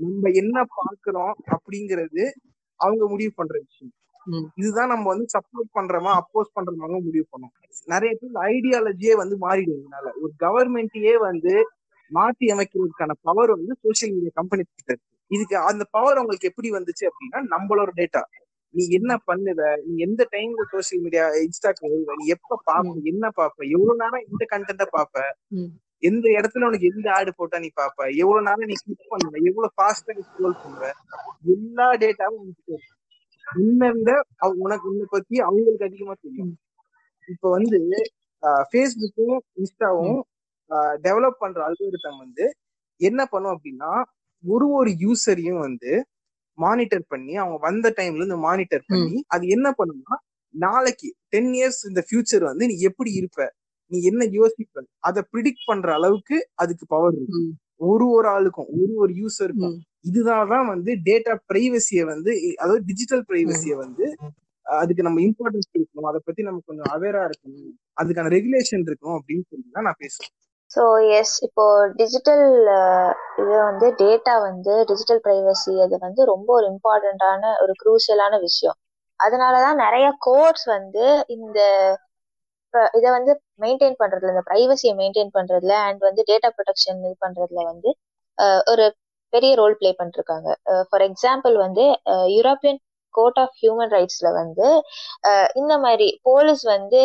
நம்ம 0.00 0.30
என்ன 0.42 0.56
பாக்குறோம் 0.78 1.34
அப்படிங்கிறது 1.54 2.24
அவங்க 2.80 3.04
முடிவு 3.12 3.32
பண்ற 3.36 3.54
விஷயம். 3.66 3.92
இதுதான் 4.56 4.92
நம்ம 4.92 5.04
வந்து 5.12 5.26
சப்போர்ட் 5.34 5.70
பண்றோமா 5.78 6.12
அப்போஸ் 6.20 6.54
பண்றோமா 6.56 7.00
முடிவு 7.06 7.26
பண்ணோம். 7.32 7.52
நிறைய 7.86 8.12
பேர் 8.20 8.38
ஐடியாலஜியே 8.52 9.14
வந்து 9.22 9.36
மாறிடும் 9.46 9.80
இதனால 9.80 10.06
ஒரு 10.22 10.32
கவர்மெண்ட்டையே 10.44 11.14
வந்து 11.28 11.54
மாத்தி 12.10 12.46
அமைக்கிறதுக்கான 12.54 13.12
பவர் 13.20 13.50
வந்து 13.50 13.74
சோசியல் 13.84 14.14
மீடியா 14.14 14.32
கம்பெனி 14.34 14.62
கிட்ட 14.64 14.90
இருக்கு. 14.92 15.06
இதுக்கு 15.30 15.56
அந்த 15.70 15.84
பவர் 15.96 16.20
உங்களுக்கு 16.22 16.50
எப்படி 16.50 16.70
வந்துச்சு 16.70 17.04
அப்படின்னா 17.10 17.40
நம்மளோட 17.54 17.90
டேட்டா 18.00 18.22
நீ 18.74 18.82
என்ன 18.98 19.12
பண்ணுவ? 19.28 19.62
நீ 19.84 19.92
எந்த 20.06 20.22
டைம்ல 20.34 20.62
சோசியல் 20.72 21.02
மீடியா 21.04 21.24
இன்ஸ்டாக்கு 21.44 21.84
வருவ? 21.86 22.14
நீ 22.20 22.26
எப்ப 22.36 22.58
பாப்ப? 22.68 22.94
என்ன 23.12 23.30
பாப்ப? 23.40 23.58
எவ்வளவு 23.76 24.00
நேரம் 24.02 24.26
இந்த 24.30 24.44
கண்டென்ட்ட 24.52 24.86
பாப்ப. 24.96 25.14
எந்த 26.08 26.24
இடத்துல 26.38 26.66
உனக்கு 26.68 26.90
எந்த 26.92 27.06
ஆடு 27.16 27.30
போட்டா 27.36 27.58
நீ 27.64 27.68
பாப்ப? 27.80 28.00
எவ்வளவு 28.22 28.46
நேரம் 28.48 28.70
நீ 28.70 28.76
கிளிக் 28.82 29.12
பண்ணுவ? 29.12 29.34
எவ்வளவு 29.50 29.74
ஃபாஸ்டா 29.76 30.16
நீ 30.18 30.22
ஸ்க்ரோல் 30.30 30.58
பண்ணுவ? 30.64 30.90
எல்லா 31.54 31.86
டேட்டாவும் 32.02 32.42
உனக்கு. 32.44 32.76
உன்னை 33.44 33.88
விட 33.96 34.10
உனக்கு 34.64 34.86
உன்னை 34.90 35.06
பத்தி 35.14 35.36
அவங்களுக்கு 35.48 35.88
அதிகமா 35.88 36.14
தெரியும். 36.24 36.52
இப்ப 37.28 37.50
வந்து 37.56 37.78
ஃபேஸ்புக்கும் 38.70 39.38
இன்ஸ்டாவும் 39.60 40.20
டெவலப் 41.06 41.40
பண்ற 41.42 41.58
அல்கோரிதம் 41.68 42.20
வந்து 42.24 42.44
என்ன 43.00 43.20
பண்ணும் 43.32 43.54
அப்படின்னா 43.56 43.92
ஒரு 44.44 44.66
ஒரு 44.78 44.90
யூசரையும் 45.04 45.62
வந்து 45.66 45.92
மானிட்டர் 46.58 47.04
பண்ணி 47.08 47.36
அவங்க 47.36 47.58
வந்த 47.60 47.94
டைம்ல 47.96 48.16
இருந்து 48.16 48.36
மானிட்டர் 48.38 48.84
பண்ணி 48.88 49.24
அது 49.26 49.46
என்ன 49.46 49.74
பண்ணும்னா 49.78 50.16
நாளைக்கு 50.54 51.14
டென் 51.28 51.52
இயர்ஸ் 51.52 51.86
இந்த 51.88 52.04
ஃபியூச்சர் 52.08 52.42
வந்து 52.42 52.66
நீ 52.66 52.78
எப்படி 52.80 53.10
இருப்ப? 53.12 53.46
நீ 53.90 54.02
என்ன 54.02 54.24
யோசிப்ப? 54.32 54.84
அதை 54.98 55.22
ப்ரிடிக்ட் 55.32 55.66
பண்ற 55.66 55.92
அளவுக்கு 55.94 56.48
அதுக்கு 56.54 56.86
பவர் 56.86 57.14
இருக்கு. 57.14 57.40
ஒரு 57.76 58.08
ஒரு 58.08 58.28
ஆளுக்கும் 58.28 58.68
ஒரு 58.74 58.92
ஒரு 58.96 59.12
யூசருக்கும் 59.12 59.74
ம். 59.74 59.80
இதுதான் 60.02 60.66
வந்து 60.68 60.92
டேட்டா 61.04 61.38
பிரைவசிய 61.52 62.04
வந்து 62.04 62.30
அதாவது 62.58 62.84
டிஜிட்டல் 62.84 63.24
பிரைவசிய 63.28 63.74
வந்து 63.76 64.06
அதுக்கு 64.66 65.02
நம்ம 65.02 65.20
இம்பார்ட்டன்ஸ் 65.20 65.72
கொடுக்கணும். 65.72 66.02
அதை 66.02 66.20
பத்தி 66.24 66.42
நம்ம 66.42 66.60
கொஞ்சம் 66.66 66.90
அவேரா 66.94 67.22
இருக்கணும். 67.28 67.72
அதுக்கான 68.00 68.28
ரெகுலேஷன் 68.28 68.86
இருக்கணும் 68.86 69.18
அப்படின்னு 69.18 69.44
சொல்லி 69.50 69.68
தான் 69.70 69.82
நான் 69.82 70.00
பேசுறேன். 70.00 70.32
ஸோ 70.74 70.82
எஸ் 71.18 71.34
இப்போ 71.46 71.64
டிஜிட்டல் 71.98 72.44
இது 73.40 73.52
வந்து 73.62 73.86
டேட்டா 74.00 74.34
வந்து 74.46 74.72
டிஜிட்டல் 74.90 75.20
ப்ரைவசி 75.24 75.74
அது 75.84 75.96
வந்து 75.98 76.22
ரொம்ப 76.32 76.48
ஒரு 76.58 76.66
இம்பார்ட்டண்ட்டான 76.72 77.52
ஒரு 77.62 77.72
குரூசியலான 77.82 78.38
விஷயம். 78.40 78.76
அதனாலதான் 79.20 79.78
நிறைய 79.84 80.06
கோர்ஸ் 80.26 80.64
வந்து 80.76 81.04
இந்த 81.36 81.58
இதை 82.94 83.08
வந்து 83.16 83.32
மெயின்டைன் 83.62 83.98
பண்றதுல 84.00 84.32
இந்த 84.34 84.44
ப்ரைவசியை 84.48 84.92
மெயின்டைன் 85.00 85.32
பண்றதுல 85.36 85.74
அண்ட் 85.88 86.00
வந்து 86.00 86.22
டேட்டா 86.30 86.48
ப்ரொடெக்ஷன் 86.56 87.00
இது 87.02 87.16
பண்றதுல 87.24 87.62
வந்து 87.70 87.90
ஒரு 88.72 88.84
பெரிய 89.32 89.52
ரோல் 89.60 89.76
ப்ளே 89.80 89.90
பண்ணிருக்காங்க. 89.98 90.48
ஃபார் 90.88 91.04
எக்ஸாம்பிள் 91.08 91.54
வந்து 91.64 91.84
யூரோப்பியன் 92.36 92.80
கோர்ட் 93.14 93.40
ஆஃப் 93.40 93.54
ஹியூமன் 93.60 93.92
ரைட்ஸ்ல 93.92 94.30
வந்து 94.32 94.66
இந்த 95.54 95.74
மாதிரி 95.78 96.08
போலீஸ் 96.22 96.64
வந்து 96.66 97.02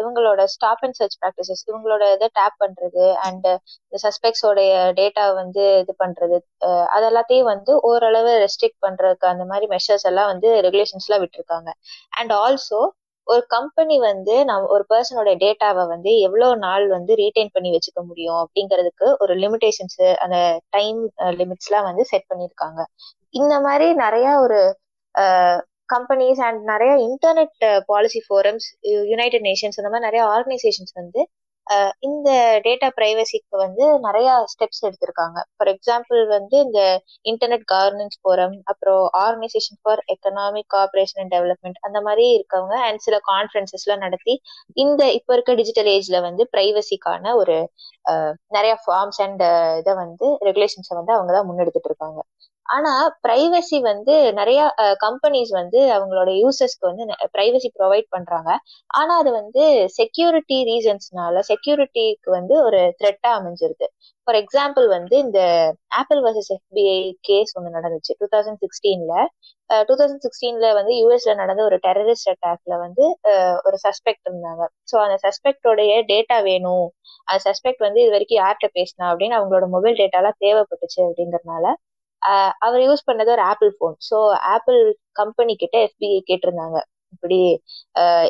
இவங்களோட 0.00 0.42
ஸ்டாப் 0.54 0.82
அண்ட் 0.82 0.98
சர்ச் 1.00 1.18
ப்ராக்டிசஸ் 1.22 1.64
இவங்களோட 1.66 2.04
இதை 2.14 2.28
டேப் 2.32 2.56
பண்றது 2.64 3.06
அண்ட் 3.26 3.48
இந்த 3.84 3.98
சஸ்பெக்ட்ஸோடைய 4.04 4.72
டேட்டா 5.00 5.26
வந்து 5.34 5.64
இது 5.82 5.94
பண்றது 6.04 6.38
அதெல்லாத்தையும் 6.90 6.90
அது 6.94 7.06
எல்லாத்தையும் 7.12 7.50
வந்து 7.52 7.72
ஓரளவு 7.82 8.32
ரெஸ்ட்ரிக்ட் 8.44 8.82
பண்றதுக்கு 8.86 9.26
அந்த 9.26 9.44
மாதிரி 9.44 9.66
மெஷர்ஸ் 9.72 10.06
எல்லாம் 10.10 10.30
வந்து 10.32 10.48
ரெகுலேஷன்ஸ்லாம் 10.66 11.22
விட்டுருக்காங்க. 11.24 11.70
அண்ட் 12.12 12.32
ஆல்சோ 12.38 12.80
ஒரு 13.26 13.42
கம்பெனி 13.48 13.96
வந்து 14.00 14.34
நம்ம 14.44 14.68
ஒரு 14.74 14.84
பர்சனோட 14.90 15.32
டேட்டாவை 15.42 15.84
வந்து 15.86 16.10
எவ்வளோ 16.18 16.48
நாள் 16.56 16.84
வந்து 16.88 17.12
ரீடைன் 17.14 17.52
பண்ணி 17.52 17.70
வச்சுக்க 17.70 18.00
முடியும் 18.08 18.40
அப்படிங்கிறதுக்கு 18.42 19.06
ஒரு 19.18 19.34
லிமிடேஷன்ஸ் 19.34 20.00
அந்த 20.24 20.38
டைம் 20.70 21.00
லிமிட்ஸ்லாம் 21.40 21.88
வந்து 21.90 22.04
செட் 22.04 22.28
பண்ணியிருக்காங்க 22.30 22.80
இந்த 23.34 23.54
மாதிரி 23.60 23.86
நிறைய 23.94 24.28
ஒரு 24.38 24.60
கம்பெனிஸ் 25.88 26.40
அண்ட் 26.40 26.60
நிறைய 26.72 26.92
internet 27.08 27.64
policy 27.86 28.20
forums 28.26 28.66
United 29.10 29.46
Nations 29.48 29.78
அந்த 29.80 29.90
மாதிரி 29.90 30.08
நிறைய 30.08 30.24
ஆர்கனைசேஷன்ஸ் 30.34 30.94
வந்து 31.00 31.20
இந்த 32.02 32.28
டேட்டா 32.64 32.88
பிரைவசிக்கு 32.96 33.56
வந்து 33.62 33.84
நிறைய 34.06 34.28
ஸ்டெப்ஸ் 34.52 34.82
எடுத்திருக்காங்க. 34.86 35.38
ஃபார் 35.56 35.70
எக்ஸாம்பிள் 35.74 36.20
வந்து 36.26 36.56
இந்த 36.58 36.80
இன்டர்நெட் 37.24 37.66
கவர்னன்ஸ் 37.72 38.18
ஃபோரம் 38.20 38.56
அப்புறம் 38.64 39.02
organisation 39.24 39.78
for 39.82 40.02
economic 40.14 40.68
corporation 40.74 41.20
and 41.22 41.32
development 41.36 41.78
அந்த 41.80 42.00
மாதிரி 42.00 42.24
இருக்கவங்க 42.38 42.76
அண்ட் 42.88 43.04
சில 43.06 43.18
கான்ஃபரன்சஸ்லாம் 43.30 44.04
நடத்தி 44.06 44.34
இந்த 44.76 45.02
இப்போ 45.12 45.34
இருக்க 45.34 45.54
டிஜிட்டல் 45.54 45.90
ஏஜ்ல 45.96 46.20
வந்து 46.22 46.44
பிரைவசிக்கான 46.54 47.34
ஒரு 47.34 47.56
நிறைய 48.56 48.74
ஃபார்ம்ஸ் 48.84 49.20
அண்ட் 49.26 49.44
இதை 49.80 49.94
வந்து 50.04 50.28
ரெகுலேஷன்ஸை 50.48 50.96
வந்து 51.00 51.14
அவங்க 51.18 51.32
தான் 51.32 51.48
முன்னெடுத்துட்டு 51.50 51.90
இருக்காங்க. 51.92 52.20
ஆனா 52.66 52.92
பிரைவசி 53.24 53.78
வந்து 53.88 54.14
நிறைய 54.38 54.60
கம்பெனிஸ் 55.04 55.52
வந்து 55.58 55.80
அவங்களோட 55.96 56.30
யூசர்ஸ்க்கு 56.42 56.88
வந்து 56.90 57.04
பிரைவசி 57.34 57.68
ப்ரொவைட் 57.78 58.08
பண்றாங்க. 58.14 58.50
ஆனா 59.00 59.12
அது 59.22 59.30
வந்து 59.40 59.62
செக்யூரிட்டி 59.98 60.58
ரீசன்ஸ்னால 60.70 61.42
செக்யூரிட்டிக்கு 61.50 62.30
வந்து 62.38 62.54
ஒரு 62.66 62.80
த்ரெட்டா 63.00 63.32
அமைஞ்சிருது. 63.38 63.88
ஃபார் 64.26 64.38
எக்ஸாம்பிள் 64.42 64.86
வந்து 64.96 65.14
இந்த 65.26 65.40
ஆப்பிள் 66.00 66.20
வர்சஸ் 66.26 66.52
எஃபிஐ 66.56 66.98
கேஸ் 67.30 67.54
ஒன்று 67.58 67.76
நடந்துச்சு. 67.78 68.12
டூ 68.20 68.28
தௌசண்ட் 68.34 68.62
சிக்ஸ்டீன்ல 68.64 69.14
டூ 69.88 69.94
தௌசண்ட் 70.00 70.24
சிக்ஸ்டீன்ல 70.26 70.66
வந்து 70.78 70.92
யூஎஸ்ல 71.02 71.34
நடந்த 71.42 71.62
ஒரு 71.68 71.76
டெரரிஸ்ட் 71.86 72.30
அட்டாக்ல 72.32 72.74
வந்து 72.86 73.04
ஒரு 73.68 73.76
சஸ்பெக்ட் 73.86 74.26
இருந்தாங்க. 74.30 74.64
ஸோ 74.90 74.96
அந்த 75.04 75.16
சஸ்பெக்டோடைய 75.26 75.92
டேட்டா 76.12 76.38
வேணும். 76.50 76.88
அந்த 77.28 77.40
சஸ்பெக்ட் 77.48 77.86
வந்து 77.88 78.00
இது 78.04 78.12
வரைக்கும் 78.16 78.40
யார்கிட்ட 78.42 78.68
பேசினா 78.78 79.06
அப்படின்னு 79.12 79.38
அவங்களோட 79.38 79.66
மொபைல் 79.76 79.98
டேட்டாலாம் 80.02 80.38
தேவைப்பட்டுச்சு 80.44 81.00
அப்படிங்கறதுனால 81.08 81.66
அவர் 82.66 82.80
யூஸ் 82.88 83.08
பண்ணது 83.08 83.30
ஒரு 83.36 83.44
apple 83.52 83.70
phone 83.76 83.96
so 84.08 84.18
apple 84.54 84.78
company 85.20 85.54
கிட்ட 85.62 85.76
எஃபிஐ 85.86 86.18
கேட்டிருந்தாங்க. 86.30 86.78
இப்படி 87.14 87.38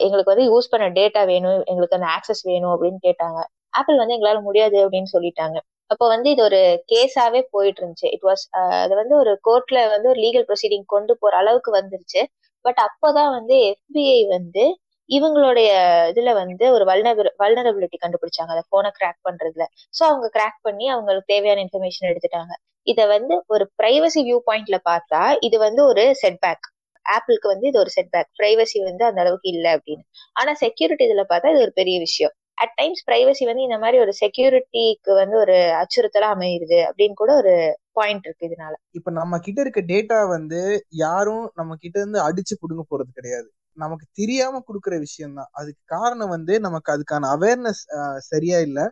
எங்களுக்கு 0.05 0.33
வந்து 0.35 0.47
யூஸ் 0.53 0.71
பண்ண 0.73 0.87
டேட்டா 1.01 1.21
வேணும் 1.33 1.61
எங்களுக்கு 1.71 1.99
அந்த 1.99 2.09
ஆக்சஸ் 2.17 2.43
வேணும் 2.51 2.73
அப்படின்னு 2.75 3.01
கேட்டாங்க. 3.09 3.41
ஆப்பிள் 3.79 4.01
வந்து 4.01 4.17
எங்களால 4.17 4.41
முடியாது 4.49 4.79
அப்படின்னு 4.85 5.11
சொல்லிட்டாங்க. 5.17 5.59
அப்போ 5.91 6.05
வந்து 6.15 6.29
இது 6.35 6.43
ஒரு 6.49 6.61
கேஸாவே 6.93 7.41
போயிட்டு 7.55 7.81
இருந்துச்சு 7.83 8.09
இட் 8.17 8.27
வாஸ் 8.29 8.45
அது 8.85 8.95
வந்து 9.01 9.15
ஒரு 9.23 9.33
கோர்ட்ல 9.49 9.79
வந்து 9.95 10.09
ஒரு 10.13 10.21
லீகல் 10.25 10.47
ப்ரொசீடிங் 10.51 10.87
கொண்டு 10.95 11.15
போற 11.23 11.33
அளவுக்கு 11.43 11.71
வந்துருச்சு. 11.81 12.23
பட் 12.65 12.81
அப்போதான் 12.87 13.33
வந்து 13.39 13.55
எஃபிஐ 13.73 14.21
வந்து 14.37 14.65
இவங்களுடைய 15.13 15.71
இதுல 16.11 16.31
வந்து 16.33 16.65
ஒரு 16.73 16.85
வல்னபிள் 16.85 17.29
வல்னரபிலிட்டி 17.39 17.99
கண்டுபிடிச்சாங்க. 18.01 18.53
அந்த 18.55 18.65
போனை 18.69 18.91
கிராக் 18.99 19.21
பண்றதுல. 19.29 19.65
ஸோ 19.95 20.03
அவங்க 20.05 20.29
கிராக் 20.37 20.61
பண்ணி 20.63 20.87
அவங்களுக்கு 20.89 21.33
தேவையான 21.35 21.65
இன்ஃபர்மேஷன் 21.67 22.11
எடுத்துட்டாங்க. 22.11 22.53
இத 22.87 23.01
வந்து 23.07 23.35
ஒரு 23.47 23.65
பிரைவசி 23.81 24.21
வியூ 24.23 24.39
பாயிண்ட்ல 24.47 24.79
பார்த்தா 24.91 25.23
இது 25.41 25.57
வந்து 25.59 25.83
ஒரு 25.85 26.05
செட்பேக் 26.23 26.67
ஆப்பிளுக்கு 27.07 27.49
வந்து 27.49 27.67
இது 27.69 27.79
ஒரு 27.79 27.91
செட்பேக் 27.97 28.31
பிரைவசி 28.39 28.79
வந்து 28.83 29.05
அந்த 29.05 29.21
அளவுக்கு 29.21 29.49
இல்லை 29.49 29.71
அப்படின்னு. 29.73 30.05
ஆனா 30.37 30.53
செக்யூரிட்டி 30.55 31.05
இதுல 31.09 31.25
பார்த்தா 31.29 31.53
இது 31.55 31.61
ஒரு 31.61 31.73
பெரிய 31.73 31.97
விஷயம். 31.99 32.35
அட் 32.59 32.75
டைம்ஸ் 32.77 33.03
பிரைவசி 33.07 33.45
வந்து 33.45 33.63
இந்த 33.63 33.79
மாதிரி 33.79 33.99
ஒரு 33.99 34.13
செக்யூரிட்டிக்கு 34.21 35.13
வந்து 35.15 35.37
ஒரு 35.37 35.57
அச்சுறுத்தலா 35.81 36.29
அமையுது 36.35 36.79
அப்படின்னு 36.89 37.15
கூட 37.15 37.33
ஒரு 37.37 37.55
பாயிண்ட் 37.93 38.27
இருக்கு 38.27 38.49
இதனால. 38.51 38.75
இப்ப 38.93 39.11
நம்ம 39.11 39.39
கிட்ட 39.39 39.61
இருக்க 39.61 39.81
டேட்டா 39.93 40.19
வந்து 40.29 40.61
யாரும் 41.05 41.45
நம்ம 41.55 41.77
கிட்ட 41.77 41.97
இருந்து 41.99 42.21
அடிச்சு 42.21 42.57
புடுங்க 42.63 42.85
போறது 42.89 43.11
கிடையாது. 43.13 43.49
நமக்கு 43.77 44.07
தெரியாம 44.21 44.61
கொடுக்குற 44.69 44.95
விஷயம் 45.05 45.37
தான் 45.39 45.51
அதுக்கு 45.61 45.83
காரணம் 45.95 46.33
வந்து 46.37 46.55
நமக்கு 46.67 46.91
அதுக்கான 46.95 47.29
அவேர்னஸ் 47.37 47.83
சரியா 48.31 48.59
இல்லை. 48.69 48.85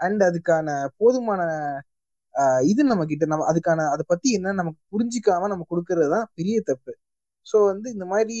அண்ட் 0.00 0.22
அதுக்கான 0.28 0.68
போதுமான 1.00 1.40
இது 2.70 2.82
நம்ம 2.90 3.04
கிட்ட 3.10 3.24
நம்ம 3.32 3.46
அதுக்கான 3.52 3.86
அதை 3.94 4.04
பத்தி 4.12 4.28
என்ன 4.38 4.52
நமக்கு 4.60 4.80
புரிஞ்சிக்காம 4.94 5.48
நம்ம 5.52 5.64
கொடுக்கறது 5.72 6.08
தான் 6.16 6.28
பெரிய 6.38 6.56
தப்பு. 6.70 6.92
ஸோ 7.46 7.56
வந்து 7.70 7.88
இந்த 7.94 8.06
மாதிரி 8.12 8.36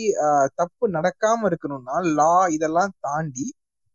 தப்பு 0.60 0.84
நடக்காம 0.98 1.48
இருக்கணும்னா 1.50 1.96
லா 2.18 2.34
இதெல்லாம் 2.56 2.92
தாண்டி 3.06 3.46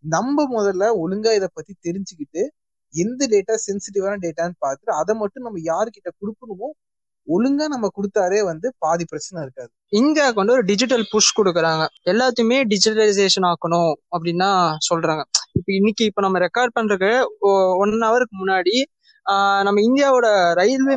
நம்ம 0.04 0.46
முதல்ல 0.56 0.86
ஒழுங்கா 1.04 1.32
இதை 1.40 1.50
பத்தி 1.54 1.74
தெரிஞ்சுக்கிட்டு 1.88 2.42
எந்த 2.94 3.22
டேட்டா 3.34 3.56
சென்சிட்டிவான 3.68 4.20
டேட்டான்னு 4.26 4.58
பார்த்துட்டு 4.66 4.94
அதை 5.02 5.14
மட்டும் 5.22 5.46
நம்ம 5.48 5.62
யாருக்கிட்ட 5.72 6.10
கொடுக்கணுமோ 6.22 6.70
ஒழுங்கா 7.36 7.66
நம்ம 7.74 7.88
கொடுத்தாலே 7.98 8.40
வந்து 8.50 8.68
பாதி 8.84 9.04
பிரச்சனை 9.12 9.38
இருக்காது. 9.46 9.72
இங்க 10.00 10.28
கொண்டு 10.38 10.56
ஒரு 10.58 10.64
டிஜிட்டல் 10.72 11.06
புஷ் 11.14 11.36
கொடுக்குறாங்க. 11.40 11.84
எல்லாத்தையுமே 12.12 12.58
டிஜிட்டலைசேஷன் 12.74 13.48
ஆக்கணும் 13.52 13.94
அப்படின்னா 14.16 14.50
சொல்றாங்க. 14.90 15.24
இப்போ 15.60 15.72
இன்னைக்கு 15.80 16.04
இப்போ 16.10 16.22
நம்ம 16.26 16.40
ரெக்கார்ட் 16.48 16.76
பண்றதுக்கு 16.78 17.14
ஒன் 17.84 17.96
ஹவருக்கு 18.08 18.38
முன்னாடி 18.44 18.76
நம்ம 19.66 19.82
இந்தியாவோட 19.88 20.28
ரயில்வே 20.60 20.96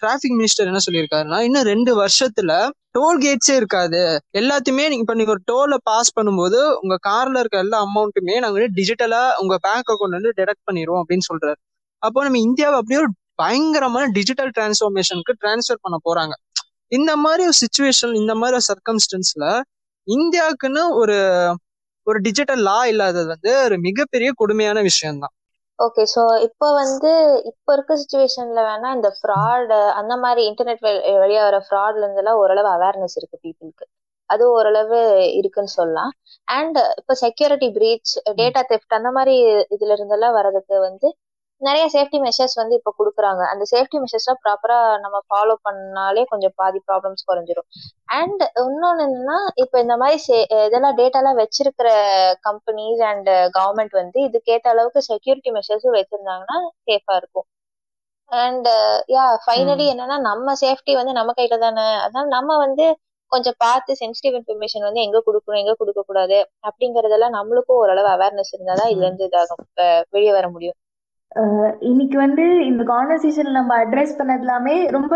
டிராபிக் 0.00 0.34
மினிஸ்டர் 0.38 0.68
என்ன 0.70 0.80
சொல்லியிருக்காருன்னா 0.86 1.38
இன்னும் 1.46 1.68
ரெண்டு 1.72 1.92
வருஷத்துல 2.00 2.52
டோல் 2.96 3.20
கேட்ஸே 3.24 3.54
இருக்காது. 3.60 4.00
எல்லாத்தையுமே 4.40 4.84
நீங்க 4.90 5.04
இப்ப 5.04 5.14
நீங்க 5.20 5.32
ஒரு 5.36 5.42
டோலை 5.50 5.78
பாஸ் 5.90 6.10
பண்ணும்போது 6.16 6.58
உங்க 6.82 6.96
கார்ல 7.08 7.42
இருக்க 7.42 7.64
எல்லா 7.64 7.78
அமௌண்ட்டுமே 7.86 8.34
நாங்க 8.42 8.56
வந்து 8.58 8.76
டிஜிட்டலா 8.80 9.22
உங்க 9.42 9.56
பேங்க் 9.66 9.92
அக்கௌண்ட்ல 9.92 10.18
இருந்து 10.18 10.34
டெடக்ட் 10.40 10.66
பண்ணிடுவோம் 10.70 11.02
அப்படின்னு 11.02 11.26
சொல்றாரு. 11.30 11.58
அப்போ 12.02 12.24
நம்ம 12.26 12.40
இந்தியாவை 12.48 12.76
அப்படியே 12.80 13.00
ஒரு 13.04 13.12
பயங்கரமான 13.42 14.04
டிஜிட்டல் 14.18 14.52
டிரான்ஸ்ஃபார்மேஷனுக்கு 14.56 15.34
டிரான்ஸ்ஃபர் 15.42 15.82
பண்ண 15.84 15.98
போறாங்க. 16.08 16.34
இந்த 16.92 17.12
மாதிரி 17.24 17.42
ஒரு 17.50 17.56
சுச்சுவேஷன் 17.62 18.14
இந்த 18.22 18.32
மாதிரி 18.40 18.56
ஒரு 18.58 18.66
சர்க்கம்ஸ்டன்ஸ்ல 18.70 19.44
இந்தியாவுக்குன்னு 20.08 20.82
ஒரு 21.00 21.16
ஒரு 22.06 22.18
டிஜிட்டல் 22.26 22.62
லா 22.68 22.78
இல்லாதது 22.92 23.28
வந்து 23.34 23.50
ஒரு 23.66 23.76
மிகப்பெரிய 23.86 24.28
கொடுமையான 24.40 24.78
விஷயம்தான். 24.88 25.34
ஓகே 25.78 26.02
ஸோ 26.14 26.22
இப்போ 26.46 26.66
வந்து 26.80 27.10
இப்போ 27.50 27.70
இருக்க 27.76 27.92
சுச்சுவேஷன்ல 28.00 28.60
வேணா 28.68 28.88
இந்த 28.98 29.10
ஃப்ராடு 29.18 29.78
அந்த 30.00 30.14
மாதிரி 30.24 30.42
இன்டர்நெட் 30.50 30.82
வழியா 31.22 31.42
வர 31.48 31.58
ஃப்ராட்ல 31.66 32.04
இருந்தெல்லாம் 32.04 32.40
ஓரளவு 32.42 32.68
அவேர்னஸ் 32.76 33.16
இருக்கு 33.20 33.36
பீப்புளுக்கு 33.44 33.86
அது 34.30 34.44
ஓரளவு 34.56 34.98
இருக்குன்னு 35.40 35.72
சொல்லலாம். 35.78 36.12
அண்ட் 36.48 36.78
இப்போ 37.00 37.14
செக்யூரிட்டி 37.24 37.68
பிரீச் 37.76 38.12
டேட்டா 38.40 38.62
தெஃப்ட் 38.72 38.96
அந்த 38.98 39.10
மாதிரி 39.16 39.34
இதுல 39.74 39.96
இருந்தெல்லாம் 39.98 40.36
வர்றதுக்கு 40.38 40.76
வந்து 40.88 41.08
நிறைய 41.62 41.86
சேஃப்டி 41.92 42.14
மெஷர்ஸ் 42.14 42.54
வந்து 42.54 42.74
இப்போ 42.74 42.94
கொடுக்குறாங்க. 42.98 43.46
அந்த 43.46 43.64
சேஃப்டி 43.70 43.98
மெஷர்ஸ்லாம் 43.98 44.40
ப்ராப்பரா 44.44 44.98
நம்ம 44.98 45.18
ஃபாலோ 45.18 45.54
பண்ணாலே 45.70 46.24
கொஞ்சம் 46.24 46.52
பாதி 46.54 46.80
ப்ராப்ளம்ஸ் 46.92 47.24
குறைஞ்சிரும். 47.32 47.68
அண்ட் 48.04 48.42
இன்னொன்னு 48.42 49.02
என்னன்னா 49.02 49.36
இப்போ 49.54 49.80
இந்த 49.80 49.96
மாதிரி 49.96 50.22
சே- 50.28 50.64
இதெல்லாம் 50.66 50.96
டேட்டாலாம் 50.96 51.42
வச்சிருக்கிற 51.42 51.88
கம்பெனிஸ் 52.50 53.02
அண்ட் 53.02 53.28
கவர்மெண்ட் 53.28 53.90
வந்து 53.90 54.20
இதுக்கேத்த 54.22 54.68
அளவுக்கு 54.68 55.02
செக்யூரிட்டி 55.02 55.50
மெஷர்ஸும் 55.50 56.00
வச்சிருந்தாங்கன்னா 56.00 56.56
சேஃபா 56.86 57.16
இருக்கும். 57.16 57.44
அண்ட் 58.26 58.68
யா 59.08 59.38
ஃபைனலி 59.46 59.86
என்னன்னா 59.94 60.20
நம்ம 60.20 60.52
சேஃப்டி 60.60 60.92
வந்து 60.92 61.12
நம்ம 61.12 61.32
கையில 61.36 61.58
தானே. 61.58 61.82
அதனால 61.92 62.26
நம்ம 62.26 62.56
வந்து 62.56 62.96
கொஞ்சம் 63.26 63.54
பார்த்து 63.56 63.96
சென்சிட்டிவ் 64.00 64.34
இன்ஃபர்மேஷன் 64.34 64.80
வந்து 64.80 65.00
எங்க 65.00 65.22
கொடுக்கணும் 65.26 65.58
எங்க 65.58 65.74
கொடுக்க 65.74 66.02
கூடாது 66.06 66.48
அப்படிங்கறதெல்லாம் 66.62 67.34
நம்மளுக்கும் 67.34 67.78
ஓரளவு 67.82 68.08
அவேர்னஸ் 68.08 68.54
இருந்தாதான் 68.58 68.86
இதுல 68.86 69.04
இருந்து 69.04 69.28
இதாகும். 69.32 70.04
வெளியே 70.10 70.30
வர 70.32 70.48
முடியும். 70.48 70.74
இன்னைக்கு 71.90 72.16
வந்து 72.18 72.44
இந்த 72.66 72.82
கான்வர்சேஷன் 72.84 73.56
நம்ம 73.58 73.72
அட்ரஸ் 73.84 74.18
பண்ணது 74.18 74.44
எல்லாமே 74.44 74.74
ரொம்ப 74.96 75.14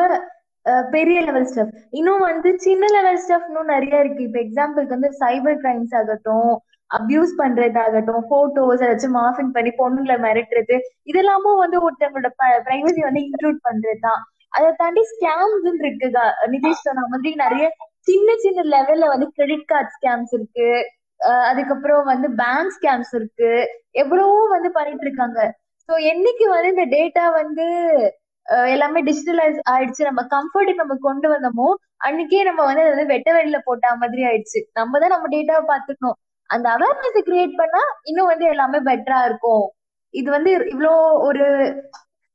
பெரிய 0.91 1.19
லெவல் 1.21 1.49
ஸ்டெப் 1.51 1.75
இன்னும் 1.91 2.23
வந்து 2.29 2.51
சின்ன 2.59 2.85
லெவல் 2.95 3.21
ஸ்டஃப் 3.25 3.51
நிறைய 3.73 4.01
இருக்கு. 4.03 4.23
இப்ப 4.29 4.39
எக்ஸாம்பிளுக்கு 4.47 4.97
வந்து 4.97 5.11
சைபர் 5.21 5.59
கிரைம்ஸ் 5.65 5.95
ஆகட்டும் 6.01 6.53
அபியூஸ் 6.91 7.33
பண்றதாகட்டும் 7.41 8.25
போட்டோஸ் 8.31 8.83
ஏதாச்சும் 8.87 9.17
மாஃபிங் 9.21 9.53
பண்ணி 9.57 9.71
பொண்ணுங்களை 9.83 10.17
மிரட்டுறது 10.25 10.77
இதெல்லாமும் 11.11 11.63
வந்து 11.65 11.79
ஒருத்தவங்களோட 11.87 12.31
பிரைவசி 12.69 13.03
வந்து 13.09 13.23
இன்க்ளூட் 13.27 13.61
பண்றதுதான் 13.69 14.23
அதை 14.57 14.69
தாண்டி 14.77 15.03
ஸ்கேம்ஸ் 15.13 15.67
இருக்கு 15.83 16.09
நிதிஷ் 16.55 16.85
சொன்ன 16.87 17.07
மாதிரி 17.13 17.33
நிறைய 17.45 17.65
சின்ன 18.09 18.29
சின்ன 18.45 18.65
லெவல்ல 18.75 19.07
வந்து 19.13 19.27
கிரெடிட் 19.37 19.71
கார்டு 19.73 19.91
ஸ்கேம்ஸ் 19.97 20.33
இருக்கு. 20.37 20.69
அதுக்கப்புறம் 21.51 22.11
வந்து 22.13 22.29
பேங்க் 22.41 22.75
ஸ்கேம்ஸ் 22.77 23.13
இருக்கு. 23.19 23.53
எவ்வளவோ 24.03 24.41
வந்து 24.55 24.71
பண்ணிட்டு 24.71 25.07
இருக்காங்க. 25.07 25.41
ஸோ 25.89 25.95
என்னைக்கு 26.13 26.47
வந்து 26.53 26.71
இந்த 26.75 26.85
டேட்டா 26.95 27.25
வந்து 27.41 27.67
எல்லாமே 28.73 29.01
டிஜிட்டலைஸ் 29.09 29.59
ஆயிடுச்சு 29.73 30.03
நம்ம 30.09 30.23
கம்ஃபர்ட் 30.35 30.81
நம்ம 30.81 30.95
கொண்டு 31.07 31.29
வந்தோமோ 31.35 31.69
அன்னைக்கே 32.07 32.41
நம்ம 32.49 32.61
வந்து 32.69 32.83
அதை 32.85 32.93
வந்து 32.95 33.13
வெட்ட 33.13 33.29
வெளியில 33.37 33.59
போட்ட 33.69 33.95
மாதிரி 34.03 34.23
ஆயிடுச்சு. 34.31 34.61
நம்ம 34.79 34.99
தான் 35.03 35.15
நம்ம 35.15 35.29
டேட்டாவை 35.35 35.65
பார்த்துக்கணும். 35.73 36.19
அந்த 36.51 36.67
அவேர்னஸ் 36.77 37.27
கிரியேட் 37.29 37.55
பண்ணா 37.61 37.83
இன்னும் 38.11 38.31
வந்து 38.33 38.45
எல்லாமே 38.55 38.79
பெட்டரா 38.89 39.21
இருக்கும். 39.29 39.65
இது 40.15 40.29
வந்து 40.37 40.51
இவ்வளோ 40.75 40.93
ஒரு 41.29 41.45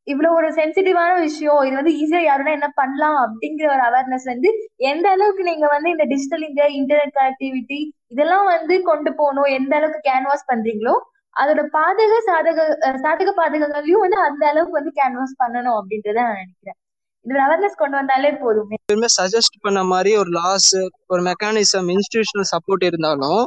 இவ்வளோ 0.07 0.29
ஒரு 0.37 0.47
சென்சிட்டிவான 0.59 1.11
விஷயம். 1.25 1.61
இது 1.67 1.75
வந்து 1.79 1.93
ஈஸியா 2.01 2.21
யாருன்னா 2.23 2.53
என்ன 2.57 2.69
பண்ணலாம் 2.79 3.17
அப்படிங்கிற 3.25 3.65
ஒரு 3.75 3.83
அவேர்னஸ் 3.89 4.27
வந்து 4.31 4.49
எந்த 4.91 5.05
அளவுக்கு 5.15 5.43
நீங்க 5.49 5.65
வந்து 5.75 5.89
இந்த 5.95 6.05
டிஜிட்டல் 6.13 6.45
இந்தியா 6.49 6.67
இன்டர்நெட் 6.79 7.17
கனெக்டிவிட்டி 7.19 7.79
இதெல்லாம் 8.13 8.47
வந்து 8.53 8.75
கொண்டு 8.89 9.11
போகணும் 9.19 9.51
எந்த 9.59 9.73
அளவுக்கு 9.79 10.01
கேன்வாஸ் 10.09 10.49
பண்றீங்களோ 10.51 10.95
அதோட 11.35 11.61
பாதக 11.75 12.13
சாதக 12.29 12.59
சாதக 13.05 13.29
பாதகங்களையும் 13.39 14.03
வந்து 14.05 14.17
அந்த 14.27 14.43
அளவுக்கு 14.51 14.79
வந்து 14.79 14.91
கேன்வாஸ் 14.99 15.33
பண்ணணும் 15.43 15.77
அப்படின்றத 15.79 16.17
நான் 16.27 16.39
நினைக்கிறேன். 16.41 16.77
இந்த 17.25 17.39
அவேர்னஸ் 17.45 17.81
கொண்டு 17.81 17.95
வந்தாலே 17.99 18.31
போதும். 18.43 18.71
சஜஸ்ட் 19.17 19.57
பண்ண 19.65 19.79
மாதிரி 19.93 20.11
ஒரு 20.21 20.31
லாஸ் 20.39 20.73
ஒரு 21.13 21.21
மெக்கானிசம் 21.29 21.89
இன்ஸ்டிடியூஷனல் 21.95 22.51
சப்போர்ட் 22.53 22.85
இருந்தாலும் 22.89 23.41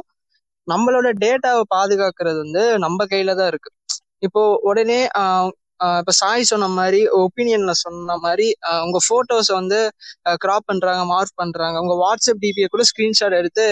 நம்மளோட 0.67 1.07
டேட்டாவை 1.23 1.63
பாதுகாக்கிறது 1.75 2.39
வந்து 2.45 2.63
நம்ம 2.85 3.05
கையில 3.11 3.33
தான் 3.39 3.49
இருக்கு. 3.53 3.71
இப்போ 4.27 4.41
உடனே 4.69 4.99
இப்போ 5.99 6.13
சாய் 6.19 6.43
சொன்ன 6.49 6.67
மாதிரி 6.77 6.99
ஒப்பீனியன்ல 7.21 7.73
சொன்ன 7.83 8.15
மாதிரி 8.25 8.47
உங்க 8.85 8.99
போட்டோஸ் 9.09 9.49
வந்து 9.57 9.79
கிராப் 10.43 10.67
பண்றாங்க 10.71 11.01
மார்க் 11.11 11.39
பண்றாங்க. 11.41 11.75
உங்க 11.83 11.95
வாட்ஸ்அப் 12.03 12.41
டிபியை 12.43 12.67
கூட 12.73 12.83
ஸ்கிரீன்ஷாட் 12.91 13.37
எடுத்து 13.39 13.65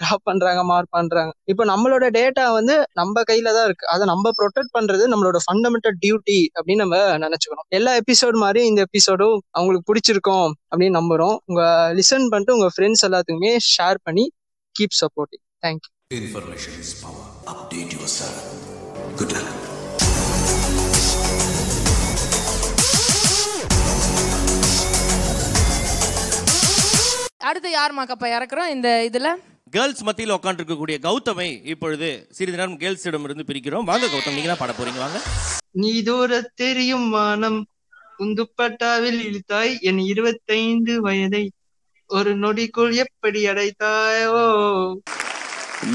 கிராப் 0.00 0.24
பண்றாங்க 0.28 0.60
மார்க் 0.70 0.92
பண்றாங்க. 0.98 1.32
இப்போ 1.52 1.64
நம்மளோட 1.72 2.04
டேட்டா 2.18 2.44
வந்து 2.58 2.76
நம்ம 3.00 3.22
கையில 3.30 3.52
தான் 3.58 3.66
இருக்கு. 3.68 3.86
அதை 3.94 4.06
நம்ம 4.12 4.32
ப்ரொடெக்ட் 4.40 4.74
பண்றது 4.78 5.06
நம்மளோட 5.14 5.40
ஃபண்டமெண்டல் 5.46 5.96
டியூட்டி 6.04 6.40
அப்படின்னு 6.56 6.84
நம்ம 6.84 6.98
நினைச்சுக்கணும். 7.26 7.68
எல்லா 7.80 7.94
எபிசோட் 8.02 8.38
மாதிரி 8.44 8.62
இந்த 8.72 8.82
எபிசோடும் 8.88 9.38
அவங்களுக்கு 9.58 9.88
பிடிச்சிருக்கும் 9.92 10.48
அப்படின்னு 10.70 10.98
நம்புறோம். 11.00 11.36
உங்க 11.50 11.62
லிசன் 12.00 12.28
பண்ணிட்டு 12.34 12.56
உங்க 12.58 12.70
ஃப்ரெண்ட்ஸ் 12.76 13.06
எல்லாத்துக்குமே 13.08 13.54
ஷேர் 13.74 14.00
பண்ணி 14.08 14.26
keep 14.74 15.00
supporting 15.02 15.44
thank you 15.66 15.90
information 16.20 16.78
is 16.84 16.94
power 17.02 17.28
update 17.52 17.92
your 17.96 18.00
yourself. 18.02 18.38
Good 19.18 19.32
luck. 19.32 19.79
அடுத்து 27.48 27.70
யார் 27.70 27.96
மாக்கப்பா 27.98 28.28
இறக்குறோம்? 28.36 28.68
இந்த 28.68 29.08
இதுல? 29.08 29.28
கேர்ள்ஸ் 29.70 30.02
மத்தியில் 30.02 30.34
உட்காந்துருக்கக்கூடிய 30.34 30.96
கௌதமை 31.06 31.64
இப்பொழுது 31.64 32.26
சிறிது 32.30 32.56
நேரம் 32.56 32.78
கேர்ள்ஸிடம் 32.78 33.24
இருந்து 33.24 33.44
பிரிக்கிறோம். 33.50 33.84
வாங்க 33.84 34.06
கௌதம் 34.06 34.34
நீங்க 34.34 34.54
தான் 34.54 34.58
பாட 34.58 34.72
போறீங்க. 34.72 34.98
வாங்க. 34.98 35.20
நீ 35.72 36.02
தூர 36.02 36.50
தெரியும் 36.54 37.10
வானம் 37.10 37.66
குந்துப்பட்டாவில் 38.18 39.20
இழுத்தாய். 39.28 39.80
என் 39.80 39.98
இருபத்தைந்து 39.98 41.00
வயதை 41.00 41.50
ஒரு 42.06 42.36
நொடிக்குள் 42.36 42.94
எப்படி 42.94 43.48
அடைத்தாயோ? 43.48 44.40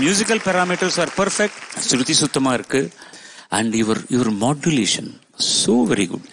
மியூசிக்கல் 0.02 0.44
பேராமீட்டர்ஸ் 0.46 1.00
ஆர் 1.00 1.14
பர்ஃபெக்ட் 1.18 1.60
ஸ்ருதி 1.90 2.12
சுத்தமா 2.12 2.54
இருக்கு. 2.54 2.92
And 3.50 3.76
your 3.76 4.02
your 4.10 4.34
modulation 4.46 5.12
so 5.38 5.88
very 5.94 6.08
good 6.08 6.24